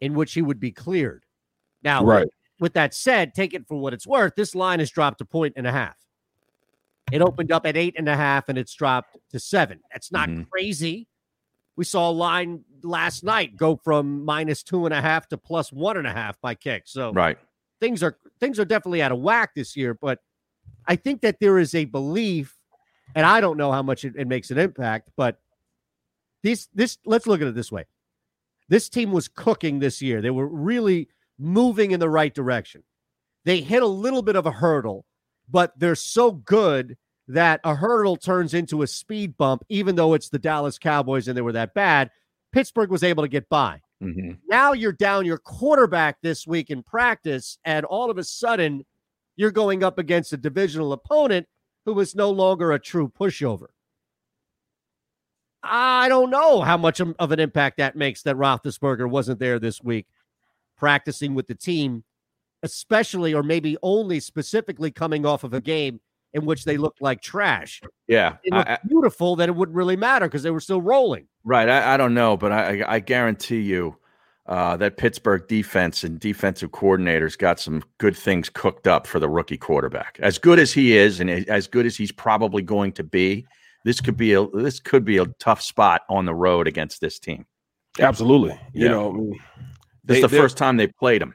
[0.00, 1.24] in which he would be cleared.
[1.84, 2.26] Now, Right.
[2.58, 4.34] with that said, take it for what it's worth.
[4.34, 5.96] This line has dropped a point and a half.
[7.12, 9.80] It opened up at eight and a half and it's dropped to seven.
[9.92, 10.48] That's not Mhm.
[10.50, 11.06] crazy.
[11.76, 15.72] We saw a line last night go from minus two and a half to plus
[15.72, 16.84] one and a half by kick.
[16.86, 17.38] So Right.
[17.80, 19.94] things are things are definitely out of whack this year.
[19.94, 20.20] But
[20.86, 22.56] I think that there is a belief,
[23.14, 25.38] and I don't know how much it, it makes an impact, but
[26.42, 27.84] this this let's look at it this way.
[28.68, 30.20] This team was cooking this year.
[30.20, 32.82] They were really moving in the right direction.
[33.44, 35.04] They hit a little bit of a hurdle,
[35.48, 36.96] but they're so good
[37.28, 41.36] that a hurdle turns into a speed bump, even though it's the Dallas Cowboys and
[41.36, 42.10] they were that bad.
[42.52, 43.80] Pittsburgh was able to get by.
[44.02, 44.38] Mhm.
[44.48, 48.84] Now you're down your quarterback this week in practice, and all of a sudden
[49.36, 51.48] you're going up against a divisional opponent
[51.84, 53.68] who is no longer a true pushover.
[55.62, 59.58] I don't know how much of of an impact that makes that Roethlisberger wasn't there
[59.58, 60.06] this week
[60.76, 62.02] practicing with the team,
[62.62, 66.00] especially or maybe only specifically coming off of a game
[66.34, 67.80] in which they looked like trash.
[68.08, 68.36] Yeah.
[68.44, 71.26] It I- looked I- beautiful that it wouldn't really matter because they were still rolling.
[71.44, 71.68] Right.
[71.68, 73.96] I, I don't know, but I, I I guarantee you
[74.46, 79.28] uh, that Pittsburgh defense and defensive coordinators got some good things cooked up for the
[79.28, 80.18] rookie quarterback.
[80.20, 83.46] As good as he is, and as good as he's probably going to be,
[83.84, 87.18] this could be a this could be a tough spot on the road against this
[87.20, 87.46] team.
[88.00, 88.58] Absolutely.
[88.72, 88.90] You Yeah.
[88.92, 89.40] know, I mean,
[90.04, 91.34] This they- is the first time they played him.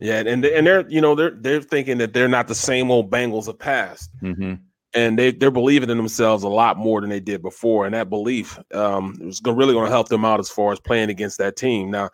[0.00, 3.10] Yeah, and and they're you know they're they're thinking that they're not the same old
[3.10, 4.54] Bengals of past, hmm
[4.94, 8.08] and they they're believing in themselves a lot more than they did before, and that
[8.08, 11.38] belief um is gonna, really going to help them out as far as playing against
[11.38, 11.90] that team.
[11.90, 12.08] Now,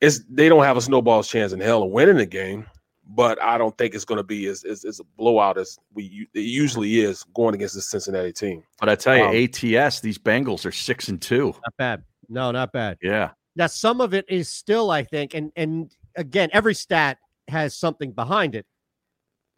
[0.00, 2.66] it's they don't have a snowball's chance in hell of winning the game,
[3.06, 6.26] but I don't think it's going to be as, as as a blowout as we
[6.32, 8.62] it usually is going against the Cincinnati team.
[8.80, 11.46] But I tell you, Um, ATS, these Bengals are six and two.
[11.46, 12.02] Not bad.
[12.28, 12.96] No, not bad.
[13.02, 13.30] Yeah.
[13.54, 17.18] Now, some of it is still, I think, and and again, every stat
[17.48, 18.66] has something behind it.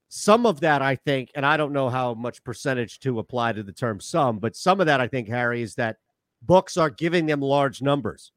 [0.08, 3.62] Some of that, I think, and I don't know how much percentage to apply to
[3.62, 5.96] the term some, but some of that, I think, Harry, is that
[6.42, 8.30] books are giving them large numbers.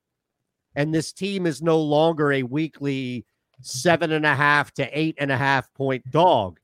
[0.76, 3.26] And this team is no longer a weekly
[3.61, 6.60] seven and a half to eight and a half point dog.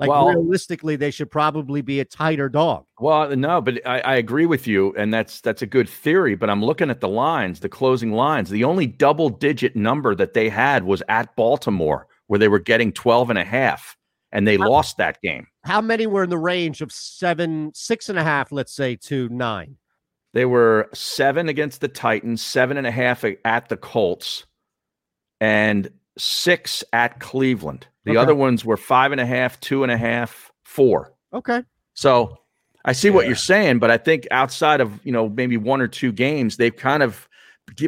[0.00, 2.86] Like Well- realistically, they should probably be a tighter dog.
[2.98, 6.34] Well, uh, no, but I, I agree with you, and that's that's a good theory.
[6.36, 8.48] But I'm looking at the lines, the closing lines.
[8.48, 12.92] The only double digit number that they had was at Baltimore, where they were getting
[12.92, 13.94] 12 and a half,
[14.32, 15.46] and they lost that game.
[15.64, 19.28] How many were in the range of seven, six and a half, let's say, to
[19.28, 19.76] nine?
[20.32, 24.46] They were seven against the Titans, seven and a half at the Colts,
[25.42, 27.86] and six at Cleveland.
[28.04, 28.18] The Okay.
[28.18, 31.12] other ones were five and a half, two and a half, four.
[31.32, 31.62] Okay.
[31.94, 32.38] So
[32.84, 35.88] I see what you're saying, but I think outside of you know maybe one or
[35.88, 37.28] two games, they've kind of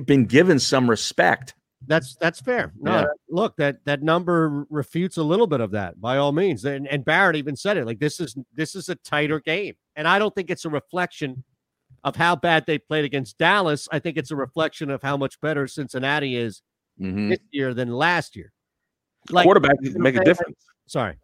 [0.06, 1.54] been given some respect.
[1.86, 2.72] That's that's fair.
[2.78, 3.04] No, Yeah.
[3.28, 6.64] look, that that number refutes a little bit of that by all means.
[6.64, 10.06] And, and Barrett even said it like this is this is a tighter game, and
[10.06, 11.42] I don't think it's a reflection
[12.04, 13.88] of how bad they played against Dallas.
[13.90, 16.62] I think it's a reflection of how much better Cincinnati is
[17.00, 17.30] Mhm.
[17.30, 18.52] this year than last year.
[19.30, 20.58] Quarterback make a difference.
[20.86, 21.16] Sorry.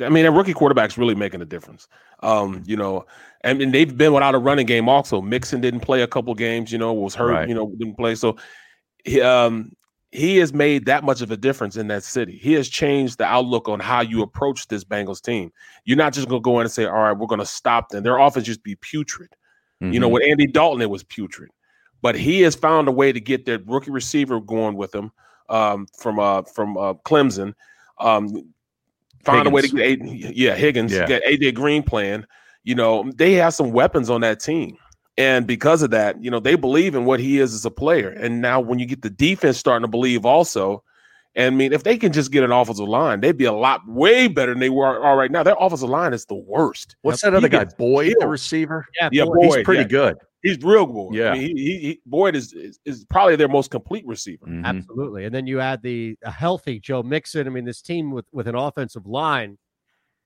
[0.00, 1.86] I mean, a rookie quarterback's really making a difference.
[2.22, 3.06] Um, you know,
[3.42, 5.20] and, and they've been without a running game also.
[5.22, 7.48] Mixon didn't play a couple games, you know, was hurt, Right.
[7.48, 8.14] you know, didn't play.
[8.16, 8.36] So
[9.04, 9.72] he um
[10.10, 12.38] he has made that much of a difference in that city.
[12.40, 15.52] He has changed the outlook on how you approach this Bengals team.
[15.84, 18.02] You're not just gonna go in and say, All right, we're gonna stop them.
[18.04, 19.30] Their offense just be putrid.
[19.80, 20.12] You know, Mhm.
[20.12, 21.50] with Andy Dalton, it was putrid.
[22.00, 25.10] But he has found a way to get their rookie receiver going with him
[25.48, 27.54] um, from uh, from uh, Clemson.
[27.98, 28.52] Um,
[29.24, 31.06] found a way to get A- yeah Higgins Yeah.
[31.06, 32.24] get AJ Green playing.
[32.64, 34.76] You know, they have some weapons on that team.
[35.16, 38.08] And because of that, you know, they believe in what he is as a player.
[38.10, 40.82] And now when you get the defense starting to believe also,
[41.36, 43.86] and I mean, if they can just get an offensive line, they'd be a lot
[43.86, 45.42] way better than they were are right now.
[45.44, 46.96] Their offensive line is the worst.
[47.02, 47.60] What's He that other guy?
[47.64, 48.86] gets Boyd, the receiver.
[49.00, 49.44] Yeah, Yeah, Boyd.
[49.56, 49.88] He's pretty yeah.
[49.88, 50.16] good.
[50.44, 51.14] He's real good.
[51.18, 51.30] Yeah.
[51.30, 54.46] I mean, he, he, he Boyd is, is is probably their most complete receiver.
[54.46, 54.64] Mhm.
[54.64, 55.24] Absolutely.
[55.24, 57.46] And then you add the a healthy Joe Mixon.
[57.48, 59.58] I mean, this team with with an offensive line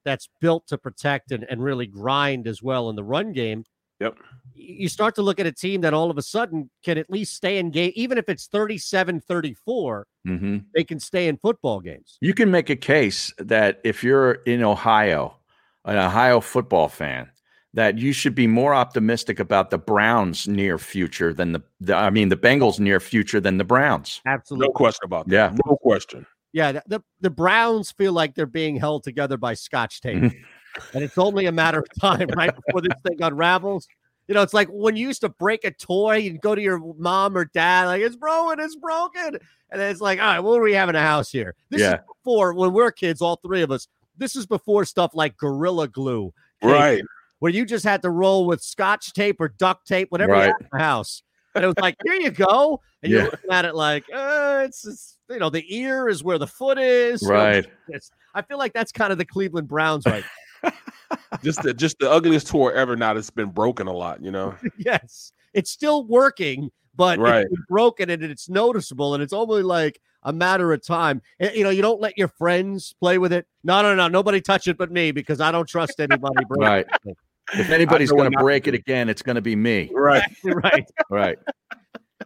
[0.04, 3.64] that's built to protect and, and really grind as well in the run game.
[4.00, 4.16] Yep.
[4.54, 7.34] You start to look at a team that all of a sudden can at least
[7.34, 10.64] stay in game, even if it's 37 34, Mhm.
[10.74, 12.16] they can stay in football games.
[12.20, 15.36] You can make a case that if you're in Ohio,
[15.84, 17.28] an Ohio football fan,
[17.74, 22.10] that you should be more optimistic about the Browns' near future than the, the I
[22.10, 24.20] mean, the Bengals' near future than the Browns.
[24.26, 24.68] Absolutely.
[24.68, 25.34] No question about that.
[25.34, 25.56] Yeah.
[25.66, 26.26] No question.
[26.52, 26.72] Yeah.
[26.72, 30.16] The, the, the Browns feel like they're being held together by scotch tape.
[30.16, 30.96] Mm-hmm.
[30.96, 32.54] and it's only a matter of time, right?
[32.54, 33.86] Before this thing unravels.
[34.28, 36.78] You know, it's like when you used to break a toy, you'd go to your
[36.98, 39.38] mom or dad, like, it's broken, it's broken.
[39.70, 41.54] And then it's like, all right, what do we have in the house here?
[41.70, 41.94] This Yeah.
[41.94, 45.88] is before, when we're kids, all three of us, this is before stuff like Gorilla
[45.88, 46.32] Glue.
[46.62, 47.02] Right.
[47.40, 50.54] Where you just had to roll with scotch tape or duct tape, whatever you Right.
[50.60, 51.22] in the house.
[51.54, 52.80] And it was like, here you go.
[53.02, 56.38] And you're looking at it like, uh, it's, it's, you know, the ear is where
[56.38, 57.22] the foot is.
[57.22, 57.64] you know, Right.
[57.88, 60.24] it's- I feel like that's kind of the Cleveland Browns right
[61.42, 62.96] just the just the ugliest tour ever.
[62.96, 64.22] Now that's been broken a lot.
[64.22, 64.54] You know.
[64.78, 67.42] yes, it's still working, but Right.
[67.42, 71.22] it's been broken and it's noticeable, and it's only like a matter of time.
[71.40, 73.46] And, you know, you don't let your friends play with it.
[73.64, 76.44] No, no, no, nobody touch it but me because I don't trust anybody.
[76.50, 76.86] Right.
[77.06, 77.16] it.
[77.54, 79.90] If anybody's going to to break it again, it's going to be me.
[79.94, 80.22] Right.
[80.44, 80.88] right.
[81.10, 81.38] Right.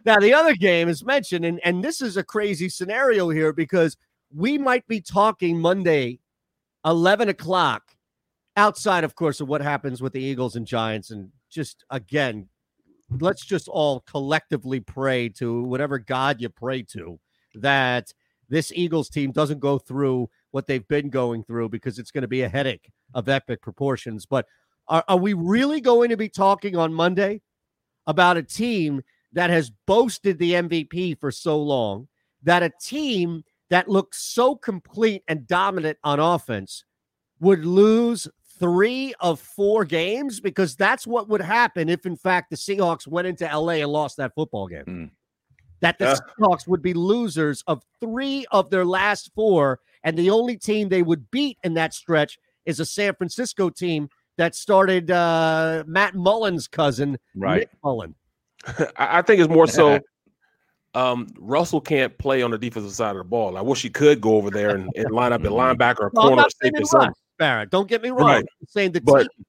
[0.05, 3.95] Now, the other game is mentioned, and, and this is a crazy scenario here because
[4.35, 6.19] we might be talking Monday,
[6.85, 7.83] 11 o'clock,
[8.57, 11.11] outside, of course, of what happens with the Eagles and Giants.
[11.11, 12.49] And just again,
[13.09, 17.19] let's just all collectively pray to whatever God you pray to
[17.55, 18.11] that
[18.49, 22.27] this Eagles team doesn't go through what they've been going through because it's going to
[22.27, 24.25] be a headache of epic proportions.
[24.25, 24.45] But
[24.87, 27.41] are, are we really going to be talking on Monday
[28.07, 29.01] about a team
[29.31, 32.07] that has boasted the MVP for so long,
[32.43, 36.83] that a team that looks so complete and dominant on offense
[37.39, 38.27] would lose
[38.59, 40.39] three of four games?
[40.39, 44.17] Because that's what would happen if, in fact, the Seahawks went into LA and lost
[44.17, 44.85] that football game.
[44.85, 45.11] Mm.
[45.79, 46.15] That the Yeah.
[46.39, 51.01] Seahawks would be losers of three of their last four, and the only team they
[51.01, 56.67] would beat in that stretch is a San Francisco team that started uh, Matt Mullen's
[56.67, 57.59] cousin, Right.
[57.59, 58.15] Nick Mullen.
[58.97, 59.99] I think it's more so.
[60.95, 63.57] Um, Russell can't play on the defensive side of the ball.
[63.57, 66.21] I wish he could go over there and, and line up at linebacker or No,
[66.21, 66.93] corner, not saying safety, it.
[66.95, 67.71] Russ, Barrett.
[67.71, 68.27] Don't get me wrong.
[68.27, 68.45] Right.
[68.61, 69.45] I'm saying the But team.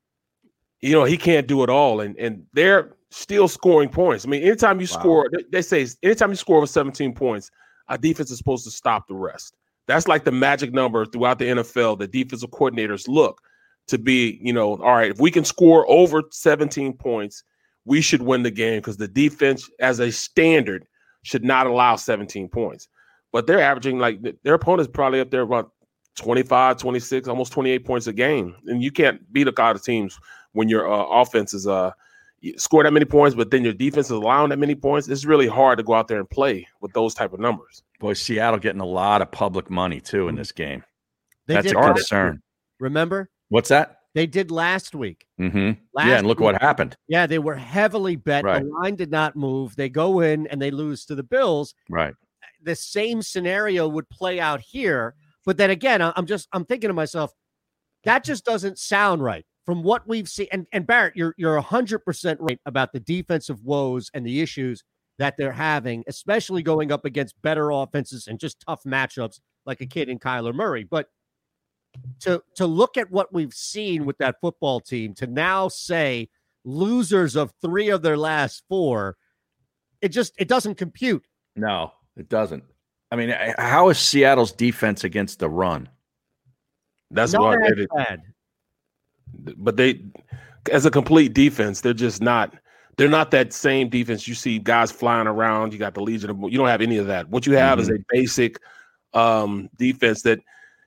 [0.81, 4.25] you know he can't do it all, and and they're still scoring points.
[4.25, 4.99] I mean, anytime you Wow.
[5.01, 7.51] score, they- they say anytime you score over 17 points,
[7.89, 9.55] a defense is supposed to stop the rest.
[9.87, 11.99] That's like the magic number throughout the NFL.
[11.99, 13.43] The defensive coordinators look
[13.89, 15.11] to be, you know, all right.
[15.11, 17.45] If we can score over 17 points,
[17.85, 20.87] we should win the game because the defense, as a standard,
[21.23, 22.89] should not allow 17 points.
[23.33, 25.73] But they're averaging like their opponent's probably up there about
[26.17, 28.55] 25, 26, almost 28 points a game.
[28.67, 30.19] And you can't beat a lot of teams
[30.53, 31.91] when your uh, offense is uh
[32.57, 35.09] score that many points, but then your defense is allowing that many points.
[35.09, 37.83] It's really hard to go out there and play with those type of numbers.
[38.01, 40.85] Boy, Seattle getting a lot of public money too in this game.
[41.47, 42.43] They That's a concern.
[42.79, 43.31] Remember?
[43.49, 43.99] What's that?
[44.15, 45.27] They did last week.
[45.41, 45.73] Mm-hmm.
[45.93, 46.97] Last Yeah, and look what happened.
[47.09, 48.45] Yeah, they were heavily bet.
[48.45, 48.63] Right.
[48.63, 49.75] The line did not move.
[49.75, 51.75] They go in and they lose to the Bills.
[51.91, 52.15] Right.
[52.63, 55.15] The same scenario would play out here.
[55.45, 57.33] But then again, I'm just I'm thinking to myself,
[58.05, 60.47] that just doesn't sound right from what we've seen.
[60.53, 64.85] And and Barrett, you're you're hundred percent right about the defensive woes and the issues
[65.19, 69.87] that they're having, especially going up against better offenses and just tough matchups like a
[69.87, 70.85] kid in Kyler Murray.
[70.85, 71.09] But
[72.21, 76.29] to to look at what we've seen with that football team, to now say
[76.65, 79.17] losers of three of their last four,
[80.01, 81.25] it just it doesn't compute.
[81.57, 82.65] No, it doesn't.
[83.11, 85.89] I mean, how is Seattle's defense against the run?
[87.11, 88.23] That's Not what as they, bad.
[89.57, 90.01] but they
[90.73, 92.55] as a complete defense, they're just not
[92.97, 95.73] they're not that same defense you see guys flying around.
[95.73, 97.29] You got the Legion of you don't have any of that.
[97.29, 98.59] What you have is a basic
[99.13, 100.41] um defense that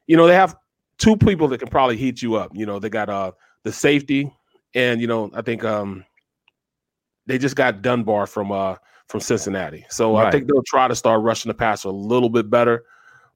[0.07, 0.55] you know they have
[0.97, 2.51] two people that can probably heat you up.
[2.53, 3.31] You know, they got uh
[3.63, 4.31] the safety
[4.73, 6.05] and you know, I think um
[7.25, 8.75] they just got Dunbar from uh
[9.07, 9.85] from Cincinnati.
[9.89, 12.83] So I think they'll try to start rushing the passer a little bit better.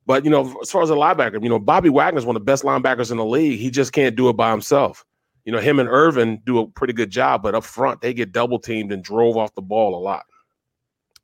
[0.06, 2.46] But you know, as far as a linebacker, you know, Bobby Wagner's one of the
[2.46, 3.60] best linebackers in the league.
[3.60, 5.06] He just can't do it by himself.
[5.46, 8.32] You know, him and Irvin do a pretty good job, but up front they get
[8.32, 10.26] double teamed and drove off the ball a lot.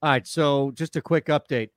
[0.02, 1.70] All right, so just a quick update.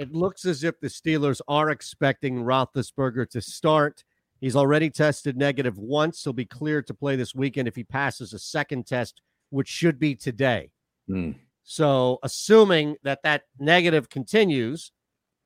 [0.00, 4.02] It looks as if the Steelers are expecting Roethlisberger to start.
[4.40, 6.24] He's already tested negative once.
[6.24, 9.20] He'll be cleared to play this weekend if he passes a second test,
[9.50, 10.70] which should be today.
[11.06, 11.32] Hmm.
[11.64, 14.90] So, assuming that that negative continues,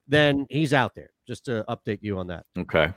[0.07, 1.11] then he's out there.
[1.27, 2.47] Just to update you on that.
[2.57, 2.93] Okay,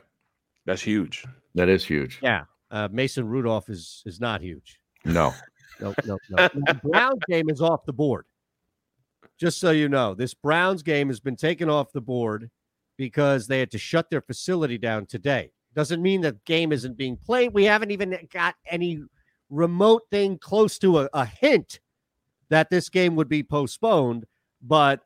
[0.68, 1.26] That's huge.
[1.56, 2.20] that is huge.
[2.22, 4.80] Yeah, uh, Mason Rudolph is is not huge.
[5.06, 5.34] No,
[5.82, 6.50] No, no, no.
[6.54, 8.26] the Browns game is off the board.
[9.40, 12.50] Just so you know, this Browns game has been taken off the board
[12.98, 15.52] because they had to shut their facility down today.
[15.76, 17.54] Doesn't mean the game isn't being played.
[17.54, 19.04] We haven't even got any
[19.50, 21.80] remote thing close to a, a hint
[22.50, 24.26] that this game would be postponed.
[24.62, 25.02] But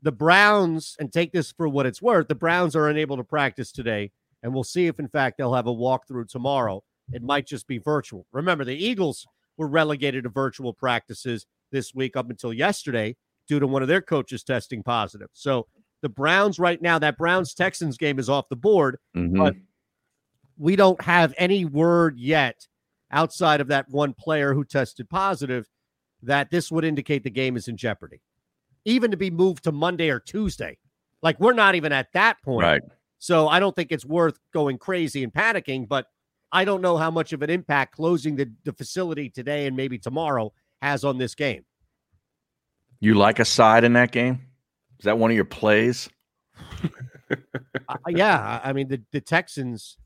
[0.00, 3.72] the Browns, and take this for what it's worth, the Browns are unable to practice
[3.72, 4.10] today.
[4.42, 6.82] And we'll see if, in fact, they'll have a walkthrough tomorrow.
[7.12, 8.24] It might just be virtual.
[8.32, 9.26] Remember, the Eagles
[9.58, 13.16] were relegated to virtual practices this week up until yesterday
[13.50, 15.26] due to one of their coaches testing positive.
[15.32, 15.66] So
[16.02, 19.36] the Browns right now, that Browns Texans game is off the board, Mhm.
[19.36, 19.56] but
[20.56, 22.68] we don't have any word yet
[23.10, 25.68] outside of that one player who tested positive
[26.22, 28.20] that this would indicate the game is in jeopardy,
[28.84, 30.78] even to be moved to Monday or Tuesday.
[31.20, 32.62] Like we're not even at that point.
[32.64, 32.82] Right.
[33.18, 36.06] So I don't think it's worth going crazy and panicking, but
[36.52, 39.98] I don't know how much of an impact closing the, the facility today and maybe
[39.98, 41.64] tomorrow has on this game.
[43.00, 44.40] You like a side in that game?
[44.98, 46.08] Is that one of your plays?
[47.88, 49.96] Uh, yeah, I mean the, the Texans.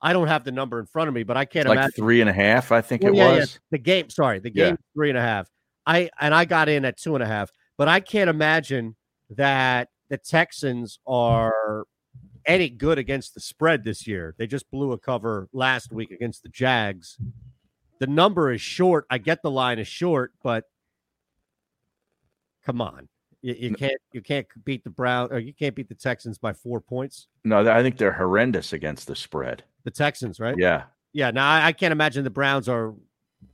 [0.00, 2.20] I don't have the number in front of me, but I can't like imagine three
[2.20, 3.60] and a half, I think Well, it yeah, yeah, was.
[3.70, 4.10] the game.
[4.10, 4.66] Sorry, the Yeah.
[4.66, 5.48] game three and a half.
[5.86, 8.94] I and I got in at two and a half, but I can't imagine
[9.30, 11.84] that the Texans are
[12.44, 14.34] any good against the spread this year.
[14.38, 17.18] They just blew a cover last week against the Jags.
[17.98, 19.06] The number is short.
[19.10, 20.64] I get the line is short, but
[22.66, 23.08] come on,
[23.42, 26.52] you, you can't you can't beat the Brown or you can't beat the Texans by
[26.52, 27.28] four points.
[27.44, 29.62] No, I think they're horrendous against the spread.
[29.84, 30.56] The Texans, right?
[30.58, 30.84] Yeah.
[31.12, 31.30] Yeah.
[31.30, 32.94] Now I, I can't imagine the Browns are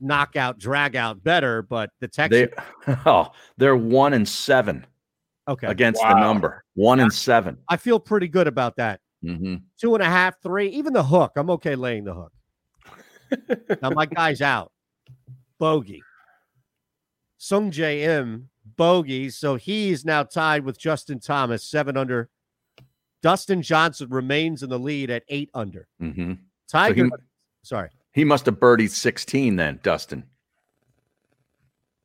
[0.00, 2.48] knockout, drag out better, but the Texans.
[2.48, 2.56] They
[2.86, 3.02] Texans.
[3.06, 4.86] oh, they're one and seven
[5.46, 5.66] okay.
[5.66, 6.64] against the number.
[6.74, 7.58] One and seven.
[7.68, 9.00] I feel pretty good about that.
[9.22, 11.32] hmm Two and a half, three, even the hook.
[11.36, 12.32] I'm okay laying the hook.
[13.82, 14.72] now my guy's out.
[15.58, 16.02] Bogey.
[17.38, 19.30] Sungjae Im bogey.
[19.30, 22.28] So he's now tied with Justin Thomas, seven under.
[23.22, 25.86] Dustin Johnson remains in the lead at eight under.
[26.00, 26.34] hmm
[26.68, 27.04] Tiger.
[27.04, 27.10] he-
[27.62, 27.90] sorry.
[28.12, 30.24] He must have birdied 16 then, Dustin.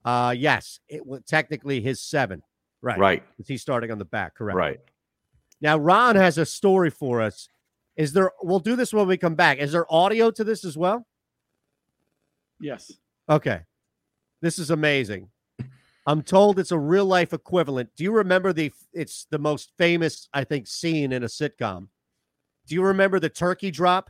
[0.05, 0.79] Uh yes.
[0.87, 2.41] It was technically his seven.
[2.81, 2.97] Right.
[2.99, 3.23] Right.
[3.35, 4.55] Because he's starting on the back, correct.
[4.55, 4.79] Right.
[5.59, 7.49] Now, Ron has a story for us.
[7.95, 9.57] Is there, we'll do this when we come back.
[9.57, 11.07] Is there audio to this as well?
[12.59, 12.91] Yes.
[13.27, 13.61] Okay.
[14.39, 15.29] This is amazing.
[16.07, 17.89] I'm told it's a real life equivalent.
[17.97, 21.89] Do you remember the, it's the most famous, I think, scene in a sitcom?
[22.65, 24.09] Do you remember the turkey drop?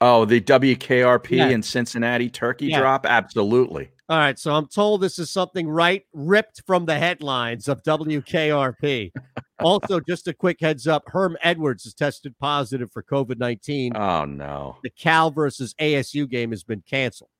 [0.00, 1.48] Oh, the WKRP Yeah.
[1.48, 2.80] in Cincinnati turkey Yeah.
[2.80, 3.06] drop?
[3.06, 3.90] Absolutely.
[4.08, 4.38] All right.
[4.38, 9.12] So I'm told this is something right ripped from the headlines of WKRP.
[9.60, 13.96] also, just a quick heads up Herm Edwards has tested positive for COVID 19.
[13.96, 14.76] Oh, no.
[14.82, 17.30] the Cal versus ASU game has been canceled.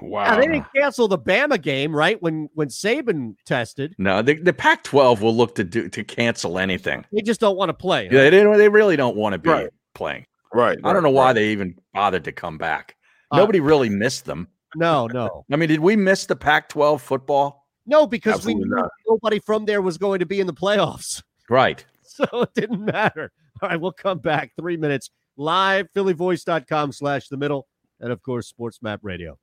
[0.00, 0.24] Wow.
[0.24, 2.20] Now, they didn't cancel the Bama game, right?
[2.22, 6.58] When when Saban tested, No, the, the Pac 12 will look to do to cancel
[6.58, 7.04] anything.
[7.12, 8.08] they just don't want to play.
[8.08, 8.16] huh?
[8.16, 9.70] Yeah, they, they really don't want to be Right.
[9.94, 10.26] playing.
[10.52, 10.78] Right.
[10.82, 11.32] I don't right, know why right.
[11.34, 12.96] they even bothered to come back.
[13.30, 14.48] Uh, Nobody really missed them.
[14.76, 17.66] No, no, I mean, did we miss the Pac 12 football?
[17.86, 18.90] no, because we Absolutely knew not.
[19.08, 21.84] nobody from there was going to be in the playoffs, Right.
[22.02, 23.32] so it didn't matter.
[23.60, 25.88] All right, we'll come back three minutes live.
[25.96, 27.66] PhillyVoice.com slash the middle,
[27.98, 29.38] and of course, Sports Map Radio.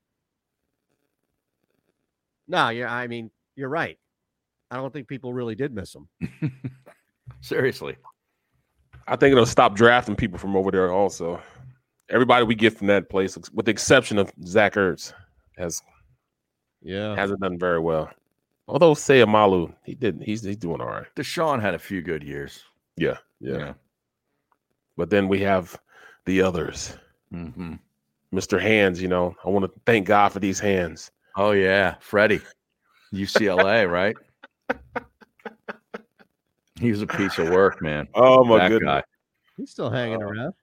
[2.47, 3.97] No, yeah, I mean, you're right.
[4.71, 6.07] I don't think people really did miss them.
[7.41, 7.97] Seriously.
[9.07, 10.91] I think it'll stop drafting people from over there.
[10.91, 11.41] Also,
[12.09, 15.13] everybody we get from that place, with the exception of Zach Ertz,
[15.57, 15.81] has
[16.81, 18.09] Yeah, hasn't done very well.
[18.67, 20.23] Although Seumalo, he didn't.
[20.23, 21.07] He's he's doing all right.
[21.15, 22.63] DeSean had a few good years.
[22.97, 23.73] Yeah, yeah.
[24.97, 25.79] But then we have
[26.25, 26.97] the others,
[27.31, 27.75] hmm
[28.33, 28.59] Mr.
[28.61, 29.01] Hands.
[29.01, 31.11] You know, I want to thank God for these hands.
[31.37, 31.95] Oh, yeah.
[31.99, 32.41] Freddie,
[33.13, 34.15] UCLA, right?
[36.79, 38.07] He was a piece of work, man.
[38.13, 38.87] Oh my that goodness.
[38.87, 39.03] guy.
[39.57, 40.53] he's still hanging Uh, around.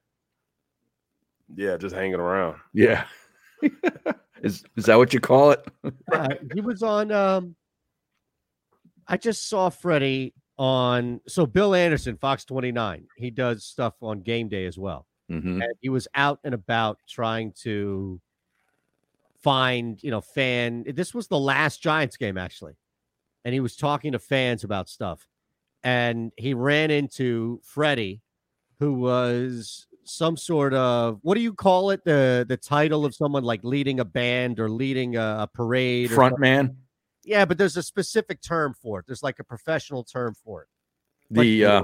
[1.57, 2.57] Yeah, just hanging around.
[2.73, 3.05] Yeah.
[4.43, 5.67] is is that what you call it?
[6.13, 7.11] Uh, he was on.
[7.11, 7.57] Um,
[9.09, 11.21] I just saw Freddie on.
[11.27, 13.07] So Bill Anderson, Fox 29.
[13.17, 15.07] He does stuff on game day as well.
[15.29, 18.21] hmm And he was out and about trying to
[19.45, 20.85] find, you know, fan.
[20.89, 22.73] This was the last Giants game actually,
[23.45, 25.29] and he was talking to fans about stuff,
[25.85, 28.23] and he ran into Freddie,
[28.81, 33.43] who was some sort of what do you call it the the title of someone
[33.45, 36.41] like leading a band or leading a, a parade Front something?
[36.43, 36.77] man.
[37.25, 40.69] yeah but there's a specific term for it there's like a professional term for it
[41.31, 41.83] The uh,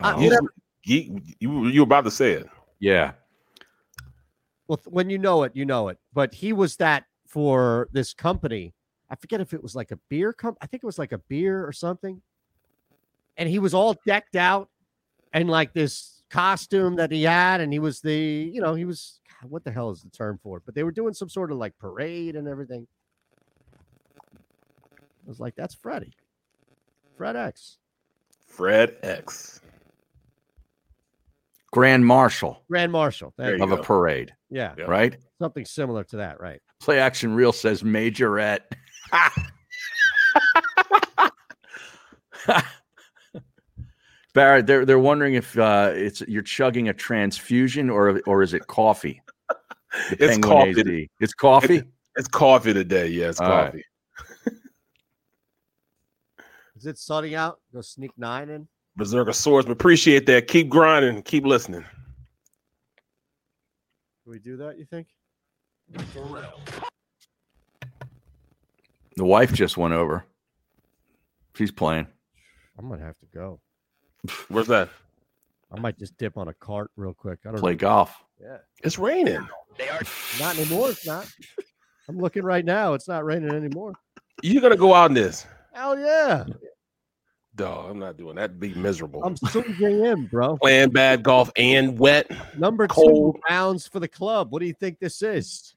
[0.00, 0.48] Uh, oh, you know-
[0.84, 2.46] You, you you were about to say it.
[2.78, 3.12] yeah.
[4.68, 5.98] Well when you know it you know it.
[6.12, 8.74] But he was that for this company.
[9.10, 11.18] I forget if it was like a beer comp i think it was like a
[11.18, 12.20] beer or something.
[13.36, 14.68] And he was all decked out
[15.32, 19.20] and like this costume that he had and he was the you know he was
[19.40, 20.62] God, what the hell is the term for it?
[20.66, 22.86] But they were doing some sort of like parade and everything.
[24.32, 26.14] I was like that's freddie
[27.16, 27.78] fred x.
[28.46, 29.60] Fred X.
[31.74, 33.34] Grand Marshal Grand Marshal.
[33.36, 34.74] There you of a parade, Yeah.
[34.86, 35.16] right?
[35.42, 36.60] Something similar to that, right?
[36.80, 38.60] Play action reel says majorette.
[44.34, 48.66] Barrett, they're they're wondering if uh, it's you're chugging a transfusion or or is it
[48.66, 49.20] coffee?
[50.12, 51.02] It's Penguin coffee.
[51.04, 51.08] AZ.
[51.20, 51.76] It's coffee.
[51.78, 53.08] It- it's coffee today.
[53.08, 53.64] Yeah, it's All right.
[53.72, 53.84] coffee.
[56.76, 57.58] Is it sunny out?
[57.72, 58.68] Go sneak nine in.
[58.96, 59.68] Berserker Swords.
[59.68, 60.46] Appreciate that.
[60.48, 61.22] Keep grinding.
[61.22, 61.82] Keep listening.
[64.22, 64.78] Can we do that?
[64.78, 65.08] You think?
[69.16, 70.24] The wife just went over.
[71.54, 72.06] She's playing.
[72.78, 73.60] I'm gonna have to go.
[74.48, 74.88] Where's that?
[75.72, 77.40] I might just dip on a cart real quick.
[77.44, 77.78] I don't Play know.
[77.78, 78.16] golf.
[78.40, 78.58] Yeah.
[78.82, 79.46] It's raining.
[79.76, 80.00] They are
[80.40, 80.90] not anymore.
[80.90, 81.26] It's not.
[82.08, 82.94] I'm looking right now.
[82.94, 83.92] It's not raining anymore.
[84.42, 85.46] You're gonna go out in this.
[85.72, 86.44] Hell yeah.
[87.56, 88.44] Dog, I'm not doing that.
[88.46, 89.22] It'd Be miserable.
[89.22, 90.56] I'm soaking in, bro.
[90.56, 92.28] Playing bad golf and wet.
[92.58, 93.36] Number Cold.
[93.36, 94.50] two rounds for the club.
[94.50, 95.76] What do you think this is?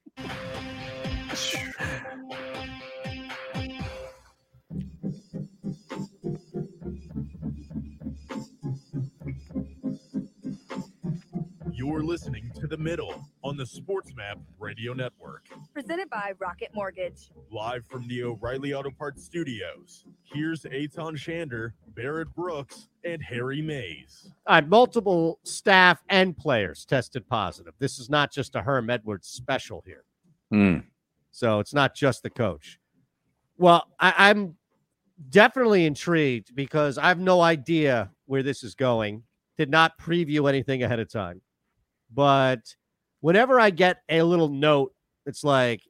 [11.72, 15.46] You're listening to The Middle on the Sports Map Radio Network.
[15.72, 17.30] Presented by Rocket Mortgage.
[17.50, 20.04] Live from the O'Reilly Auto Parts Studios.
[20.32, 24.30] Here's Eytan Shander, Barrett Brooks, and Harry Mayes.
[24.46, 27.72] All right, multiple staff and players tested positive.
[27.78, 30.04] This is not just a Herm Edwards special here.
[30.50, 30.78] Hmm.
[31.30, 32.78] So it's not just the coach.
[33.56, 34.56] Well, I, I'm
[35.30, 39.22] definitely intrigued because I have no idea where this is going.
[39.56, 41.40] Did not preview anything ahead of time.
[42.12, 42.74] But
[43.20, 44.94] whenever I get a little note,
[45.26, 45.82] it's like,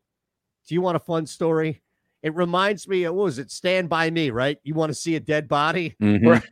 [0.66, 1.82] do you want a fun story?
[2.22, 3.50] It reminds me of what was it?
[3.50, 4.58] Stand by me, right?
[4.64, 5.94] You want to see a dead body?
[6.02, 6.42] Mhm.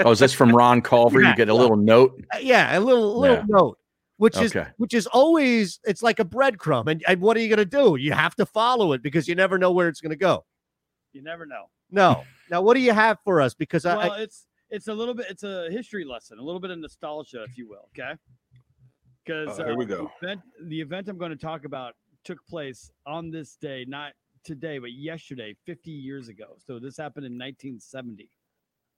[0.00, 1.20] oh, is this from Ron Culver?
[1.20, 1.30] Yeah.
[1.30, 2.22] You get a little note.
[2.34, 3.44] Uh, yeah, a little little Yeah.
[3.46, 3.78] note,
[4.16, 7.58] which is which is always it's like a breadcrumb, and, and what are you going
[7.58, 7.96] to do?
[7.96, 10.44] You have to follow it because you never know where it's going to go.
[11.12, 11.64] You never know.
[11.90, 13.54] No, now what do you have for us?
[13.54, 15.26] Because well, I it's it's a little bit.
[15.28, 17.88] It's a history lesson, a little bit of nostalgia, if you will.
[17.96, 18.14] Okay.
[19.24, 20.10] Because Oh, here we go.
[20.20, 21.94] The event, the event I'm going to talk about
[22.24, 24.12] took place on this day, not
[24.46, 26.56] today, but yesterday, 50 years ago.
[26.66, 28.30] So this happened in 1970.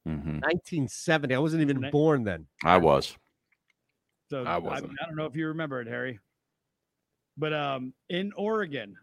[0.07, 0.41] Mhm.
[0.43, 1.35] 1970.
[1.35, 2.47] I wasn't even Ni- born then.
[2.65, 3.17] I was.
[4.31, 4.93] So I I, wasn't.
[5.03, 6.21] I don't know if you remember it, Harry.
[7.37, 8.97] But um, in Oregon,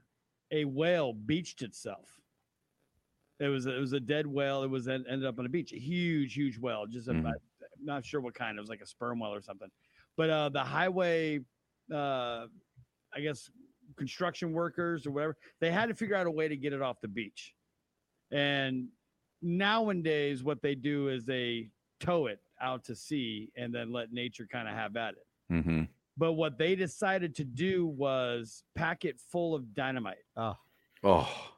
[0.51, 2.09] a whale beached itself.
[3.39, 4.63] It was it was a dead whale.
[4.63, 5.73] It was en- ended up on a beach.
[5.73, 6.85] A huge, huge whale.
[6.85, 7.25] Just a, Mhm.
[7.27, 7.35] I'm
[7.83, 8.57] not sure what kind.
[8.57, 9.69] It was like a sperm whale or something.
[10.15, 11.39] But uh, the highway,
[11.91, 12.47] uh,
[13.13, 13.49] I guess,
[13.95, 17.01] construction workers or whatever, they had to figure out a way to get it off
[17.01, 17.53] the beach.
[18.31, 18.87] And
[19.41, 21.69] nowadays, what they do is they
[21.99, 25.27] tow it out to sea and then let nature kind of have at it.
[25.63, 25.83] hmm
[26.17, 30.17] But what they decided to do was pack it full of dynamite.
[30.35, 30.55] Oh,
[31.03, 31.51] Oh,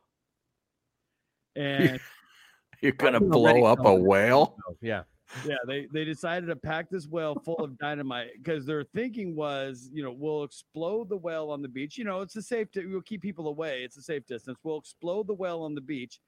[1.56, 2.00] And
[2.82, 4.58] you're gonna blow up a whale?
[4.82, 5.04] yeah.
[5.46, 9.90] Yeah, they, they decided to pack this whale full of dynamite because their thinking was,
[9.94, 11.98] you know, we'll explode the whale on the beach.
[11.98, 13.84] You know, it's a safe, di- we'll keep people away.
[13.84, 14.58] It's a safe distance.
[14.64, 16.20] We'll explode the whale on the beach.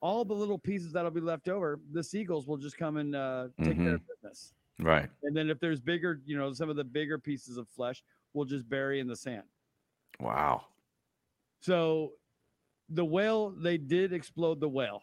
[0.00, 3.48] All the little pieces that'll be left over, the seagulls will just come and uh,
[3.62, 4.52] take care of business.
[4.80, 5.08] Right.
[5.22, 8.02] And then if there's bigger, you know, some of the bigger pieces of flesh,
[8.34, 9.44] we'll just bury in the sand.
[10.18, 10.64] Wow.
[11.60, 12.12] So
[12.88, 15.02] the whale, they did explode the whale.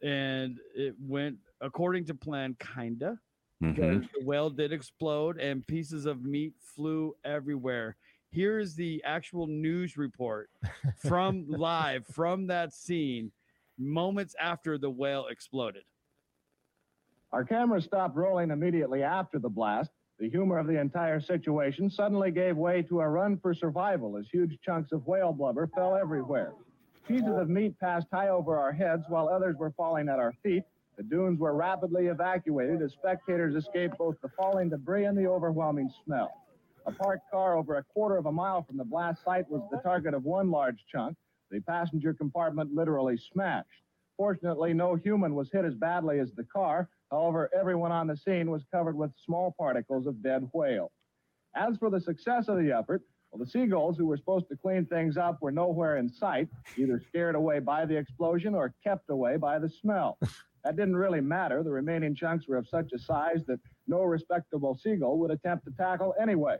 [0.00, 3.18] And it went according to plan, kinda.
[3.60, 7.96] hmm The whale did explode and pieces of meat flew everywhere.
[8.30, 10.50] Here's the actual news report
[10.98, 13.32] from live from that scene
[13.78, 15.84] moments after the whale exploded.
[17.32, 19.90] Our camera stopped rolling immediately after the blast.
[20.20, 24.28] The humor of the entire situation suddenly gave way to a run for survival as
[24.30, 26.52] huge chunks of whale blubber fell everywhere.
[27.08, 30.62] Pieces of meat passed high over our heads while others were falling at our feet.
[30.96, 35.90] The dunes were rapidly evacuated as spectators escaped both the falling debris and the overwhelming
[36.04, 36.30] smell.
[36.86, 39.78] A parked car over a quarter of a mile from the blast site was the
[39.78, 41.16] target of one large chunk.
[41.50, 43.68] The passenger compartment literally smashed.
[44.16, 46.88] Fortunately, no human was hit as badly as the car.
[47.10, 50.92] However, everyone on the scene was covered with small particles of dead whale.
[51.56, 54.86] As for the success of the effort, well, the seagulls who were supposed to clean
[54.86, 59.36] things up were nowhere in sight, either scared away by the explosion or kept away
[59.36, 60.18] by the smell.
[60.64, 61.62] That didn't really matter.
[61.62, 65.72] The remaining chunks were of such a size that no respectable seagull would attempt to
[65.72, 66.56] tackle anyway.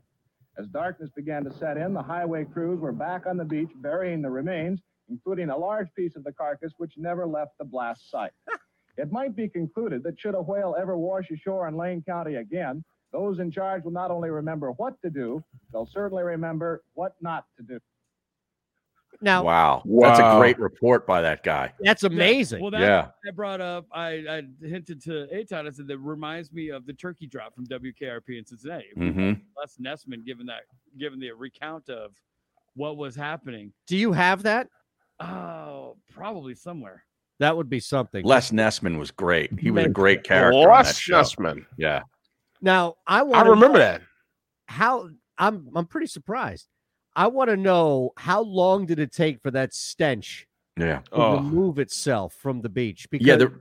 [0.59, 4.23] As darkness began to set in, the highway crews were back on the beach burying
[4.23, 8.33] the remains, including a large piece of the carcass which never left the blast site.
[8.97, 12.85] it might be concluded that should a whale ever wash ashore in Lane County again,
[13.11, 17.45] Those in charge will not only remember what to do, they'll certainly remember what not
[17.57, 17.79] to do.
[19.21, 19.83] Now, wow.
[19.87, 21.73] That's a great report by that guy.
[21.81, 22.61] that's amazing.
[22.61, 23.09] Well, that, Yeah.
[23.25, 23.87] that brought up.
[23.93, 25.67] I, I hinted to Eytan.
[25.67, 28.87] I said that reminds me of the turkey drop from WKRP in Cincinnati.
[28.97, 29.33] Mm-hmm.
[29.59, 30.63] Les Nessman, given that,
[30.99, 32.13] given the recount of
[32.75, 33.73] what was happening.
[33.87, 34.69] Do you have that?
[35.21, 37.05] Oh, probably somewhere.
[37.41, 38.25] That would be something.
[38.25, 39.59] Les Nessman was great.
[39.59, 40.59] He was a great character.
[40.59, 41.01] Les.
[41.09, 41.65] Nessman.
[41.79, 42.03] Yeah.
[42.61, 43.35] Now, I want.
[43.35, 44.03] I want remember that.
[44.67, 45.09] how
[45.39, 46.69] I'm I'm pretty surprised.
[47.17, 50.47] I want to know how long did it take for that stench
[50.77, 50.99] Yeah.
[51.01, 51.37] to Oh.
[51.37, 53.09] remove itself from the beach?
[53.11, 53.37] Because Yeah.
[53.37, 53.53] The,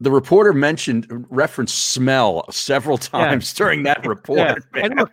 [0.00, 4.38] the reporter mentioned referenced smell several times during that report.
[4.38, 4.56] Yeah.
[4.84, 5.10] And look,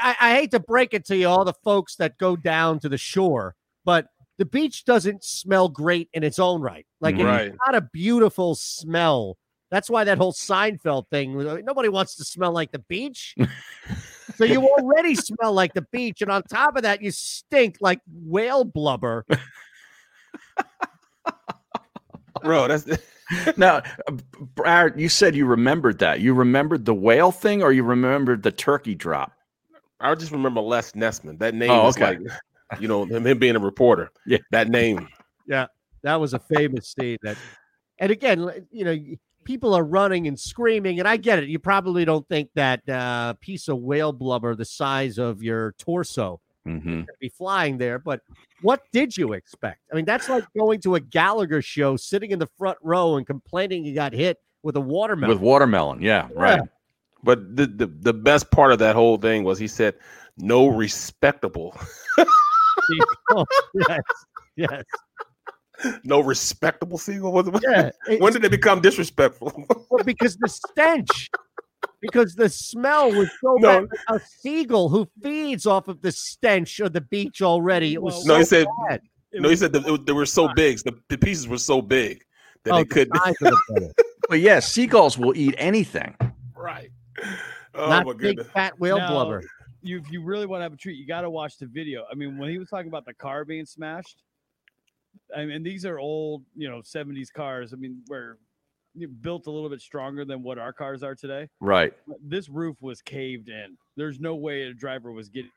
[0.00, 2.88] I, I hate to break it to you, all the folks that go down to
[2.88, 6.86] the shore, but the beach doesn't smell great in its own right.
[7.00, 7.48] Like Right.
[7.48, 9.36] it's not a beautiful smell.
[9.72, 11.36] That's why that whole Seinfeld thing.
[11.64, 13.34] Nobody wants to smell like the beach.
[14.38, 18.00] so you already smell like the beach, and on top of that, you stink like
[18.06, 19.26] whale blubber.
[22.42, 22.86] Bro, that's
[23.56, 24.12] now, uh,
[24.54, 26.20] Brad, you said you remembered that.
[26.20, 29.32] You remembered the whale thing, or you remembered the turkey drop?
[30.00, 31.38] I just remember Les Nessman.
[31.40, 32.18] That name Oh, is okay.
[32.18, 34.10] like, you know, him, him being a reporter.
[34.24, 34.38] Yeah.
[34.52, 35.08] That name.
[35.46, 35.66] Yeah,
[36.02, 37.18] that was a famous scene.
[37.22, 37.36] That,
[37.98, 41.48] and again, you know, y- people are running and screaming, and I get it.
[41.48, 46.40] You probably don't think that uh, piece of whale blubber the size of your torso
[46.66, 47.04] Mm-hmm.
[47.04, 48.20] could be flying there, but
[48.60, 49.80] what did you expect?
[49.90, 53.26] I mean, that's like going to a Gallagher show, sitting in the front row, and
[53.26, 55.30] complaining you got hit with a watermelon.
[55.30, 56.02] With watermelon.
[56.02, 56.28] Yeah.
[56.34, 56.60] Right.
[57.22, 59.94] But the, the the best part of that whole thing was he said,
[60.36, 61.74] "No respectable,
[63.30, 64.00] oh, yes,
[64.56, 64.82] yes.
[66.04, 67.94] No respectable seagull." Was it?
[68.08, 69.52] Yeah, when did it become disrespectful?
[69.90, 71.30] Well, because the stench,
[72.00, 73.80] because the smell was so No.
[73.80, 73.88] bad.
[74.08, 77.94] A seagull who feeds off of the stench of the beach already.
[77.94, 78.66] It was no, so he said.
[78.88, 79.00] bad.
[79.32, 80.78] No, he said that it they were so big.
[80.78, 82.22] The, the pieces were so big
[82.64, 83.16] that Oh, they couldn't.
[83.16, 83.92] size of the feather.
[84.28, 86.14] But yeah, seagulls will eat anything.
[86.54, 86.90] right.
[87.74, 88.46] Oh Not my big goodness.
[88.48, 89.42] fat whale Now, blubber.
[89.82, 92.04] You, if you really want to have a treat, you got to watch the video.
[92.10, 94.22] I mean, when he was talking about the car being smashed,
[95.36, 97.72] I mean, these are old, you know, 70s cars.
[97.72, 98.38] I mean, where
[98.94, 101.48] you built a little bit stronger than what our cars are today.
[101.60, 101.92] Right.
[102.22, 103.76] This roof was caved in.
[103.96, 105.50] There's no way a driver was getting.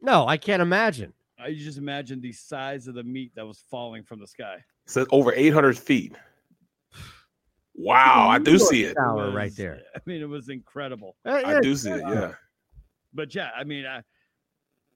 [0.00, 1.12] No, I can't imagine.
[1.38, 4.56] I just imagine the size of the meat that was falling from the sky.
[4.56, 6.14] It says over 800 feet.
[7.74, 8.94] Wow, I do see it.
[8.94, 9.82] Tower right there.
[9.94, 11.16] I mean, it was incredible.
[11.26, 12.00] Uh, I do see it.
[12.00, 12.32] Yeah,
[13.12, 14.02] But yeah, I mean, I,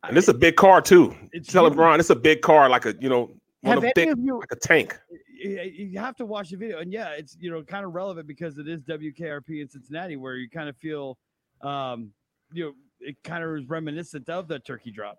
[0.08, 1.14] and it's a big car too.
[1.32, 1.76] It's Tell him, huge.
[1.76, 3.30] Brian, it's a big car, like a you know,
[3.62, 4.98] one Have of any of you- like a tank.
[5.28, 8.26] you you have to watch the video and yeah it's you know kind of relevant
[8.26, 11.16] because it is wkrp in cincinnati where you kind of feel
[11.62, 12.10] um
[12.52, 15.18] you know it kind of is reminiscent of the turkey drop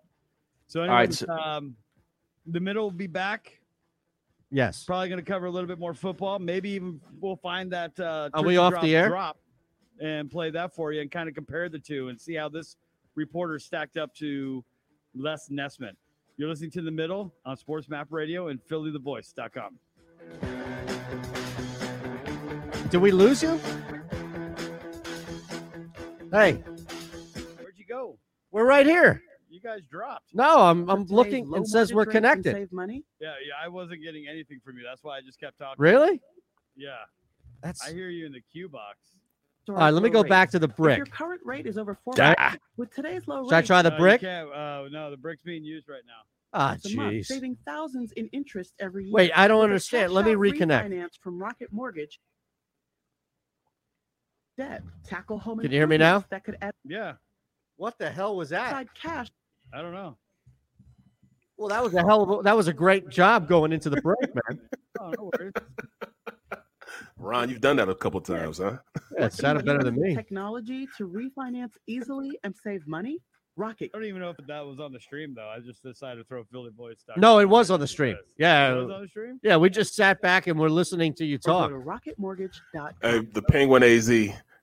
[0.68, 1.74] so All right, anyways, so- um
[2.46, 3.58] the middle will be back
[4.52, 4.84] Yes.
[4.84, 8.30] probably going to cover a little bit more football maybe even we'll find that uh
[8.32, 9.08] Are we off drop the air?
[9.08, 9.38] drop
[10.00, 12.76] and play that for you and kind of compare the two and see how this
[13.16, 14.64] reporter stacked up to
[15.14, 15.92] les nessman
[16.36, 19.78] you're listening to the middle on sports map radio and phillythevoice.com
[22.90, 23.58] Did we lose you?
[26.30, 26.52] Hey,
[27.60, 28.18] where'd you go
[28.50, 29.22] we're right here.
[29.50, 31.50] you guys dropped No, I'm I'm today's looking.
[31.50, 32.54] low It says we're mortgage rates and connected.
[32.60, 33.04] Save money.
[33.20, 34.84] Yeah, yeah, I wasn't getting anything from you.
[34.84, 35.76] That's why I just kept talking.
[35.82, 36.20] Really?
[36.76, 36.96] Yeah.
[37.62, 38.98] That's I hear you in the cue box.
[39.68, 39.90] All right.
[39.90, 40.96] Let me go back to the If brick.
[40.98, 42.56] your current rate is over four Ah.
[42.76, 44.20] with today's low Should I rate, try the No, brick?
[44.20, 46.22] can't- Uh, no, the brick's being used right now.
[46.54, 47.26] Ah, a month, jeez.
[47.26, 49.12] saving thousands in interest every year.
[49.14, 50.12] Wait, I don't With understand.
[50.12, 50.88] Let me reconnect.
[50.90, 52.20] Refinance from Rocket Mortgage.
[54.58, 54.82] Debt.
[55.04, 55.60] Tackle home.
[55.60, 56.24] Can you hear me now?
[56.30, 57.14] That could add Yeah,
[57.76, 58.92] What the hell was that?
[58.94, 59.30] cash.
[59.72, 60.18] I don't know.
[61.56, 64.00] Well, that was a hell of a, that was a great job going into the
[64.02, 64.60] break, man.
[65.00, 65.52] Oh, no worries.
[67.22, 68.78] Ron, you've done that a couple times, huh?
[69.18, 70.14] Yeah, it sounded better than me.
[70.14, 73.18] Technology to refinance easily and save money.
[73.56, 73.90] Rocket.
[73.94, 75.46] I don't even know if that was on the stream though.
[75.48, 77.04] I just decided to throw Philly Voice.
[77.18, 78.12] No, it was on the stream.
[78.16, 79.38] It was Yeah, on the stream.
[79.42, 79.56] yeah.
[79.58, 81.70] We just sat back and we're listening to you Or go talk.
[81.70, 82.92] to rocketmortgage.com.
[83.02, 84.10] Hey, the Penguin AZ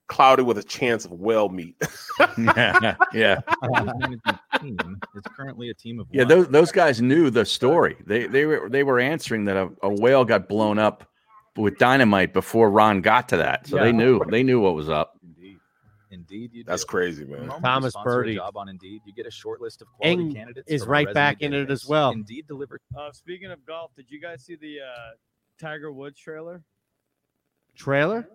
[0.08, 1.76] clouded with a chance of well meat.
[2.38, 2.96] yeah.
[3.14, 3.38] Yeah.
[3.62, 4.20] management
[4.60, 4.76] team
[5.14, 6.28] is currently a team of Yeah, one.
[6.28, 7.96] those those guys knew the story.
[8.06, 11.08] They they were they were answering that a, a whale got blown up
[11.60, 13.66] with dynamite before Ron got to that.
[13.66, 13.84] So Yeah.
[13.84, 15.18] they knew they knew what was up.
[15.22, 15.58] Indeed,
[16.10, 16.88] indeed, you That's do.
[16.88, 17.46] crazy, man.
[17.46, 18.34] moment Thomas sponsor Purdy.
[18.36, 20.70] job on Indeed, you get a short list of quality Eng candidates.
[20.70, 22.10] is right back in it as well.
[22.10, 25.10] Indeed delivers Uh, speaking of golf, did you guys see the uh,
[25.58, 26.62] Tiger Woods trailer?
[27.74, 28.28] Trailer?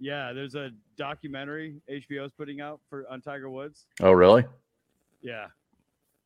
[0.00, 3.86] Yeah, there's a documentary HBO's putting out for on Tiger Woods.
[4.00, 4.44] Oh, really?
[5.22, 5.48] Yeah.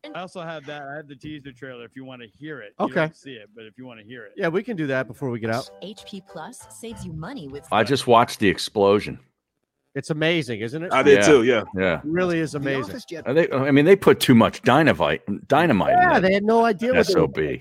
[0.04, 0.82] I also have that.
[0.82, 2.74] I have the teaser trailer if you want to hear it.
[2.78, 2.94] You Okay.
[2.94, 4.32] don't see it, but if you want to hear it.
[4.36, 5.70] Yeah, we can do that before we get out.
[5.82, 9.18] HP Plus saves you money with I just watched the explosion.
[9.94, 10.92] It's amazing, isn't it?
[10.92, 11.64] I did too, yeah.
[11.76, 11.98] Yeah.
[11.98, 12.98] It really is amazing.
[13.26, 15.92] Are they, I mean, they put too much dynamite, dynamite.
[15.92, 17.60] Yeah, in they had no idea what that they were SOB.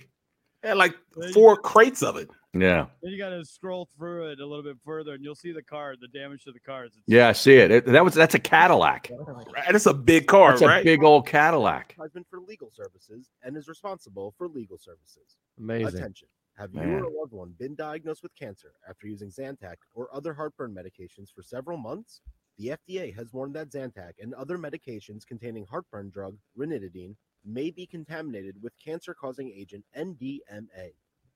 [0.64, 0.96] Had like
[1.34, 2.30] four crates of it.
[2.54, 2.88] Yeah.
[3.02, 5.64] Then you got to scroll through it a little bit further, and you'll see the
[5.64, 6.92] car, the damage to the cars.
[6.98, 7.72] It's Yeah, I see it.
[7.72, 9.10] It- That was that's a Cadillac.
[9.10, 11.92] And it's a big car, That's a big old Cadillac.
[11.92, 15.38] advertisement for legal services and is responsible for legal services.
[15.58, 15.98] Amazing.
[16.00, 16.28] Attention.
[16.58, 20.34] Have you or a loved one been diagnosed with cancer after using Zantac or other
[20.34, 22.22] heartburn medications for several months?
[22.58, 27.16] The FDA has warned that Zantac and other medications containing heartburn drug ranitidine
[27.46, 30.92] may be contaminated with cancer causing agent NDMA.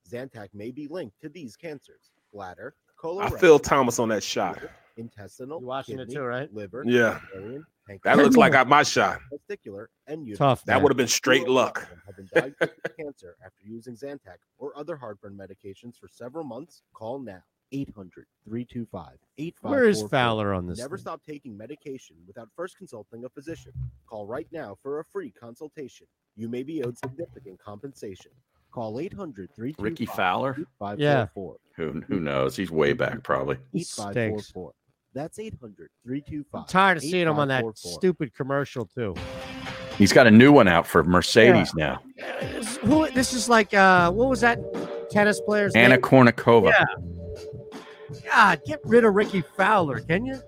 [0.10, 4.60] Zantac may be linked to these cancers bladder, I colorectal, feel Thomas on that shot.
[4.98, 6.53] intestinal, You're watching it too, right?
[6.53, 7.19] liver, Yeah.
[7.36, 7.65] ovarian,
[8.03, 9.19] That looks like I, my shot.
[9.32, 10.38] testicular, and uterus.
[10.40, 10.65] Tough.
[10.65, 11.88] That would have been straight luck.
[12.06, 16.82] Have been diagnosed with cancer after using Zantac or other heartburn medications for several months?
[16.94, 17.41] Call now.
[17.72, 19.18] 800 325
[19.61, 21.02] Where is Fowler on this Never thing?
[21.02, 23.73] stop taking medication without first consulting a physician.
[24.07, 26.06] Call right now for a free consultation.
[26.36, 28.32] You may be owed significant compensation.
[28.76, 30.52] Call 800 325 Rickie Fowler?
[30.52, 31.56] 8544.
[31.77, 32.57] Who who knows?
[32.57, 33.56] He's way back probably.
[33.73, 34.73] 8544.
[35.14, 39.15] That's 800 325 I'm tired of seeing him on that stupid commercial too.
[39.97, 42.02] He's got a new one out for Mercedes now.
[42.18, 43.10] This- Who?
[43.11, 44.60] This is like uh, what was that
[45.10, 46.02] tennis player's Anna name?
[46.02, 46.72] Kournikova.
[46.72, 48.19] Yeah.
[48.30, 50.41] God, get rid of Rickie Fowler, can you?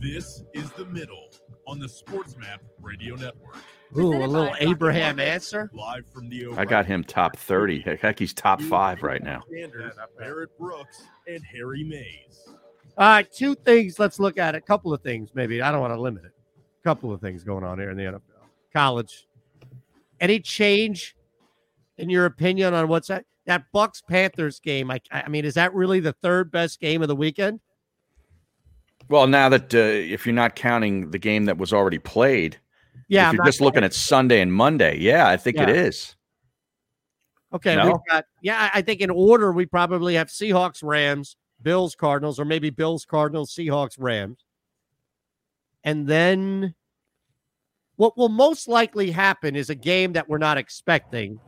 [0.00, 1.25] This is the middle
[1.66, 3.56] on the Sports Map Radio Network.
[3.96, 5.70] Ooh, a little Abraham Ancer.
[5.72, 7.80] Live from the I got him top 30.
[7.80, 9.42] Heck, Heck, he's top five right now.
[9.50, 12.44] Sanders, Barrett Brooks, and Harry Mayes.
[12.98, 13.98] All right, two things.
[13.98, 14.58] Let's look at it.
[14.58, 15.62] A couple of things, maybe.
[15.62, 16.32] I don't want to limit it.
[16.80, 18.20] A couple of things going on here in the NFL.
[18.72, 19.26] College.
[20.20, 21.14] Any change
[21.98, 23.24] in your opinion on what's that?
[23.44, 24.90] That Bucks Panthers game.
[24.90, 27.60] I, I mean, is that really the third best game of the weekend?
[29.08, 32.58] Well, now that uh, if you're not counting the game that was already played,
[33.08, 35.74] Yeah, if you're just looking at Sunday and Monday, yeah, I think it Yeah.
[35.74, 36.16] is.
[37.52, 37.86] Okay, No?
[37.86, 38.70] we've got yeah.
[38.74, 43.04] I I think in order we probably have Seahawks, Rams, Bills, Cardinals, or maybe Bills,
[43.04, 44.44] Cardinals, Seahawks, Rams,
[45.84, 46.74] and then
[47.94, 51.38] what will most likely happen is a game that we're not expecting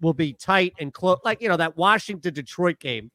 [0.00, 1.18] will be tight and close.
[1.24, 3.10] Like you know that Washington Detroit game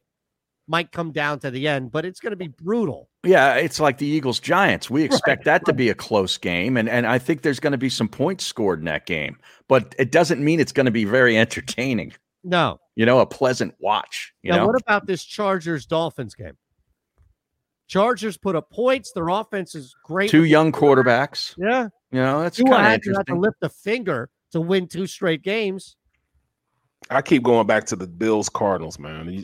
[0.68, 3.10] might come down to the end, but it's going to be brutal.
[3.24, 4.90] Yeah, it's like the Eagles Giants.
[4.90, 7.78] We expect that to be a close game, and and I think there's going to
[7.78, 11.06] be some points scored in that game, but it doesn't mean it's going to be
[11.06, 12.14] very entertaining.
[12.44, 12.80] No.
[12.96, 14.34] You know, a pleasant watch.
[14.44, 16.58] You now, know, what about this Chargers Dolphins game?
[17.88, 19.12] Chargers put up points.
[19.12, 20.30] Their offense is great.
[20.30, 21.54] two young quarterbacks.
[21.58, 21.90] Yeah.
[22.12, 25.08] You know, that's Tua kind of had to to lift a finger to win two
[25.08, 25.96] straight games.
[27.10, 29.44] I keep going back to the Bills Cardinals, man.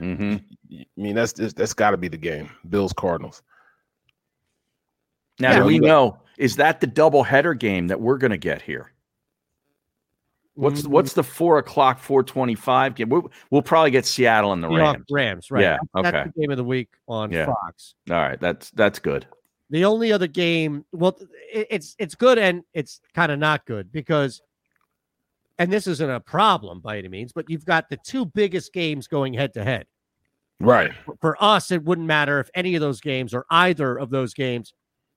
[0.00, 0.36] Mm-hmm.
[0.70, 2.50] I mean, that's that's, that's got to be the game.
[2.68, 3.42] Bills Cardinals.
[5.40, 8.18] Now, Yeah, do we you got- know is that the double header game that we're
[8.18, 8.92] going to get here?
[10.54, 10.88] What's Mm.
[10.88, 13.08] what's the four o'clock, four twenty five game?
[13.08, 15.04] We'll, we'll probably get Seattle and the Seahawks, Rams.
[15.10, 15.62] Rams, right?
[15.62, 15.78] Yeah.
[15.94, 16.24] That's Okay.
[16.34, 17.46] the game of the week on Yeah.
[17.46, 17.94] Fox.
[18.10, 18.40] All right.
[18.40, 19.26] That's that's good.
[19.70, 21.16] The only other game, well,
[21.52, 24.42] it's it's good and it's kind of not good because,
[25.58, 29.06] and this isn't a problem by any means, but you've got the two biggest games
[29.06, 29.86] going head to head.
[30.60, 30.92] Right.
[31.20, 34.74] For us, it wouldn't matter if any of those games or either of those games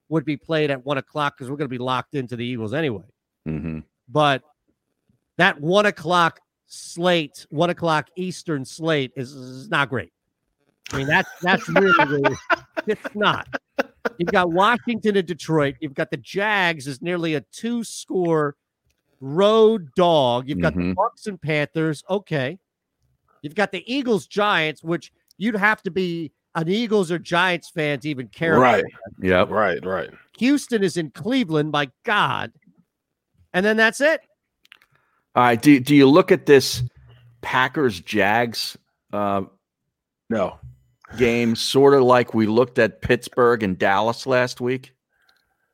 [0.09, 2.73] would be played at one o'clock because we're going to be locked into the Eagles
[2.73, 3.05] anyway.
[3.47, 3.79] Mm-hmm.
[4.09, 4.43] But
[5.37, 10.11] that one o'clock slate, one o'clock Eastern slate is, is not great.
[10.91, 12.35] I mean, that's that's really
[12.87, 13.47] it's not.
[14.17, 15.75] You've got Washington and Detroit.
[15.79, 18.55] You've got the Jags as nearly a two score
[19.21, 20.49] road dog.
[20.49, 20.95] You've got the Mhm.
[20.95, 22.03] Bucks and Panthers.
[22.09, 22.59] Okay.
[23.41, 25.11] You've got the Eagles Giants, which
[25.41, 28.61] you'd have to be an Eagles or Giants fan to even care about.
[28.61, 28.83] Right.
[29.19, 29.45] Yeah.
[29.49, 29.83] Right.
[29.83, 30.09] Right.
[30.37, 32.51] Houston is in Cleveland, my God.
[33.53, 34.21] And then that's it.
[35.35, 35.59] All right.
[35.61, 36.83] Do do you look at this
[37.41, 38.77] Packers Jags
[39.13, 39.43] uh,
[40.29, 40.59] no
[41.17, 44.93] game sort of like we looked at Pittsburgh and Dallas last week?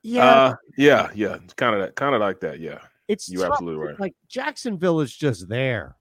[0.02, 0.26] Yeah.
[0.26, 1.10] Uh, yeah.
[1.14, 1.38] Yeah.
[1.58, 1.82] Kind of.
[1.82, 1.96] that.
[1.96, 2.60] Kind of like that.
[2.60, 2.80] Yeah.
[3.10, 3.54] It's You're tough.
[3.54, 4.00] absolutely right.
[4.00, 5.98] Like Jacksonville is just there.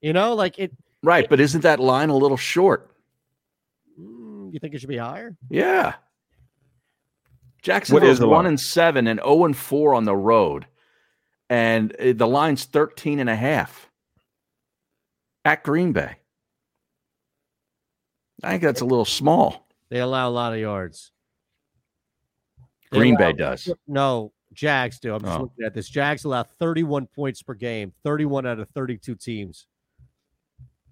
[0.00, 0.72] You know, like it.
[1.02, 2.90] Right, but isn't that line a little short?
[3.98, 5.36] mm, You think it should be higher?
[5.48, 5.94] Yeah.
[7.62, 8.46] Jacksonville's is one line?
[8.46, 10.66] and seven and 0 and four on the road.
[11.50, 13.90] And uh, the line's 13 and a half.
[15.44, 16.16] at Green Bay.
[18.42, 19.66] I think that's a little small.
[19.88, 21.10] They allow a lot of yards.
[22.90, 23.72] They Green allow- Bay does.
[23.86, 25.14] No, Jags do.
[25.14, 25.42] I'm just Oh.
[25.42, 25.88] looking at this.
[25.88, 29.66] Jags allow 31 points per game, 31 out of 32 teams.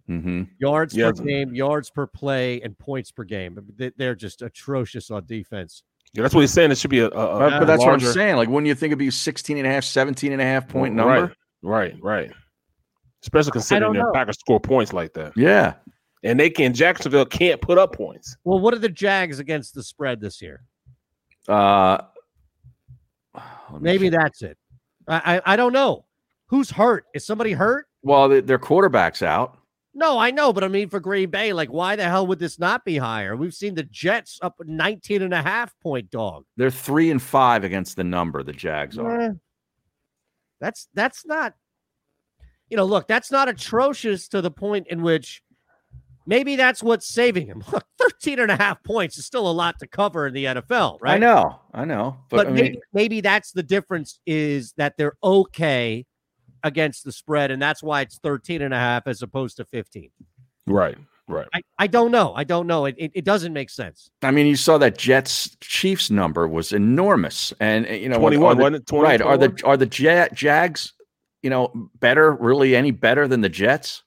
[0.09, 0.43] Mm-hmm.
[0.59, 1.11] Yards Yeah.
[1.13, 3.59] per game, yards per play, and points per game.
[3.77, 5.83] They- They're just atrocious on defense.
[6.13, 6.71] Yeah, that's what he's saying.
[6.71, 8.37] It should be a, a, a But, but that's what I'm saying.
[8.37, 10.95] Like, wouldn't you think it'd be 16 and a half, 17 and a half point
[10.95, 11.35] number?
[11.63, 12.33] Right, right, right.
[13.23, 14.07] Especially considering know.
[14.07, 15.33] the Packers score points like that.
[15.37, 15.75] Yeah.
[16.23, 18.37] And they can Jacksonville can't put up points.
[18.45, 20.63] Well, what are the Jags against the spread this year?
[21.49, 21.99] Uh,
[23.81, 24.57] Maybe that's it.
[25.09, 26.05] I, I I don't know.
[26.49, 27.05] Who's hurt?
[27.15, 27.87] Is somebody hurt?
[28.03, 29.59] well, th- their quarterback's out.
[29.99, 32.59] No, I know, but I mean for Green Bay, like why the hell would this
[32.59, 33.35] not be higher?
[33.35, 36.45] We've seen the Jets up 19 and a half point dog.
[36.59, 38.43] They're three and five against the number.
[38.43, 39.21] The Jags are.
[39.21, 39.31] Eh,
[40.61, 41.55] That's that's not
[42.69, 45.43] you know, look, that's not atrocious to the point in which
[46.27, 47.63] maybe that's what's saving him.
[47.73, 50.99] Look, 13 and a half points is still a lot to cover in the NFL,
[51.01, 51.15] right?
[51.15, 54.97] I know, I know, but, But, I mean, maybe, maybe that's the difference is that
[54.99, 56.07] they're okay
[56.67, 60.11] against the spread, and that's why it's 13 and a half as opposed to 15.
[60.67, 60.99] Right,
[61.29, 61.47] right.
[61.55, 62.35] I, I don't know.
[62.35, 62.87] I don't know.
[62.87, 64.11] It, it, it doesn't make sense.
[64.23, 68.45] I mean, you saw that Jets Chiefs number was enormous, and uh, you know, 21,
[68.45, 68.87] are the- wasn't it?
[68.87, 69.23] 20, right?
[69.23, 70.93] Are the are the Ja- Jags,
[71.43, 71.71] you know,
[72.01, 72.33] better?
[72.33, 74.03] Really, any better than the Jets?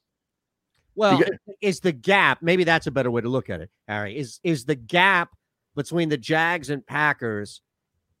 [0.94, 1.30] Well, got-
[1.62, 4.18] is the gap maybe that's a better way to look at it, Harry?
[4.18, 5.30] Is is the gap
[5.74, 7.62] between the Jags and Packers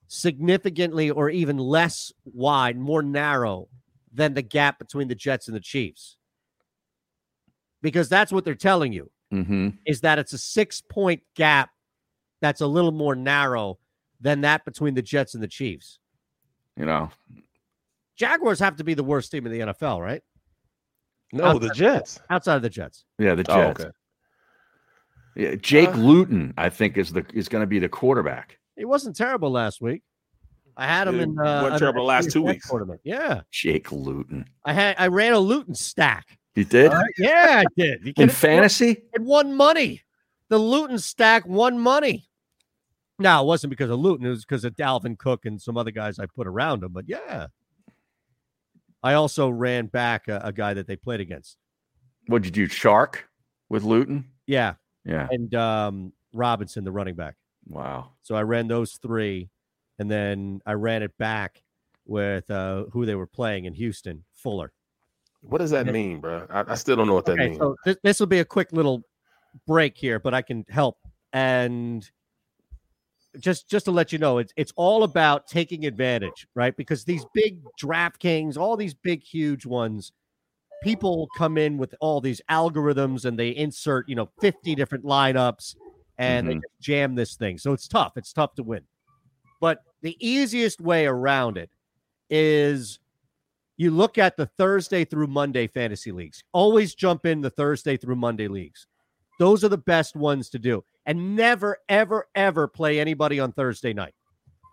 [0.08, 3.68] significantly or even less wide, more narrow
[4.12, 6.16] than the gap between the Jets and the Chiefs?
[7.82, 9.68] Because that's what they're telling you Mm-hmm.
[9.86, 11.70] is that it's a six point gap
[12.40, 13.78] that's a little more narrow
[14.20, 16.00] than that between the Jets and the Chiefs.
[16.76, 17.10] You know,
[18.16, 20.20] Jaguars have to be the worst team in the NFL, right?
[21.32, 22.18] No, the Jets.
[22.28, 23.04] Outside of the Jets.
[23.20, 23.80] yeah, the Oh, Jets.
[23.82, 23.90] okay.
[25.36, 28.58] Yeah, Jake Uh, Luton, I think, is the is going to be the quarterback.
[28.76, 30.02] He wasn't terrible last week.
[30.80, 32.68] I had him in uh, wasn't an terrible the last two weeks.
[32.68, 33.00] tournament.
[33.04, 34.46] Yeah, Jake Luton.
[34.64, 36.38] I had I ran a Luton stack.
[36.54, 38.04] You did Yeah, I did.
[38.06, 39.02] You in fantasy.
[39.12, 40.02] It won money.
[40.48, 42.26] The Luton stack won money.
[43.18, 45.90] Now it wasn't because of Luton; it was because of Dalvin Cook and some other
[45.90, 46.92] guys I put around him.
[46.92, 47.48] But yeah,
[49.02, 51.56] I also ran back a, a guy that they played against.
[52.26, 52.72] What did you do?
[52.72, 53.28] Shark
[53.68, 54.24] with Luton?
[54.46, 54.74] Yeah,
[55.04, 55.28] Yeah.
[55.30, 57.36] and um, Robinson, the running back.
[57.68, 58.12] Wow.
[58.22, 59.48] So I ran those three,
[60.00, 61.62] and then I ran it back
[62.06, 64.72] with uh, who they were playing in Houston, Fuller.
[65.42, 66.46] What does that mean, bro?
[66.48, 67.58] I, I still don't know what that Okay, means.
[67.58, 69.02] so th- this will be a quick little
[69.66, 70.96] break here, but I can help.
[71.34, 72.10] And
[73.38, 76.74] just just to let you know, it's it's all about taking advantage, right?
[76.74, 80.12] Because these big DraftKings, all these big huge ones,
[80.82, 85.76] people come in with all these algorithms and they insert, you know, 50 different lineups
[86.16, 86.62] and they Mhm.
[86.62, 87.58] just jam this thing.
[87.58, 88.16] So it's tough.
[88.16, 88.84] It's tough to win.
[89.60, 91.70] But the easiest way around it
[92.28, 92.98] is
[93.76, 96.44] you look at the Thursday through Monday fantasy leagues.
[96.52, 98.86] Always jump in the Thursday through Monday leagues.
[99.38, 100.84] Those are the best ones to do.
[101.06, 104.14] And never, ever, ever play anybody on Thursday night.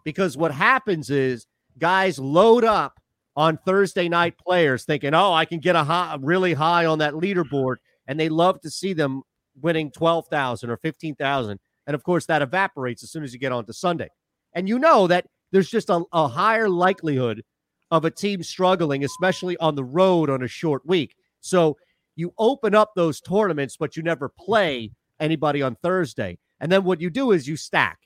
[0.04, 1.48] Because what happens is
[1.78, 3.00] guys load up
[3.38, 7.14] on Thursday night players thinking, oh, I can get a high, really high on that
[7.14, 7.78] leaderboard.
[8.08, 9.22] And they love to see them
[9.62, 11.60] winning 12,000 or 15,000.
[11.86, 14.10] And of course, that evaporates as soon as you get onto Sunday.
[14.58, 17.44] And you know that there's just a, a higher likelihood
[17.92, 21.16] of a team struggling, especially on the road on a short week.
[21.42, 21.78] So
[22.16, 26.40] you open up those tournaments, but you never play anybody on Thursday.
[26.60, 28.00] And then what you do is you stack.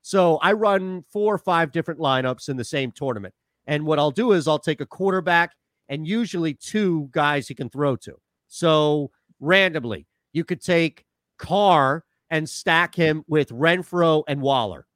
[0.00, 3.34] So I run four or five different lineups in the same tournament.
[3.66, 5.52] And what I'll do is I'll take a quarterback
[5.90, 8.14] and usually two guys he can throw to.
[8.46, 9.10] So
[9.40, 11.04] randomly, you could take
[11.36, 14.86] Carr and stack him with Renfrow and Waller.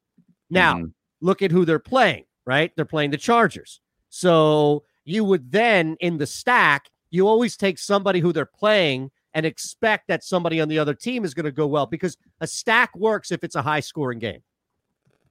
[0.49, 0.93] Now, Mhm.
[1.23, 2.71] Look at who they're playing, right?
[2.77, 3.81] They're playing the Chargers.
[4.11, 9.47] So you would then in the stack, you always take somebody who they're playing and
[9.47, 12.95] expect that somebody on the other team is going to go well because a stack
[12.95, 14.43] works if it's a high scoring game.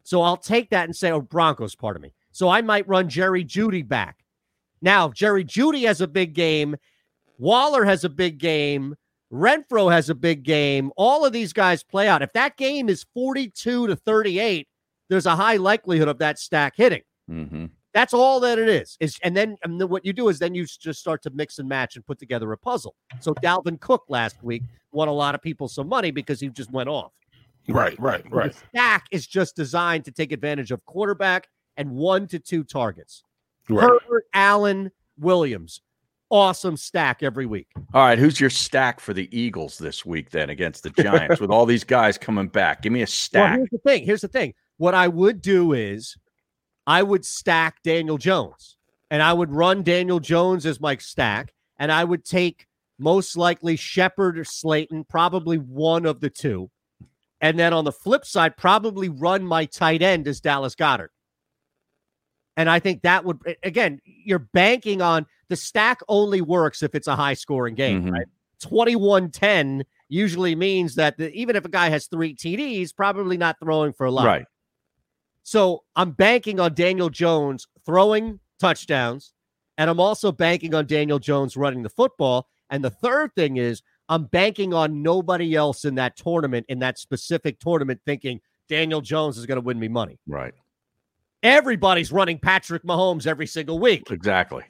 [0.03, 2.13] So I'll take that and say, oh, Broncos, part of me.
[2.31, 4.23] So I might run Jerry Jeudy back.
[4.81, 6.75] Now, Jerry Jeudy has a big game,
[7.37, 8.95] Waller has a big game,
[9.31, 10.91] Renfrow has a big game.
[10.97, 12.21] All of these guys play out.
[12.21, 14.67] If that game is 42 to 38,
[15.11, 17.01] there's a high likelihood of that stack hitting.
[17.29, 17.65] Mm-hmm.
[17.93, 18.95] That's all that it is.
[19.01, 21.59] Is and then and then what you do is then you just start to mix
[21.59, 22.95] and match and put together a puzzle.
[23.19, 24.63] So Dalvin Cook last week
[24.93, 27.11] won a lot of people some money because he just went off.
[27.67, 28.53] Right, right, right.
[28.53, 31.47] The stack is just designed to take advantage of quarterback
[31.77, 33.23] and one to two targets.
[33.69, 33.83] Right.
[33.83, 34.89] Herbert, Allen,
[35.19, 35.81] Williams.
[36.29, 37.67] awesome stack every week.
[37.93, 41.51] All right, who's your stack for the Eagles this week then against the Giants with
[41.51, 42.81] all these guys coming back?
[42.81, 43.57] Give me a Well, stack.
[43.57, 44.05] here's the thing.
[44.05, 44.53] Here's the thing.
[44.81, 46.17] What I would do is
[46.87, 48.77] I would stack Daniel Jones
[49.11, 52.65] and I would run Daniel Jones as my stack and I would take
[52.97, 56.71] most likely Shepard or Slayton, probably one of the two.
[57.41, 61.09] And then on the flip side, probably run my tight end as Dallas Goedert.
[62.57, 67.07] And I think that would, again, you're banking on the stack only works if it's
[67.07, 68.13] a high scoring game, Mhm.
[68.13, 68.27] right?
[68.59, 73.57] 21 10 usually means that the, even if a guy has three TDs, probably not
[73.59, 74.25] throwing for a lot.
[74.25, 74.45] Right.
[75.43, 79.33] So I'm banking on Daniel Jones throwing touchdowns,
[79.77, 82.47] and I'm also banking on Daniel Jones running the football.
[82.69, 86.99] And the third thing is I'm banking on nobody else in that tournament, in that
[86.99, 90.19] specific tournament, thinking Daniel Jones is going to win me money.
[90.27, 90.53] Right.
[91.43, 94.11] Everybody's running Patrick Mahomes every single week.
[94.11, 94.63] Exactly.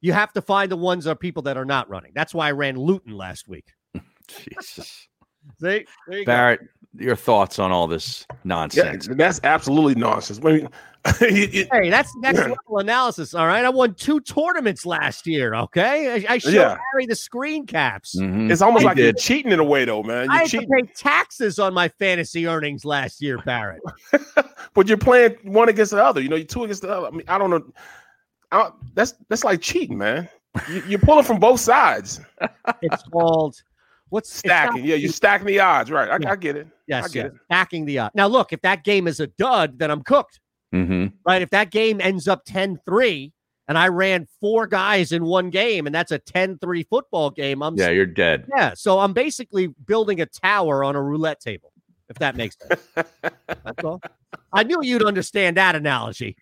[0.00, 2.12] You have to find the ones that are people that are not running.
[2.14, 3.66] That's why I ran Luton last week.
[4.28, 5.08] Jesus.
[5.60, 6.32] See, there you go.
[6.32, 6.60] Barrett,
[6.98, 9.08] your thoughts on all this Yeah, nonsense?
[9.12, 10.40] that's absolutely nonsense.
[10.42, 10.68] I mean,
[11.20, 13.34] you- you- Hey, that's next level analysis.
[13.34, 13.64] All right.
[13.64, 15.54] I won two tournaments last year.
[15.54, 16.26] Okay.
[16.26, 16.78] I, I showed Yeah.
[16.92, 18.16] Harry the screen caps.
[18.18, 18.50] Mhm.
[18.50, 20.28] it's almost He like you're cheating in a way, though, man.
[20.30, 23.82] I You're had cheating, to pay taxes on my fantasy earnings last year, Barrett.
[24.74, 26.20] but you're playing one against the other.
[26.20, 27.06] You know, you're two against the other.
[27.06, 27.62] I mean, I don't know.
[28.52, 30.28] I don't- that's that's like cheating, man.
[30.70, 32.20] You, you're pulling from both sides,
[32.80, 33.60] It's called
[34.16, 34.84] what's it's stacking.
[34.84, 36.08] Yeah, you're stacking the odds, right?
[36.10, 36.30] I, Yeah.
[36.32, 36.66] I get it.
[36.66, 37.34] I Yes, get yes.
[37.34, 37.40] it.
[37.46, 38.14] Stacking the odds.
[38.14, 40.40] Now, look, if that game is a dud, then I'm cooked,
[40.74, 41.12] Mhm.
[41.26, 41.42] right?
[41.42, 43.32] If that game ends up 10 3
[43.68, 47.62] and I ran four guys in one game and that's a 10 3 football game,
[47.62, 48.46] I'm Yeah, you're dead.
[48.56, 51.72] Yeah, so I'm basically building a tower on a roulette table,
[52.08, 52.80] if that makes sense.
[53.64, 54.00] That's all.
[54.52, 56.36] I knew you'd understand that analogy.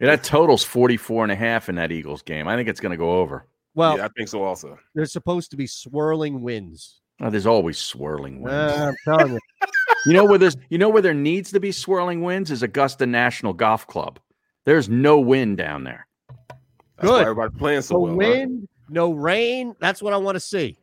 [0.00, 2.48] Yeah, that total's 44 and a half in that Eagles game.
[2.48, 3.46] I think it's going to go over.
[3.74, 4.42] Well, yeah, I think so.
[4.42, 7.00] Also, there's supposed to be swirling winds.
[7.20, 8.74] Oh, there's always swirling winds.
[8.76, 9.40] Uh, I'm telling you.
[10.06, 13.06] you know where there's you know where there needs to be swirling winds is Augusta
[13.06, 14.18] National Golf Club.
[14.64, 16.06] There's no wind down there.
[16.48, 16.58] that's
[16.98, 17.22] why Good.
[17.22, 18.10] everybody's playing so no well.
[18.12, 18.16] huh?
[18.16, 19.74] wind, no rain.
[19.80, 20.78] That's what I want to see.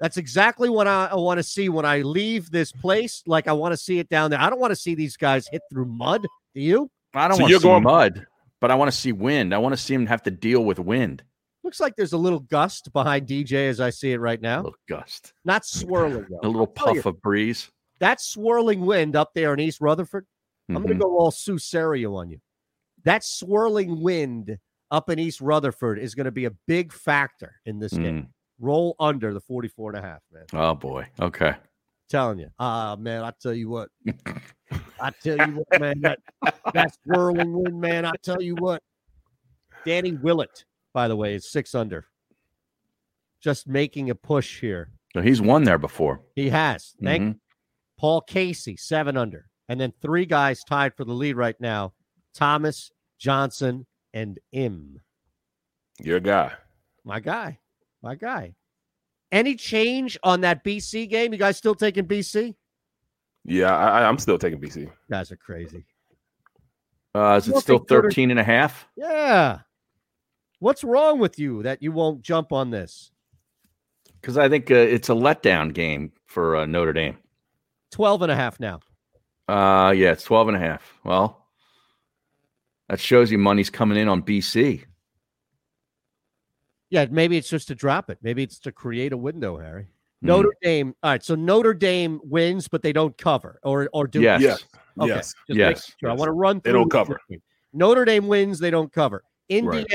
[0.00, 3.22] That's exactly what I, I want to see when I leave this place.
[3.26, 4.40] Like I want to see it down there.
[4.40, 6.22] I don't want to see these guys hit through mud.
[6.54, 6.90] Do you?
[7.14, 8.26] I don't So want to see going- mud,
[8.60, 9.54] but I want to see wind.
[9.54, 11.22] I want to see them have to deal with wind.
[11.62, 14.56] Looks like there's a little gust behind DJ as I see it right now.
[14.56, 16.40] A little gust, Not swirling though.
[16.42, 17.70] a little you, puff of breeze.
[17.98, 20.26] that swirling wind up there in East Rutherford.
[20.68, 22.38] I'm going to go all Sue Serio on you.
[23.04, 24.56] That swirling wind
[24.92, 28.22] up in East Rutherford is going to be a big factor in this game.
[28.22, 28.26] Mm.
[28.60, 30.44] Roll under the 44 and a half, man.
[30.52, 31.06] Oh boy.
[31.20, 31.54] Okay.
[32.08, 32.50] telling you.
[32.58, 33.88] Ah, man, I tell you what.
[35.00, 36.20] I tell you what, man, that,
[36.72, 38.04] that swirling wind, man.
[38.04, 38.82] I tell you what.
[39.84, 42.06] Danny Willett, by the way, is six under.
[43.40, 44.90] Just making a push here.
[45.14, 46.20] So he's won there before.
[46.36, 46.94] He has.
[47.02, 47.40] Thank Mhm.
[47.98, 49.46] Paul Casey, seven under.
[49.68, 51.94] And then three guys tied for the lead right now
[52.34, 55.00] Thomas, Johnson, and Im.
[56.00, 56.52] Your guy.
[57.04, 57.58] My guy.
[58.02, 58.54] My guy.
[59.32, 61.32] Any change on that BC game?
[61.32, 62.54] You guys still taking BC?
[63.44, 64.82] Yeah, I, I'm still taking BC.
[64.82, 65.86] You guys are crazy.
[67.14, 68.86] Uh, is it still they 13 and a half?
[68.96, 69.60] Yeah.
[70.60, 73.10] What's wrong with you that you won't jump on this?
[74.20, 77.16] Because I think uh, it's a letdown game for uh, Notre Dame.
[77.92, 78.80] 12 and a half now.
[79.48, 80.82] Uh, yeah, it's 12 and a half.
[81.02, 81.46] Well,
[82.88, 84.84] that shows you money's coming in on BC.
[86.90, 88.18] Yeah, maybe it's just to drop it.
[88.22, 89.86] Maybe it's to create a window, Harry.
[90.20, 90.26] Hmm.
[90.28, 90.94] Notre Dame.
[91.02, 94.42] All right, so Notre Dame wins, but they don't cover, or or do Yes.
[94.42, 94.64] Yes.
[94.98, 95.34] Okay, Yes.
[95.48, 95.92] just Yes.
[95.98, 96.10] sure.
[96.10, 96.80] I want to run They through.
[96.80, 97.18] don't cover.
[97.72, 99.22] Notre Dame wins, they don't cover.
[99.50, 99.86] Right.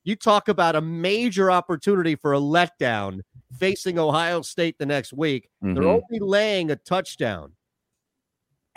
[0.00, 0.10] Indiana.
[0.10, 3.20] You talk about a major opportunity for a letdown
[3.58, 5.48] facing Ohio State the next week.
[5.60, 6.02] They're Mhm.
[6.10, 7.52] only laying a touchdown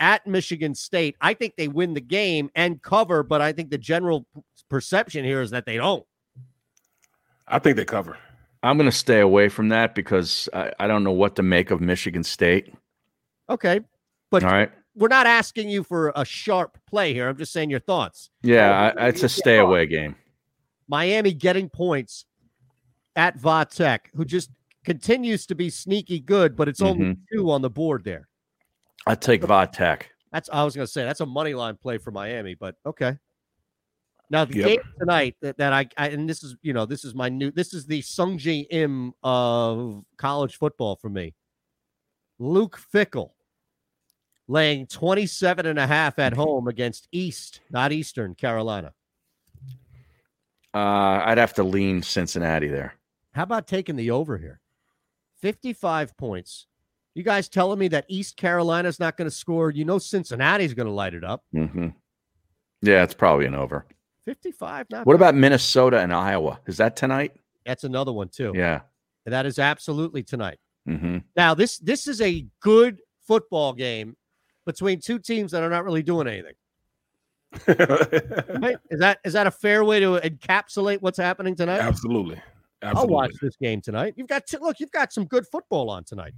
[0.00, 1.16] at Michigan State.
[1.20, 4.26] I think they win the game and cover, but I think the general
[4.68, 6.04] perception here is that they don't.
[7.46, 8.16] I think they cover.
[8.62, 11.70] I'm going to stay away from that because I, I don't know what to make
[11.70, 12.72] of Michigan State.
[13.50, 13.80] Okay.
[14.30, 14.72] But All right.
[14.94, 17.28] we're not asking you for a sharp play here.
[17.28, 18.30] I'm just saying your thoughts.
[18.42, 20.16] Yeah, I, it's a stay away game.
[20.88, 22.26] Miami getting points
[23.16, 24.50] at Vatek, who just
[24.84, 27.18] continues to be sneaky good, but it's only Mhm.
[27.32, 28.28] two on the board there.
[29.06, 30.02] I take Vatek.
[30.32, 33.18] That's I was going to say that's a money line play for Miami, but okay.
[34.30, 34.66] Now the Yep.
[34.66, 37.50] game tonight that, that I, I and this is you know this is my new
[37.50, 41.34] this is the Sungjae Im of college football for me.
[42.38, 43.30] Luke Fickell
[44.48, 48.92] laying 27 and a half at home against East, not Eastern Carolina.
[50.74, 52.94] Uh, I'd have to lean Cincinnati there.
[53.32, 54.60] How about taking the over here?
[55.40, 56.66] 55 points.
[57.14, 59.70] You guys telling me that East Carolina's not going to score?
[59.70, 61.44] You know Cincinnati's going to light it up.
[61.52, 61.88] hmm
[62.82, 63.86] Yeah, it's probably an over.
[64.24, 65.16] 55, not What bad.
[65.28, 66.58] about Minnesota and Iowa?
[66.66, 67.36] Is that tonight?
[67.66, 68.52] That's another one too.
[68.54, 68.80] Yeah.
[69.26, 70.58] That is absolutely tonight.
[70.86, 74.16] hmm Now, this this is a good football game
[74.66, 76.54] between two teams that are not really doing anything.
[77.66, 78.76] Right?
[78.90, 81.80] Is that is that a fair way to encapsulate what's happening tonight?
[81.80, 82.40] Absolutely.
[82.82, 84.14] I'll watch this game tonight.
[84.16, 86.34] You've got to, look, you've got some good football on tonight.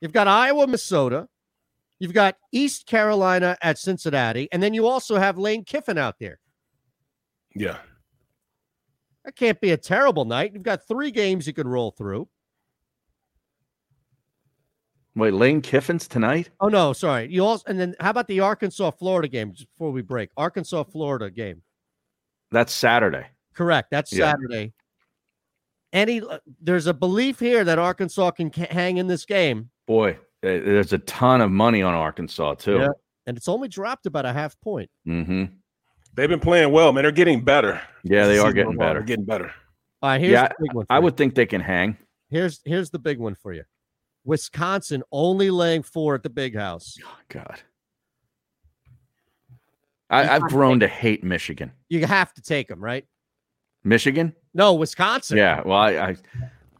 [0.00, 1.28] You've got Iowa, Minnesota.
[1.98, 6.38] You've got East Carolina at Cincinnati, and then you also have Lane Kiffin out there.
[7.54, 7.78] Yeah.
[9.24, 10.52] That can't be a terrible night.
[10.54, 12.28] You've got three games you can roll through.
[15.18, 16.50] Wait, Lane Kiffin's tonight?
[16.60, 17.28] Oh no, sorry.
[17.28, 20.30] You also and then how about the Arkansas Florida game just before we break?
[20.36, 21.62] Arkansas Florida game.
[22.52, 23.26] That's Saturday.
[23.52, 23.90] Correct.
[23.90, 24.30] That's Yeah.
[24.30, 24.72] Saturday.
[25.92, 29.70] Any uh, there's a belief here that Arkansas can hang in this game.
[29.88, 30.10] Boy,
[30.44, 32.78] eh, there's a ton of money on Arkansas too.
[32.78, 32.88] Yeah.
[33.26, 34.88] And it's only dropped about a half point.
[35.04, 35.44] hmm
[36.14, 37.02] They've been playing well, man.
[37.02, 37.80] They're getting better.
[38.04, 39.00] Yeah, they are getting better.
[39.00, 39.52] They're getting better.
[40.00, 40.86] All right, here's yeah, the big one.
[40.90, 41.02] I you.
[41.02, 41.96] would think they can hang.
[42.30, 43.64] Here's here's the big one for you.
[44.24, 46.96] Wisconsin only laying four at the big house.
[47.04, 47.60] Oh, God.
[50.10, 51.72] I, I've grown to hate Michigan.
[51.88, 53.04] You have to take them, right?
[53.84, 54.34] Michigan?
[54.54, 55.36] No, Wisconsin.
[55.36, 55.62] Yeah.
[55.64, 56.16] Well, I, I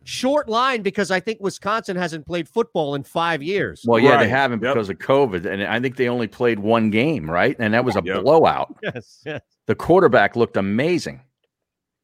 [0.09, 3.85] Short line because I think Wisconsin hasn't played football in five years.
[3.87, 7.31] well, yeah, they haven't because of COVID, and I think they only played one game,
[7.31, 7.55] right?
[7.59, 8.75] And that was a blowout.
[8.83, 9.43] Yes, yes.
[9.67, 11.21] The quarterback looked amazing.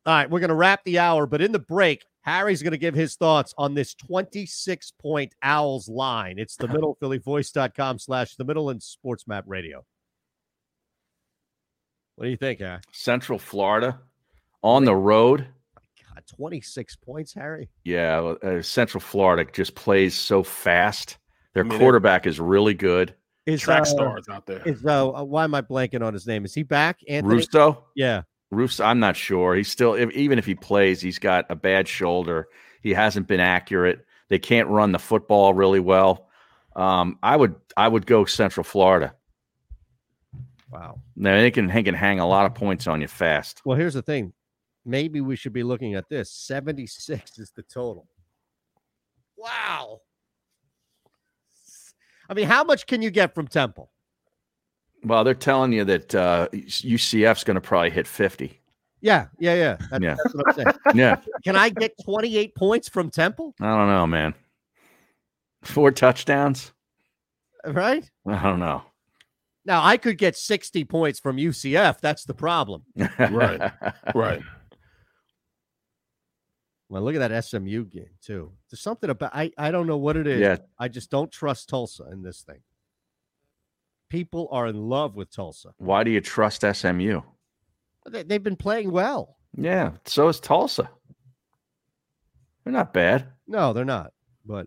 [0.04, 2.78] All right, we're going to wrap the hour, but in the break, Harry's going to
[2.78, 6.38] give his thoughts on this 26 point Owls line.
[6.38, 9.84] It's the middle, phillyvoice.com slash the middle and sports map radio.
[12.16, 12.80] What do you think, Harry?
[12.92, 14.00] Central Florida
[14.62, 15.46] on the road.
[16.14, 17.68] God, 26 points, Harry.
[17.84, 21.18] Yeah, uh, Central Florida just plays so fast.
[21.52, 23.14] Their I mean, quarterback is really good.
[23.46, 24.62] Is, Track uh, stars out there.
[24.64, 26.46] Is uh, uh, why am I blanking on his name?
[26.46, 27.00] Is he back?
[27.06, 27.84] Anthony Russo?
[27.94, 28.22] Yeah.
[28.54, 29.54] Russo, I'm not sure.
[29.54, 32.48] He's still, if, even if he plays, he's got a bad shoulder.
[32.82, 34.06] He hasn't been accurate.
[34.28, 36.28] They can't run the football really well.
[36.76, 39.14] Um, I would, I would go Central Florida.
[40.70, 41.00] Wow.
[41.14, 43.62] Now they can, they can hang a lot of points on you fast.
[43.64, 44.32] Well, here's the thing.
[44.84, 46.30] Maybe we should be looking at this.
[46.30, 48.08] 76 is the total.
[49.36, 50.00] Wow.
[52.28, 53.90] I mean, how much can you get from Temple?
[55.04, 58.58] Well, they're telling you that uh, UCF's going to probably hit 50.
[59.00, 59.76] Yeah, yeah, yeah.
[59.90, 60.16] That's, Yeah.
[60.22, 60.78] that's what I'm saying.
[60.94, 61.16] Yeah.
[61.44, 63.54] Can I get 28 points from Temple?
[63.60, 64.34] I don't know, man.
[65.62, 66.72] Four touchdowns?
[67.66, 68.08] Right?
[68.26, 68.82] I don't know.
[69.66, 72.00] Now, I could get 60 points from UCF.
[72.00, 72.82] That's the problem.
[73.18, 73.72] Right.
[74.14, 74.42] Right.
[76.90, 78.52] Well, look at that SMU game, too.
[78.70, 80.40] There's something about I, I don't know what it is.
[80.40, 80.58] Yeah.
[80.78, 82.60] I just don't trust Tulsa in this thing.
[84.08, 85.74] People are in love with Tulsa.
[85.78, 87.20] Why do you trust SMU?
[88.08, 89.36] They, they've been playing well.
[89.56, 90.90] Yeah, so is Tulsa.
[92.64, 93.26] They're not bad.
[93.46, 94.12] No, they're not.
[94.44, 94.66] But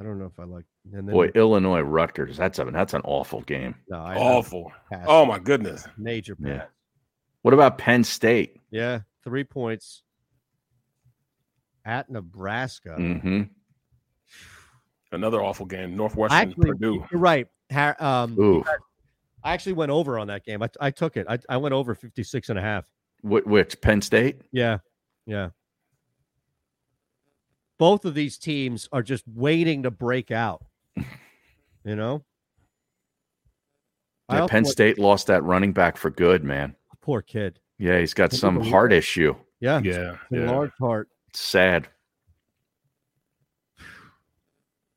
[0.00, 0.64] I don't know if I like.
[0.92, 2.36] And then Boy, Illinois Rutgers.
[2.36, 3.76] That's a that's an awful game.
[3.88, 4.72] no, I, Awful.
[5.06, 5.86] Oh my goodness.
[5.96, 6.48] major pass.
[6.48, 6.64] Yeah.
[7.42, 8.56] What about Penn State?
[8.70, 10.02] Yeah, three points
[11.84, 12.96] at Nebraska.
[12.98, 13.42] Mm-hmm.
[15.12, 15.96] Another awful game.
[15.96, 17.04] Northwestern Actually, Purdue.
[17.10, 17.46] you're right.
[18.00, 18.64] Um, Ooh.
[19.44, 20.62] I actually went over on that game.
[20.62, 21.26] I, I took it.
[21.28, 22.84] I, I went over 56 and a half.
[23.22, 24.40] Wh- which Penn State?
[24.52, 24.78] Yeah.
[25.26, 25.50] Yeah.
[27.78, 30.64] Both of these teams are just waiting to break out.
[31.84, 32.22] You know?
[34.28, 36.76] I Yeah, Penn went- State lost that running back for good, man.
[37.00, 37.58] Poor kid.
[37.76, 39.34] Yeah, he's got some heart issue.
[39.58, 39.80] Yeah.
[39.82, 40.16] Yeah.
[40.30, 40.48] Yeah.
[40.48, 41.08] large heart.
[41.30, 41.88] It's sad.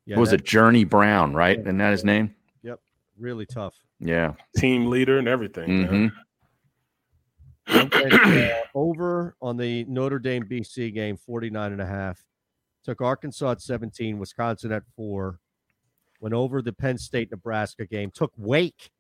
[0.05, 0.15] Yeah.
[0.17, 0.45] what was that- it?
[0.45, 1.59] Journey Brown, right?
[1.59, 2.35] Isn't that his name?
[2.63, 2.79] Yep.
[3.17, 3.75] Really tough.
[3.99, 4.33] Yeah.
[4.57, 5.81] Team leader and everything.
[5.83, 5.87] man.
[5.87, 6.07] hmm
[7.67, 12.23] I went, uh, over on the Notre Dame BC game, 49 and a half.
[12.83, 15.39] Took Arkansas at 17, Wisconsin at four.
[16.19, 18.11] Went over the Penn State Nebraska game.
[18.11, 18.91] Took Wake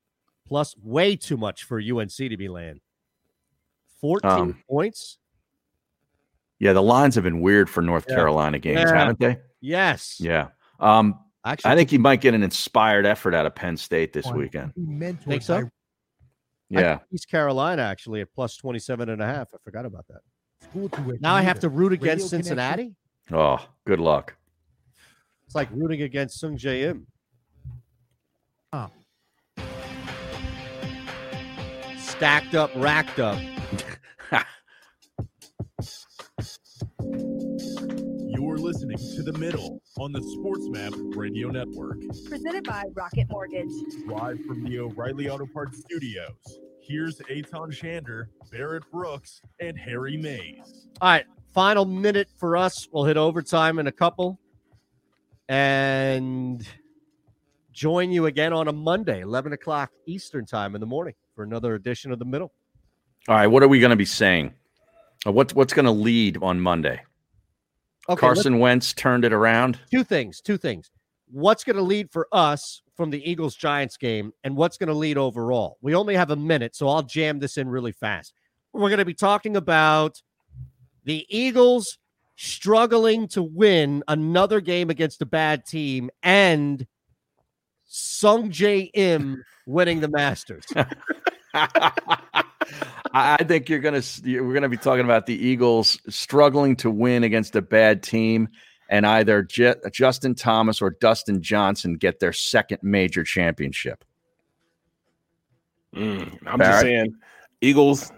[0.47, 2.81] plus way too much for UNC to be laying.
[4.01, 5.19] 14 Um, points.
[6.57, 8.15] Yeah, the lines have been weird for North Yeah.
[8.15, 8.95] Carolina games, Yeah.
[8.97, 9.37] haven't they?
[9.61, 10.19] Yes.
[10.19, 10.49] Yeah.
[10.79, 14.25] Um, Actually, I think you might get an inspired effort out of Penn State this
[14.31, 14.73] weekend.
[15.23, 15.57] think so.
[15.57, 15.63] I
[16.69, 16.93] Yeah.
[16.95, 19.49] took East Carolina actually at plus 27 and a half.
[19.53, 20.21] I forgot about that.
[21.21, 22.43] Now I have to root Radio against connection.
[22.57, 22.95] Cincinnati.
[23.31, 24.35] Oh, good luck.
[25.45, 27.07] It's like rooting against Sungjae Im.
[28.73, 28.89] Oh.
[31.99, 33.39] Stacked up, racked up.
[38.65, 41.99] listening to The Middle on the SportsMap Radio Network.
[42.27, 43.69] Presented by Rocket Mortgage.
[44.07, 46.33] Live from the O'Reilly Auto Parts Studios.
[46.81, 50.87] Here's Eytan Shander, Barrett Brooks, and Harry Mayes.
[50.99, 52.87] All right, final minute for us.
[52.91, 54.39] We'll hit overtime in a couple,
[55.47, 56.67] and
[57.71, 61.75] join you again on a Monday, eleven o'clock Eastern time in the morning for another
[61.75, 62.51] edition of the Middle.
[63.27, 64.55] All right, what are we going to be saying?
[65.23, 67.03] What's what's going to lead on Monday?
[68.07, 69.79] Okay, Carson Wentz turned it around.
[69.89, 70.41] Two things.
[70.41, 70.91] Two things.
[71.31, 74.93] What's going to lead for us from the Eagles Giants game, and what's going to
[74.93, 75.77] lead overall?
[75.81, 78.33] We only have a minute, so I'll jam this in really fast.
[78.73, 80.21] We're going to be talking about
[81.03, 81.97] the Eagles
[82.35, 86.85] struggling to win another game against a bad team and
[87.89, 90.65] Sungjae Im winning the Masters.
[93.13, 97.55] I think you're gonna we're gonna be talking about the Eagles struggling to win against
[97.55, 98.49] a bad team,
[98.89, 104.03] and either J- Justin Thomas or Dustin Johnson get their second major championship.
[105.95, 106.73] Mm, I'm Barrett?
[106.73, 107.15] just saying,
[107.61, 108.11] Eagles,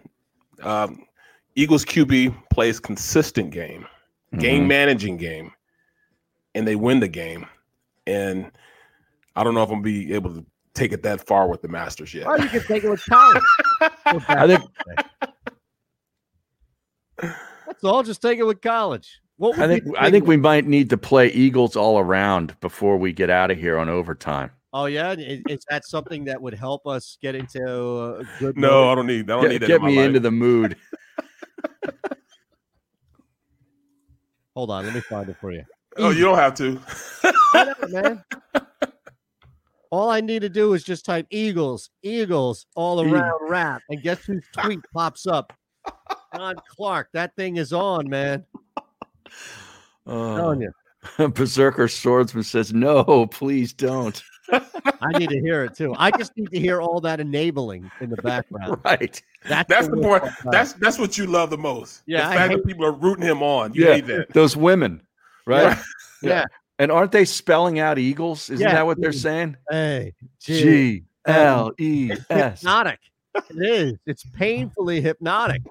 [0.63, 1.03] um,
[1.55, 3.85] Eagles QB plays consistent game,
[4.39, 4.67] game Mhm.
[4.67, 5.51] managing game,
[6.55, 7.45] and they win the game.
[8.07, 8.51] And
[9.35, 10.45] I don't know if I'm gonna be able to
[10.77, 12.27] take it that far with the Masters yet.
[12.27, 13.43] Oh, you can take it with college.
[14.29, 14.63] I think
[17.19, 18.03] That's all.
[18.03, 19.19] Just take it with college.
[19.37, 22.97] What would I think I think we might need to play Eagles all around before
[22.97, 24.51] we get out of here on overtime.
[24.73, 28.57] Oh yeah, is, is that something that would help us get into a good?
[28.57, 28.91] No, mode?
[28.91, 29.29] I don't need.
[29.29, 29.67] I don't Get, need that.
[29.67, 30.05] get in me life.
[30.07, 30.75] into the mood.
[34.55, 35.63] Hold on, let me find it for you.
[35.97, 36.79] Oh, you don't have to.
[37.53, 38.23] Whatever, man.
[39.91, 44.23] All I need to do is just type Eagles, Eagles, all around rap, and guess
[44.25, 45.53] whose tweet pops up?
[46.35, 47.09] John Clark.
[47.13, 48.45] That thing is on, man.
[50.05, 50.35] Oh.
[50.37, 50.73] telling you.
[51.29, 55.93] Berserker Swordsman says, "No, please don't." I need to hear it too.
[55.97, 58.79] I just need to hear all that enabling in the background.
[58.83, 59.21] Right.
[59.47, 60.35] That's, That's the worst point.
[60.39, 60.51] part.
[60.51, 62.01] That's that's what you love the most.
[62.07, 63.73] Yeah, the I fact hate- that people are rooting him on.
[63.73, 64.33] You yeah, hate that.
[64.33, 65.01] those women,
[65.45, 65.77] right?
[66.21, 66.45] Yeah.
[66.79, 68.49] And aren't they spelling out Eagles?
[68.49, 68.73] Isn't Yeah.
[68.73, 69.57] that what they're saying?
[69.69, 72.99] Hey, G L E It's hypnotic.
[73.35, 73.93] It is.
[74.05, 75.63] It's painfully hypnotic.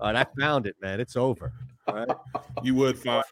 [0.00, 1.00] All right, I found it, man.
[1.00, 1.52] It's over.
[1.86, 2.08] All right.
[2.62, 3.24] You would find.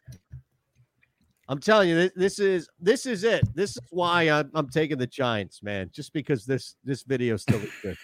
[1.48, 3.43] I'm telling you, this, this is this is it.
[3.56, 5.90] This is why I'm, I'm taking the Giants, man.
[5.93, 8.02] Just because this this video still exists.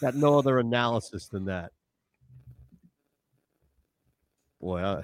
[0.00, 1.70] Got no other analysis than that.
[4.60, 5.02] Boy, I,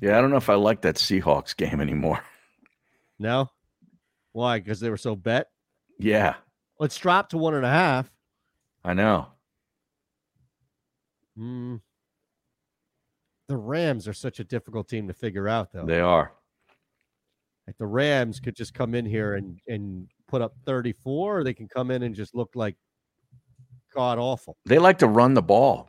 [0.00, 2.20] Yeah, I don't know if I like that Seahawks game anymore.
[3.18, 3.50] no.
[4.32, 4.58] Why?
[4.58, 5.48] Because they were so bet.
[5.98, 6.36] Yeah,
[6.78, 8.10] Let's drop to one and a half.
[8.84, 9.26] I know.
[11.36, 11.76] Hmm.
[13.48, 15.86] The Rams are such a difficult team to figure out, though.
[15.86, 16.32] They are.
[17.66, 21.54] Like the Rams could just come in here and and put up 34, or they
[21.54, 22.76] can come in and just look like
[23.94, 24.56] god awful.
[24.64, 25.88] They like to run the ball.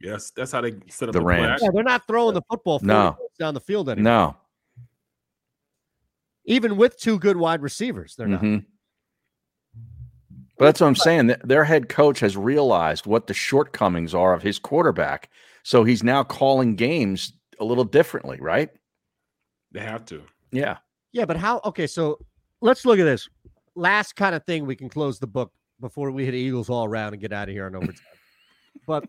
[0.00, 1.60] Yes, that's how they set up The the, Rams.
[1.62, 3.16] Yeah, they're not throwing the football No.
[3.38, 4.12] down the field anymore.
[4.12, 4.36] No.
[6.44, 8.40] Even with two good wide receivers, they're not.
[8.42, 8.64] Mhm.
[10.56, 11.28] But that's what I'm saying.
[11.28, 15.30] Th- Their head coach has realized what the shortcomings are of his quarterback.
[15.62, 18.70] So he's now calling games a little differently, right?
[19.72, 20.22] They have to.
[20.50, 20.78] Yeah.
[21.12, 21.60] Yeah, but how?
[21.64, 22.18] Okay, so
[22.60, 23.28] let's look at this
[23.74, 24.64] last kind of thing.
[24.66, 27.54] We can close the book before we hit Eagles all around and get out of
[27.54, 27.94] here on overtime.
[28.86, 29.04] but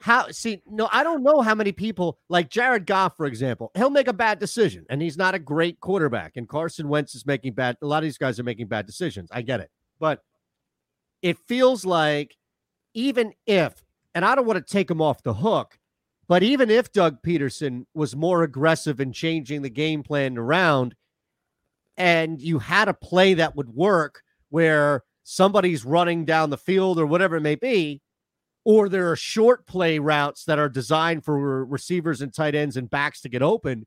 [0.00, 0.28] how?
[0.30, 3.70] See, no, I don't know how many people like Jared Goff, for example.
[3.74, 6.36] He'll make a bad decision, and he's not a great quarterback.
[6.36, 7.76] And Carson Wentz is making bad.
[7.82, 9.30] A lot of these guys are making bad decisions.
[9.32, 10.22] I get it, but
[11.22, 12.36] it feels like
[12.94, 13.84] even if,
[14.14, 15.78] and I don't want to take him off the hook,
[16.28, 20.94] but even if Doug Pederson was more aggressive in changing the game plan around,
[21.96, 27.06] and you had a play that would work where somebody's running down the field or
[27.06, 28.00] whatever it may be,
[28.66, 32.90] or there are short play routes that are designed for receivers and tight ends and
[32.90, 33.86] backs to get open,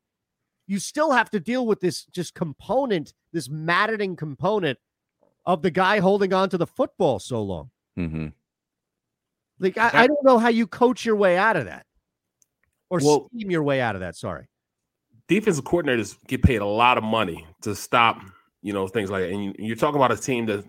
[0.67, 4.79] you still have to deal with this just component, this maddening component
[5.45, 7.69] of the guy holding on to the football so long.
[7.97, 8.27] Mm-hmm.
[9.59, 11.85] Like I, I don't know how you coach your way out of that,
[12.89, 14.15] or Well- scheme your way out of that.
[14.15, 14.47] Sorry.
[15.27, 18.21] defensive coordinators get paid a lot of money to stop,
[18.61, 19.31] you know, things like that.
[19.31, 20.63] And you, you're talking about a team that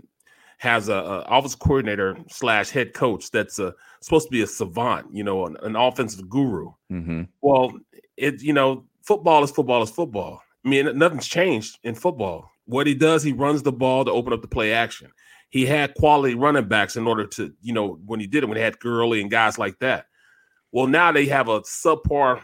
[0.61, 5.07] has a, a office coordinator slash head coach that's a, supposed to be a savant,
[5.11, 6.71] you know, an, an offensive guru.
[6.93, 7.23] Mm-hmm.
[7.41, 7.73] Well,
[8.19, 10.43] it you know, football is football is football.
[10.65, 12.51] I mean, nothing's changed in football.
[12.67, 15.11] What he does, he runs the ball to open up the play action.
[15.49, 18.59] He had quality running backs in order to, you know, when he did it, when
[18.59, 20.05] he had Gurley and guys like that.
[20.73, 22.43] Well, now they have a subpar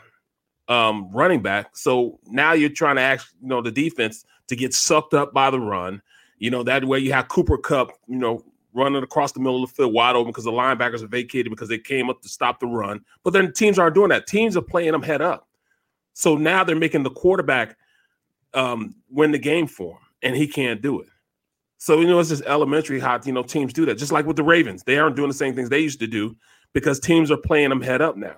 [0.69, 1.77] um, running back.
[1.77, 5.51] So now you're trying to ask, you know, the defense to get sucked up by
[5.51, 6.01] the run.
[6.39, 8.45] You know, that way you have Cooper Kupp, you know,
[8.75, 11.69] running across the middle of the field wide open because the linebackers are vacated because
[11.69, 13.03] they came up to stop the run.
[13.25, 14.27] But then teams aren't doing that.
[14.27, 15.49] Teams are playing them head up.
[16.13, 17.77] So now they're making the quarterback
[18.55, 21.09] um, win the game for him, and he can't do it.
[21.79, 23.97] So you know, it's just elementary how you know teams do that.
[23.97, 26.35] Just like with the Ravens, they aren't doing the same things they used to do
[26.73, 28.37] because teams are playing them head up now.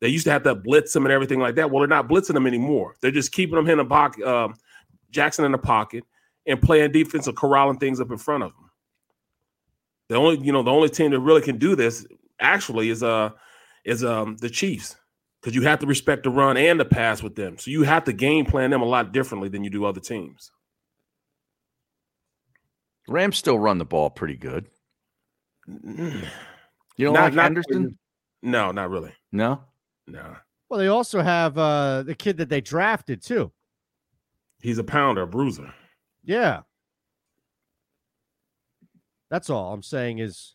[0.00, 1.70] They used to have to blitz them and everything like that.
[1.70, 2.96] Well, they're not blitzing them anymore.
[3.00, 4.54] They're just keeping them in the pocket, um,
[5.10, 6.04] Jackson in the pocket,
[6.46, 8.70] and playing defense and corralling things up in front of them.
[10.08, 12.06] The only, you know, the only team that really can do this
[12.40, 13.30] actually is uh
[13.84, 14.96] is um the Chiefs
[15.40, 17.58] because you have to respect the run and the pass with them.
[17.58, 20.50] So you have to game plan them a lot differently than you do other teams.
[23.08, 24.66] Rams still run the ball pretty good.
[25.68, 26.22] You
[26.98, 27.98] don't Not- like not- Henderson?
[28.42, 29.12] No, not really.
[29.32, 29.62] No.
[30.08, 30.36] No,
[30.68, 33.50] Well, they also have uh the kid that they drafted too.
[34.62, 35.74] he's a pounder, a bruiser.
[36.26, 36.62] Yeah.
[39.30, 40.54] That's all I'm saying is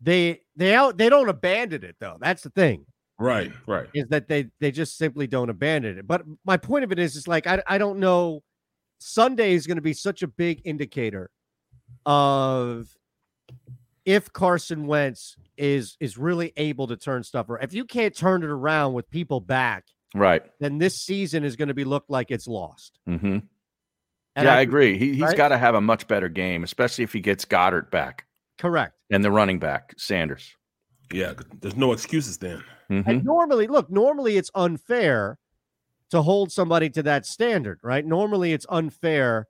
[0.00, 2.18] they they out they don't abandon it though.
[2.20, 2.84] That's the thing.
[3.18, 3.86] Right, right.
[3.94, 6.06] Is that they they just simply don't abandon it.
[6.06, 8.42] But my point of it is it's like I I don't know
[8.98, 11.30] Sunday is going to be such a big indicator
[12.06, 12.88] of
[14.04, 17.64] if Carson Wentz is is really able to turn stuff around.
[17.64, 19.84] If you can't turn it around with people back,
[20.14, 20.42] Right.
[20.60, 22.98] then this season is going to be looked like it's lost.
[23.08, 23.38] Mm-hmm.
[24.36, 24.96] Yeah, I I, agree.
[24.98, 25.36] He, he's right?
[25.36, 28.26] got to have a much better game, especially if he gets Goedert back
[28.58, 28.94] Correct.
[29.10, 30.54] and the running back Sanders.
[31.12, 32.62] Yeah, there's no excuses then.
[32.90, 33.06] Mhm.
[33.06, 35.38] And normally, look, normally it's unfair
[36.10, 38.04] to hold somebody to that standard, right?
[38.04, 39.46] Normally it's unfair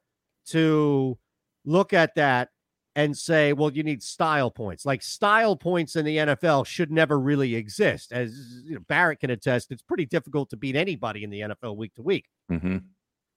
[0.47, 1.19] to
[1.65, 2.51] look at that
[2.97, 4.87] and say, well, you need style points.
[4.87, 8.13] Like style points in the NFL should never really exist.
[8.13, 11.77] As you know, Barrett can attest, it's pretty difficult to beat anybody in the NFL
[11.77, 12.27] week to week.
[12.51, 12.79] Mm-hmm.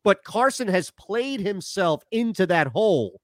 [0.04, 3.20] But Carson has played himself into that hole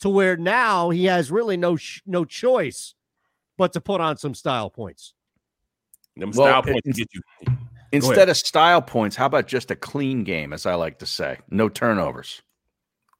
[0.00, 2.94] to where now he has really no sh- no choice
[3.58, 5.14] but to put on some style points.
[6.16, 7.20] Them Well, style points get you.
[7.92, 11.38] Instead of style points, how about just a clean game, as I like to say?
[11.50, 12.40] No turnovers.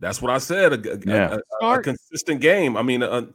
[0.02, 0.72] That's what I said.
[0.86, 1.38] A, a- Yeah.
[1.60, 2.76] a- a- a consistent game.
[2.76, 3.26] I mean, uh,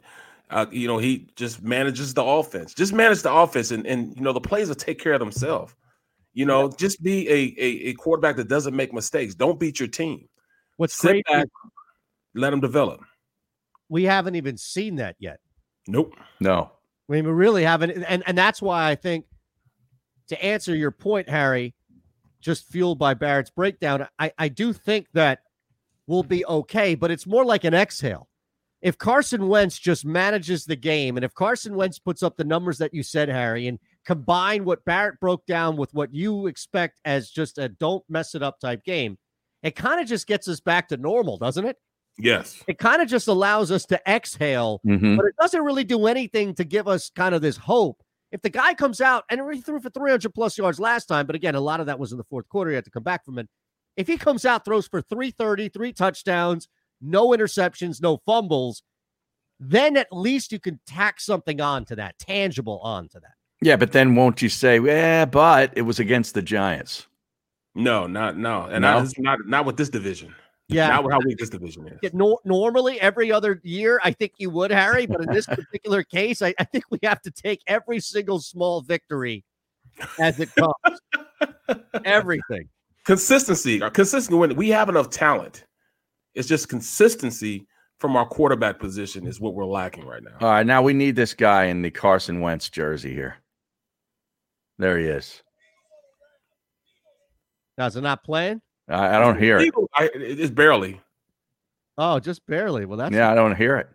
[0.51, 2.73] uh, you know, he just manages the offense.
[2.75, 5.73] Just manage the offense, and and you know the plays will take care of themselves.
[6.33, 9.33] You know, just be a, a a quarterback that doesn't make mistakes.
[9.33, 10.27] Don't beat your team.
[10.75, 11.47] What's Sit crazy back,
[12.35, 13.01] let them develop.
[13.89, 15.39] we haven't even seen that yet.
[15.87, 16.13] Nope.
[16.39, 16.71] No.
[17.09, 19.25] I mean, we really haven't, and and that's why I think
[20.27, 21.73] to answer your point, Harry,
[22.41, 25.39] just fueled by Barrett's breakdown, I I do think that
[26.07, 28.27] we'll be okay, but it's more like an exhale.
[28.81, 32.77] If Carson Wentz just manages the game, and if Carson Wentz puts up the numbers
[32.77, 37.29] that you said, Harry, and combine what Barrett broke down with what you expect as
[37.29, 39.17] just a don't mess it up type game,
[39.63, 41.77] it kind of just gets us back to normal, doesn't it?
[42.19, 42.63] Yes.
[42.67, 45.17] It kind of just allows us to exhale, Mhm.
[45.17, 48.01] but it doesn't really do anything to give us kind of this hope.
[48.31, 51.35] If the guy comes out and he threw for 300 plus yards last time, but
[51.35, 52.71] again, a lot of that was in the fourth quarter.
[52.71, 53.47] He had to come back from it.
[53.97, 56.67] If he comes out, throws for 330, three touchdowns,
[57.01, 58.83] no interceptions, no fumbles,
[59.59, 63.33] then at least you can tack something onto that, tangible onto that.
[63.61, 67.07] Yeah, but then won't you say, yeah, but it was against the Giants?
[67.73, 68.99] No, not no, and No?
[69.01, 70.33] not not not with this division.
[70.69, 70.89] Yeah.
[70.89, 71.97] not with how weak this division is.
[72.03, 76.03] Yeah, nor- normally, every other year, I think you would, Harry, but in this particular
[76.03, 79.45] case, I, I think we have to take every single small victory
[80.19, 80.73] as it comes.
[82.05, 82.67] Everything.
[83.07, 84.37] Consistency, uh, our consistency.
[84.37, 85.65] When we have enough talent,
[86.35, 87.65] it's just consistency
[87.99, 90.35] from our quarterback position is what we're lacking right now.
[90.41, 93.37] All right, now we need this guy in the Carson Wentz jersey here.
[94.77, 95.41] There he is.
[97.77, 98.61] Now, is it not playing?
[98.89, 99.73] I, I don't hear it.
[99.95, 100.99] I, it's barely.
[101.97, 102.83] Oh, just barely.
[102.83, 103.87] Well, that's Yeah, I don't hear it.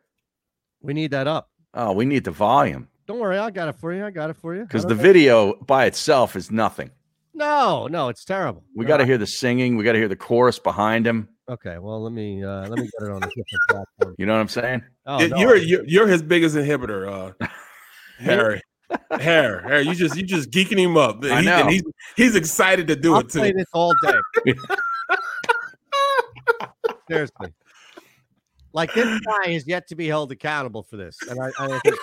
[0.81, 1.51] we need that up.
[1.75, 4.07] Oh, we need the volume Don't worry, I got it for you.
[4.07, 4.63] I got it for you.
[4.63, 5.03] Because the know.
[5.03, 6.91] video by itself is nothing.
[7.35, 8.63] No, no, it's terrible.
[8.77, 9.77] We got to hear the singing.
[9.77, 11.29] We got to hear the chorus behind him.
[11.49, 14.15] Okay, well, let me uh let me get it on a different platform.
[14.19, 14.83] You know what I'm saying?
[15.07, 15.37] Oh, You- no.
[15.39, 17.09] you're, you're you're his biggest inhibitor,
[17.41, 17.47] uh,
[18.19, 18.61] Harry.
[19.11, 21.25] Harry, Harry, you just you just geeking him up.
[21.25, 21.67] I He- know.
[21.67, 21.83] he's
[22.17, 23.39] he's excited to do I'll it too.
[23.41, 24.55] play this all day.
[27.11, 27.53] Seriously.
[28.75, 31.19] Like this guy is yet to be held accountable for this.
[31.29, 31.97] And I, I think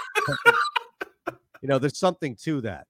[1.62, 2.86] you know, there's something to that.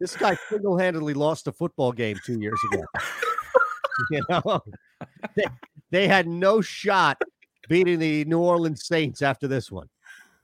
[0.00, 2.82] This guy single-handedly lost a football game two years ago.
[4.10, 4.60] you know,
[5.34, 5.44] they,
[5.90, 7.20] they had no shot
[7.68, 9.88] beating the New Orleans Saints after this one.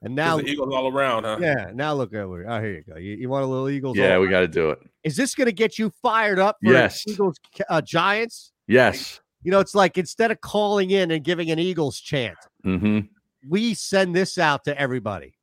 [0.04, 1.36] And now the Eagles all around, huh?
[1.40, 2.44] Yeah, now look over.
[2.48, 2.96] Oh, here you go.
[2.98, 3.96] You, you want a little Eagles?
[3.96, 4.78] Yeah, all we got to do it.
[5.04, 7.04] Is this going to get you fired up for Yes.
[7.06, 7.36] Eagles
[7.68, 8.52] uh, Giants?
[8.66, 9.20] Yes.
[9.44, 13.00] You know, it's like instead of calling in and giving an Eagles chant, Mm-hmm.
[13.48, 15.34] we send this out to everybody.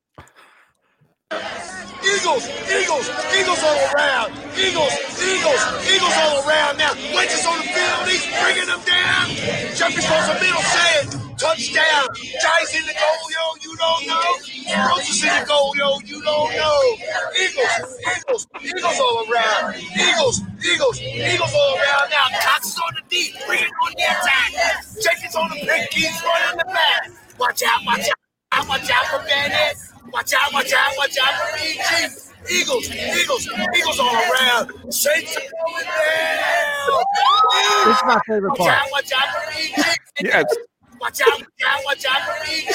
[2.19, 4.35] Eagles, Eagles, Eagles all around.
[4.59, 4.91] Eagles,
[5.23, 6.75] Eagles, Eagles all around.
[6.75, 8.03] Now, is on the field.
[8.11, 9.31] He's bringing them down.
[9.71, 11.07] Jeffery throws a middle saying,
[11.39, 12.11] touchdown.
[12.43, 14.99] Giants in the goal, yo, you don't know.
[14.99, 16.81] Is in the goal, yo, you don't know.
[17.39, 19.79] Eagles, Eagles, Eagles all around.
[19.79, 22.09] Eagles, Eagles, Eagles all around.
[22.11, 24.51] Now, Cox is on the deep, bringing on the attack.
[24.99, 27.11] Jenkins on the pick, keeps running the back.
[27.39, 28.07] Watch out, watch
[28.51, 29.77] out, watch out for Bennett.
[30.11, 32.25] Watch out, watch out, watch out for BG.
[32.51, 34.71] Eagles, Eagles, Eagles all around.
[34.93, 37.03] Saints are coming down.
[37.85, 38.71] This is my favorite Watch part.
[38.81, 39.95] out, watch out for BG.
[40.21, 40.45] Yes.
[41.01, 42.71] Watch out, watch out, watch out for BG.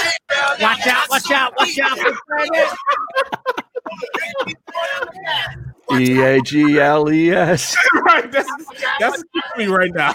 [0.60, 2.68] Watch out, watch out, watch out for Bennett.
[6.00, 7.76] E A G L E S.
[8.06, 8.30] right.
[8.32, 8.48] That's
[9.00, 10.14] that's killing me right now.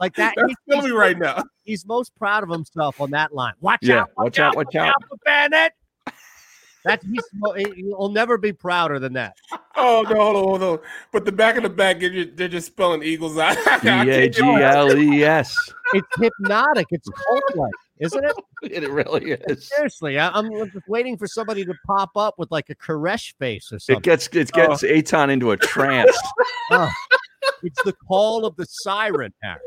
[0.00, 0.34] Like that.
[0.36, 1.42] That's killing me right now.
[1.64, 3.54] He's most proud of himself on that line.
[3.60, 4.94] Watch Yeah, out, watch out, watch out.
[5.08, 5.72] for Bennett.
[6.84, 7.24] That's he's
[7.56, 9.36] he- he'll never be prouder than that.
[9.76, 10.78] Oh no, hold on, hold on.
[11.12, 13.56] But the back of the back, they're just, they're just spelling Eagles out.
[13.84, 15.56] E A G L E S.
[15.94, 16.86] It's hypnotic.
[16.90, 18.36] It's cult-like, isn't it?
[18.62, 19.68] It really is.
[19.68, 23.72] Seriously, I, I'm just waiting for somebody to pop up with like a Koresh face
[23.72, 23.98] or something.
[23.98, 24.86] It gets it gets oh.
[24.86, 26.16] Eytan into a trance.
[26.70, 26.88] Oh,
[27.64, 29.58] it's the call of the siren, Harry.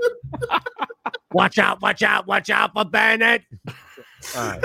[1.33, 3.43] watch out, watch out, watch out for Bennett.
[4.37, 4.63] All right.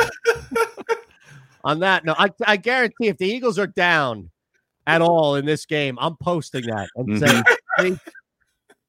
[1.64, 4.30] On that, no, I, I guarantee if the Eagles are down
[4.86, 7.44] at all in this game, I'm posting that and saying,
[7.80, 7.97] "See,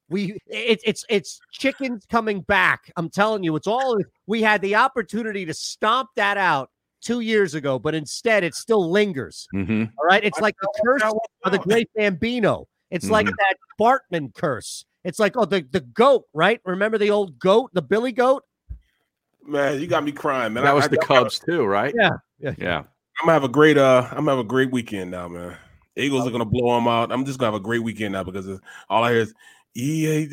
[0.08, 2.90] we it, it's it's chickens coming back.
[2.96, 6.70] I'm telling you, it's all we had the opportunity to stomp that out
[7.00, 9.46] two years ago, but instead it still lingers.
[9.54, 9.84] Mm-hmm.
[9.98, 10.24] All right.
[10.24, 11.02] It's like the curse
[11.44, 12.66] of the great Bambino.
[12.90, 13.34] It's like Mhm.
[13.36, 14.84] that Bartman curse.
[15.04, 16.60] It's like, oh, the, the goat, right?
[16.64, 18.42] Remember the old goat, the Billy goat?
[19.46, 20.64] Man, you got me crying, man.
[20.64, 21.94] That I- was I- the Cubs too, right?
[21.96, 22.10] Yeah.
[22.38, 22.54] Yeah.
[22.58, 22.78] Yeah.
[22.78, 25.56] I'm gonna have a great uh I'm gonna have a great weekend now, man.
[25.96, 27.12] Eagles are gonna blow them out.
[27.12, 28.48] I'm just gonna have a great weekend now because
[28.88, 29.34] all I hear is
[29.76, 30.28] EA.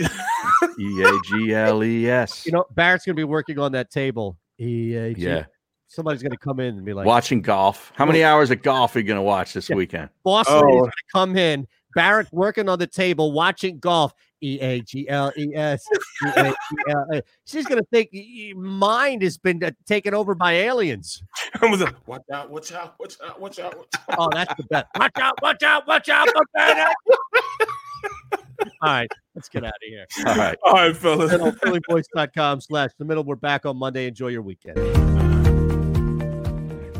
[0.79, 2.45] E A G L E S.
[2.45, 4.37] You know, Barrett's going to be working on that table.
[4.59, 5.17] EAG.
[5.17, 5.45] Yeah.
[5.87, 7.91] Somebody's going to come in and be like, Watching golf.
[7.95, 10.09] How many hours of golf are you going to watch this weekend?
[10.23, 10.59] Boss Oh.
[10.61, 11.67] lady's going to come in.
[11.95, 14.13] Barrett working on the table, watching golf.
[14.43, 15.83] E A G L E S.
[17.45, 21.21] She's going to think y- y- mind has been uh, taken over by aliens.
[21.61, 24.15] I was like, watch out, watch out, watch out, watch out, watch out.
[24.17, 24.87] Oh, that's the best.
[24.97, 26.87] Watch out, watch out, watch out for Bennett.
[28.81, 30.07] All right, let's get out of here.
[30.25, 30.57] All right.
[30.63, 31.31] All right, fellas.
[31.33, 33.23] And on phillyvoice.com slash the middle.
[33.23, 34.07] We're back on Monday.
[34.07, 34.77] Enjoy your weekend.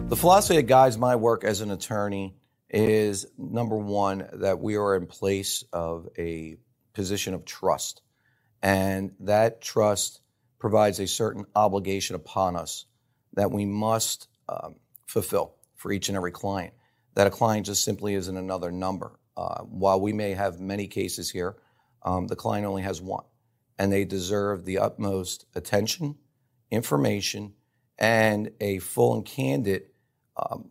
[0.09, 2.35] The philosophy that guides my work as an attorney
[2.79, 6.57] is number one, that we are in place of a
[6.93, 8.01] position of trust.
[8.61, 10.21] And that trust
[10.59, 12.85] provides a certain obligation upon us
[13.33, 14.75] that we must um,
[15.07, 16.73] fulfill for each and every client.
[17.15, 19.19] That a client just simply isn't another number.
[19.35, 21.57] Uh, while we may have many cases here,
[22.03, 23.25] um, the client only has one.
[23.77, 26.15] And they deserve the utmost attention,
[26.69, 27.53] information,
[27.97, 29.89] and a full and candid
[30.37, 30.70] um,